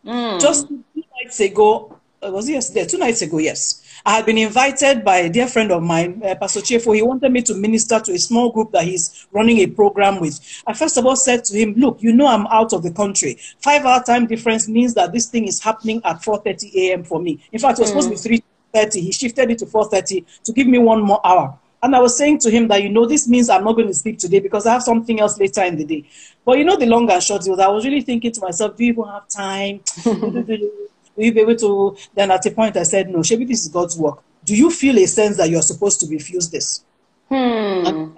Mm. 0.05 0.41
Just 0.41 0.67
two 0.67 0.83
nights 1.21 1.39
ago, 1.39 1.97
uh, 2.25 2.31
was 2.31 2.49
it 2.49 2.53
yesterday? 2.53 2.85
Two 2.87 2.97
nights 2.97 3.21
ago, 3.21 3.37
yes. 3.37 3.82
I 4.05 4.15
had 4.17 4.25
been 4.25 4.37
invited 4.37 5.05
by 5.05 5.17
a 5.17 5.29
dear 5.29 5.47
friend 5.47 5.71
of 5.71 5.81
mine, 5.81 6.21
uh, 6.25 6.35
Pastor 6.35 6.59
Chefo. 6.59 6.93
He 6.93 7.01
wanted 7.01 7.31
me 7.31 7.41
to 7.43 7.53
minister 7.53 8.01
to 8.01 8.11
a 8.11 8.19
small 8.19 8.51
group 8.51 8.73
that 8.73 8.83
he's 8.83 9.27
running 9.31 9.59
a 9.59 9.67
program 9.67 10.19
with. 10.19 10.41
I 10.67 10.73
first 10.73 10.97
of 10.97 11.05
all 11.05 11.15
said 11.15 11.45
to 11.45 11.57
him, 11.57 11.73
look, 11.75 12.03
you 12.03 12.11
know 12.11 12.27
I'm 12.27 12.45
out 12.47 12.73
of 12.73 12.83
the 12.83 12.91
country. 12.91 13.39
Five 13.59 13.85
hour 13.85 14.03
time 14.03 14.27
difference 14.27 14.67
means 14.67 14.93
that 14.95 15.13
this 15.13 15.27
thing 15.27 15.47
is 15.47 15.63
happening 15.63 16.01
at 16.03 16.17
4.30 16.17 16.73
a.m. 16.75 17.03
for 17.05 17.21
me. 17.21 17.39
In 17.53 17.59
fact, 17.59 17.79
it 17.79 17.83
was 17.83 17.91
mm. 17.91 17.93
supposed 17.93 18.23
to 18.23 18.29
be 18.29 18.43
3.30. 18.73 18.93
He 18.95 19.11
shifted 19.13 19.51
it 19.51 19.59
to 19.59 19.65
4.30 19.65 20.25
to 20.43 20.51
give 20.51 20.67
me 20.67 20.79
one 20.79 21.01
more 21.01 21.25
hour. 21.25 21.57
And 21.81 21.95
I 21.95 21.99
was 21.99 22.17
saying 22.17 22.39
to 22.39 22.49
him 22.49 22.67
that, 22.69 22.83
you 22.83 22.89
know, 22.89 23.05
this 23.05 23.27
means 23.29 23.49
I'm 23.49 23.63
not 23.63 23.73
going 23.73 23.87
to 23.87 23.93
speak 23.93 24.17
today 24.17 24.39
because 24.39 24.65
I 24.65 24.73
have 24.73 24.83
something 24.83 25.21
else 25.21 25.39
later 25.39 25.63
in 25.63 25.77
the 25.77 25.85
day. 25.85 26.09
But 26.43 26.57
you 26.57 26.65
know, 26.65 26.75
the 26.75 26.87
long 26.87 27.09
and 27.09 27.23
short 27.23 27.43
was 27.47 27.59
I 27.59 27.67
was 27.67 27.85
really 27.85 28.01
thinking 28.01 28.33
to 28.33 28.41
myself, 28.41 28.75
do 28.75 28.83
you 28.83 28.91
even 28.91 29.05
have 29.05 29.27
time? 29.29 29.79
Will 31.15 31.25
you 31.25 31.33
be 31.33 31.41
able 31.41 31.55
to? 31.55 31.97
Then 32.13 32.31
at 32.31 32.45
a 32.45 32.51
point 32.51 32.77
I 32.77 32.83
said, 32.83 33.09
no, 33.09 33.21
maybe 33.29 33.45
this 33.45 33.63
is 33.65 33.69
God's 33.69 33.97
work. 33.97 34.23
Do 34.45 34.55
you 34.55 34.69
feel 34.69 34.97
a 34.97 35.05
sense 35.05 35.37
that 35.37 35.49
you're 35.49 35.61
supposed 35.61 35.99
to 36.01 36.07
refuse 36.07 36.49
this? 36.49 36.83
Hmm. 37.29 38.09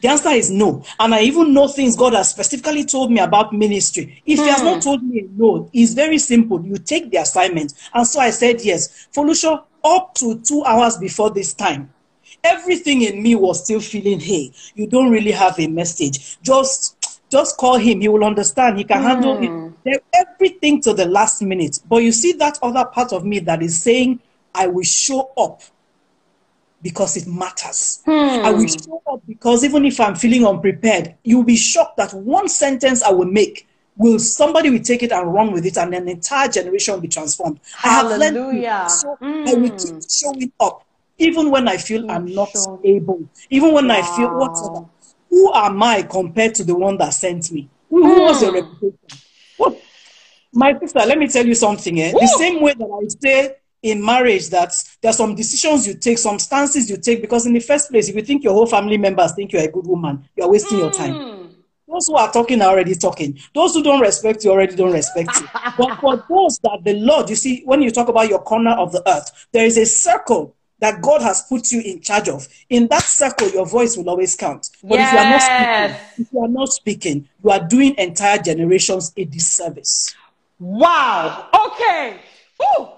The 0.00 0.08
answer 0.08 0.30
is 0.30 0.50
no. 0.50 0.84
And 0.98 1.14
I 1.14 1.22
even 1.22 1.52
know 1.52 1.66
things 1.66 1.96
God 1.96 2.14
has 2.14 2.30
specifically 2.30 2.84
told 2.84 3.10
me 3.10 3.20
about 3.20 3.52
ministry. 3.52 4.22
If 4.26 4.38
hmm. 4.38 4.44
He 4.44 4.50
has 4.50 4.62
not 4.62 4.74
hmm. 4.74 4.80
told 4.80 5.02
me 5.02 5.28
no, 5.36 5.68
it's 5.72 5.94
very 5.94 6.18
simple. 6.18 6.64
You 6.64 6.76
take 6.76 7.10
the 7.10 7.18
assignment. 7.18 7.74
And 7.94 8.06
so 8.06 8.20
I 8.20 8.30
said 8.30 8.60
yes. 8.62 9.08
Felicia, 9.12 9.64
up 9.82 10.14
to 10.16 10.38
two 10.40 10.62
hours 10.64 10.98
before 10.98 11.30
this 11.30 11.54
time, 11.54 11.92
everything 12.44 13.02
in 13.02 13.22
me 13.22 13.34
was 13.34 13.64
still 13.64 13.80
feeling, 13.80 14.20
hey, 14.20 14.52
you 14.74 14.86
don't 14.86 15.10
really 15.10 15.32
have 15.32 15.58
a 15.58 15.66
message. 15.66 16.38
Just 16.42 16.99
just 17.30 17.56
call 17.56 17.76
him. 17.76 18.00
He 18.00 18.08
will 18.08 18.24
understand. 18.24 18.78
He 18.78 18.84
can 18.84 19.02
mm. 19.02 19.06
handle 19.06 19.42
it. 19.42 19.48
Hmm. 19.48 19.68
Everything 20.14 20.80
to 20.82 20.92
the 20.92 21.06
last 21.06 21.42
minute. 21.42 21.78
But 21.88 21.98
you 21.98 22.12
see 22.12 22.32
that 22.34 22.58
other 22.62 22.84
part 22.84 23.12
of 23.12 23.24
me 23.24 23.38
that 23.40 23.62
is 23.62 23.80
saying, 23.80 24.20
I 24.54 24.66
will 24.66 24.84
show 24.84 25.32
up 25.36 25.62
because 26.82 27.16
it 27.16 27.26
matters. 27.26 28.02
Hmm. 28.04 28.44
I 28.44 28.50
will 28.50 28.66
show 28.66 29.02
up 29.06 29.20
because 29.26 29.64
even 29.64 29.84
if 29.84 30.00
I'm 30.00 30.16
feeling 30.16 30.44
unprepared, 30.44 31.14
you'll 31.22 31.44
be 31.44 31.56
shocked 31.56 31.96
that 31.98 32.12
one 32.12 32.48
sentence 32.48 33.02
I 33.02 33.10
will 33.10 33.26
make 33.26 33.68
will 33.96 34.18
somebody 34.18 34.70
will 34.70 34.80
take 34.80 35.02
it 35.02 35.12
and 35.12 35.32
run 35.32 35.52
with 35.52 35.66
it 35.66 35.76
and 35.76 35.94
an 35.94 36.08
entire 36.08 36.48
generation 36.48 36.94
will 36.94 37.02
be 37.02 37.08
transformed. 37.08 37.60
Hallelujah. 37.76 38.86
so 38.88 39.16
mm. 39.20 39.46
I 39.46 39.54
will 39.54 39.70
keep 39.70 40.10
showing 40.10 40.52
up 40.58 40.84
even 41.18 41.50
when 41.50 41.68
I 41.68 41.76
feel 41.76 42.10
I'm 42.10 42.24
not 42.24 42.48
showing. 42.50 42.80
able, 42.84 43.28
even 43.50 43.72
when 43.74 43.88
wow. 43.88 43.98
I 43.98 44.16
feel 44.16 44.30
whatever 44.36 44.88
who 45.30 45.54
am 45.54 45.82
I 45.82 46.02
compared 46.02 46.54
to 46.56 46.64
the 46.64 46.74
one 46.74 46.98
that 46.98 47.10
sent 47.10 47.50
me? 47.52 47.70
Who, 47.88 48.02
who 48.02 48.22
was 48.22 48.42
your 48.42 48.50
hmm. 48.50 48.56
reputation? 48.56 48.98
What? 49.56 49.82
My 50.52 50.78
sister, 50.78 50.98
let 51.00 51.18
me 51.18 51.28
tell 51.28 51.46
you 51.46 51.54
something. 51.54 52.00
Eh? 52.00 52.12
The 52.12 52.34
same 52.38 52.60
way 52.60 52.74
that 52.74 52.84
I 52.84 53.08
say 53.20 53.56
in 53.82 54.04
marriage 54.04 54.50
that 54.50 54.74
there 55.00 55.10
are 55.10 55.14
some 55.14 55.34
decisions 55.34 55.86
you 55.86 55.94
take, 55.94 56.18
some 56.18 56.38
stances 56.38 56.90
you 56.90 56.96
take, 56.96 57.20
because 57.20 57.46
in 57.46 57.52
the 57.52 57.60
first 57.60 57.90
place, 57.90 58.08
if 58.08 58.16
you 58.16 58.22
think 58.22 58.42
your 58.42 58.52
whole 58.52 58.66
family 58.66 58.98
members 58.98 59.32
think 59.32 59.52
you're 59.52 59.62
a 59.62 59.70
good 59.70 59.86
woman, 59.86 60.28
you're 60.36 60.50
wasting 60.50 60.78
mm. 60.78 60.82
your 60.82 60.90
time. 60.90 61.14
Hmm. 61.14 61.46
Those 61.88 62.06
who 62.06 62.14
are 62.14 62.30
talking 62.30 62.62
are 62.62 62.70
already 62.70 62.94
talking. 62.94 63.38
Those 63.52 63.74
who 63.74 63.82
don't 63.82 64.00
respect 64.00 64.44
you 64.44 64.50
already 64.50 64.76
don't 64.76 64.92
respect 64.92 65.30
you. 65.40 65.48
but 65.78 65.98
for 66.00 66.24
those 66.28 66.58
that 66.62 66.80
the 66.84 66.94
Lord, 66.94 67.28
you 67.28 67.36
see, 67.36 67.62
when 67.64 67.82
you 67.82 67.90
talk 67.90 68.08
about 68.08 68.28
your 68.28 68.40
corner 68.40 68.72
of 68.72 68.92
the 68.92 69.02
earth, 69.08 69.48
there 69.52 69.66
is 69.66 69.76
a 69.76 69.86
circle 69.86 70.54
that 70.80 71.00
God 71.02 71.22
has 71.22 71.42
put 71.42 71.70
you 71.70 71.80
in 71.80 72.00
charge 72.00 72.28
of. 72.28 72.48
In 72.68 72.88
that 72.88 73.02
circle, 73.02 73.48
your 73.50 73.66
voice 73.66 73.96
will 73.96 74.08
always 74.08 74.34
count. 74.34 74.70
But 74.82 74.98
yes. 74.98 75.10
if 75.12 75.12
you 75.12 75.20
are 75.20 75.68
not 75.68 75.92
speaking, 75.92 76.18
if 76.24 76.32
you 76.32 76.40
are 76.40 76.48
not 76.48 76.68
speaking, 76.68 77.28
you 77.44 77.50
are 77.50 77.68
doing 77.68 77.94
entire 77.98 78.38
generations 78.38 79.12
a 79.16 79.24
disservice. 79.24 80.14
Wow. 80.58 81.48
Okay. 81.54 82.20
Woo. 82.58 82.88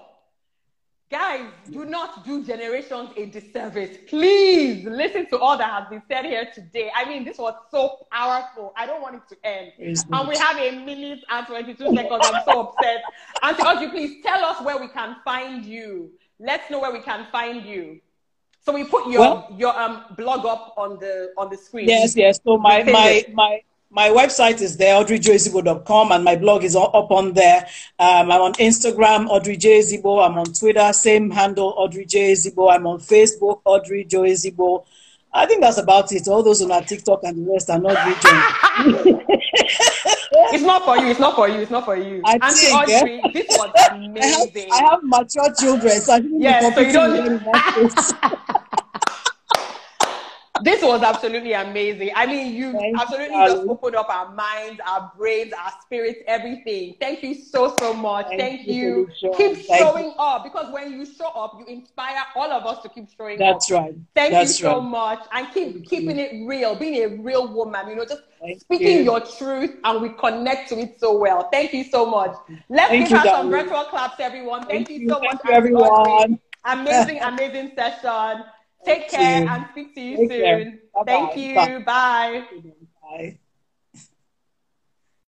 Guys, 1.13 1.45
do 1.69 1.85
not 1.85 2.25
do 2.25 2.43
generations 2.43 3.11
a 3.15 3.27
disservice. 3.27 3.97
Please 4.07 4.83
listen 4.83 5.27
to 5.27 5.37
all 5.37 5.55
that 5.55 5.69
has 5.69 5.87
been 5.87 6.01
said 6.07 6.25
here 6.25 6.49
today. 6.55 6.89
I 6.95 7.07
mean, 7.07 7.23
this 7.23 7.37
was 7.37 7.53
so 7.69 8.07
powerful. 8.11 8.73
I 8.75 8.87
don't 8.87 8.99
want 8.99 9.17
it 9.17 9.21
to 9.29 9.47
end. 9.47 9.73
and 9.79 10.27
we 10.27 10.35
have 10.35 10.57
a 10.57 10.71
minute 10.83 11.19
and 11.29 11.45
22 11.45 11.95
seconds. 11.95 12.09
I'm 12.09 12.43
so 12.45 12.61
upset. 12.61 13.03
Auntie 13.43 13.61
Audrey, 13.61 13.89
please 13.89 14.23
tell 14.23 14.43
us 14.43 14.65
where 14.65 14.79
we 14.79 14.87
can 14.87 15.17
find 15.23 15.63
you 15.63 16.09
let's 16.43 16.69
know 16.69 16.79
where 16.79 16.91
we 16.91 16.99
can 16.99 17.25
find 17.31 17.65
you. 17.65 17.99
So 18.65 18.73
we 18.73 18.83
put 18.83 19.09
your 19.09 19.21
well, 19.21 19.55
your 19.57 19.77
um 19.77 20.03
blog 20.17 20.45
up 20.45 20.73
on 20.77 20.99
the 20.99 21.31
on 21.37 21.49
the 21.49 21.57
screen. 21.57 21.87
Yes, 21.87 22.15
yes. 22.15 22.39
So 22.45 22.57
my 22.57 22.83
my 22.83 23.25
my 23.33 23.61
my 23.89 24.09
website 24.09 24.59
is 24.61 24.75
there, 24.77 24.95
audreyjoeezigbo.com, 24.95 26.11
and 26.11 26.23
my 26.23 26.35
blog 26.35 26.63
is 26.63 26.75
up 26.75 27.11
on 27.11 27.33
there. 27.33 27.67
Um, 27.99 28.31
I'm 28.31 28.41
on 28.41 28.53
Instagram, 28.53 29.27
Audrey 29.27 29.55
Joe-Ezigbo. 29.55 30.25
I'm 30.25 30.35
on 30.39 30.45
Twitter, 30.45 30.91
same 30.93 31.29
handle, 31.29 31.75
Audrey 31.77 32.05
Joe-Ezigbo. 32.05 32.73
I'm 32.73 32.87
on 32.87 32.97
Facebook, 32.99 33.61
Audrey 33.65 34.03
Ezigbo. 34.05 34.83
I 35.31 35.45
think 35.45 35.61
that's 35.61 35.77
about 35.77 36.11
it. 36.11 36.27
All 36.27 36.41
those 36.41 36.63
on 36.63 36.71
our 36.71 36.81
TikTok 36.81 37.23
and 37.23 37.45
the 37.45 37.51
rest 37.51 37.69
are 37.69 37.79
not 37.79 37.97
reaching. 39.05 39.22
It's 39.53 40.63
not 40.63 40.83
for 40.85 40.97
you. 40.97 41.07
It's 41.07 41.19
not 41.19 41.35
for 41.35 41.47
you. 41.47 41.59
It's 41.59 41.71
not 41.71 41.85
for 41.85 41.95
you. 41.95 42.21
I 42.25 42.39
Auntie 42.41 42.65
think, 42.65 42.89
eh? 42.89 42.99
Audrey, 42.99 43.21
yeah. 43.23 43.31
this 43.33 43.45
was 43.49 43.71
amazing. 43.91 44.17
I 44.21 44.25
have, 44.25 44.49
I 44.71 44.89
have 44.89 44.99
mature 45.03 45.53
children, 45.59 46.01
so 46.01 46.13
I 46.13 46.19
think 46.19 46.33
yes, 46.37 46.75
so 46.75 46.81
you 46.81 46.93
don't. 46.93 47.43
this 50.63 50.81
was 50.81 51.03
absolutely 51.03 51.53
amazing. 51.53 52.11
I 52.15 52.25
mean, 52.25 52.55
you 52.55 52.71
Thank 52.71 52.99
absolutely 52.99 53.35
you. 53.35 53.47
just 53.47 53.67
opened 53.67 53.95
up 53.95 54.09
our 54.09 54.33
minds, 54.33 54.79
our 54.87 55.11
brains, 55.17 55.51
our 55.53 55.71
spirits, 55.81 56.19
everything. 56.25 56.95
Thank 56.99 57.21
you 57.21 57.33
so, 57.35 57.75
so 57.79 57.93
much. 57.93 58.27
Thank, 58.27 58.39
Thank 58.39 58.67
you. 58.67 59.09
you. 59.21 59.33
Keep 59.35 59.65
Thank 59.65 59.79
showing 59.79 60.05
you. 60.05 60.15
up 60.17 60.43
because 60.43 60.71
when 60.71 60.93
you 60.93 61.05
show 61.05 61.27
up, 61.27 61.57
you 61.59 61.65
inspire 61.65 62.23
all 62.35 62.51
of 62.51 62.65
us 62.65 62.81
to 62.83 62.89
keep 62.89 63.09
showing 63.15 63.41
up. 63.41 63.55
That's 63.55 63.71
up. 63.71 63.79
right. 63.81 63.95
Thank 64.15 64.31
That's 64.31 64.59
you 64.59 64.65
so 64.65 64.79
much. 64.79 65.19
And 65.33 65.47
keep 65.53 65.85
keeping 65.85 66.17
it 66.17 66.47
real, 66.47 66.75
being 66.75 67.03
a 67.03 67.21
real 67.21 67.53
woman, 67.53 67.89
you 67.89 67.95
know, 67.95 68.05
just 68.05 68.21
speaking 68.59 68.99
you. 68.99 69.03
your 69.03 69.19
truth 69.19 69.75
and 69.83 70.01
we 70.01 70.09
connect 70.09 70.69
to 70.69 70.79
it 70.79 70.99
so 70.99 71.17
well. 71.17 71.49
Thank 71.51 71.73
you 71.73 71.83
so 71.83 72.05
much. 72.05 72.35
Let's 72.69 72.91
give 72.91 73.19
her 73.19 73.25
some 73.25 73.49
virtual 73.49 73.83
claps, 73.85 74.19
everyone. 74.19 74.65
Thank, 74.65 74.89
you 74.89 75.09
so 75.09 75.19
much. 75.19 75.39
everyone. 75.49 76.39
Amazing, 76.65 77.19
amazing 77.23 77.71
session. 77.75 78.45
Take 78.85 79.09
care 79.09 79.47
and 79.47 79.65
speak 79.71 79.95
to 79.95 80.01
you 80.01 80.17
Take 80.17 80.29
soon. 80.29 80.79
Thank 81.05 81.37
you. 81.37 81.55
Bye. 81.55 81.79
Bye. 81.85 82.45
Bye. 83.01 83.39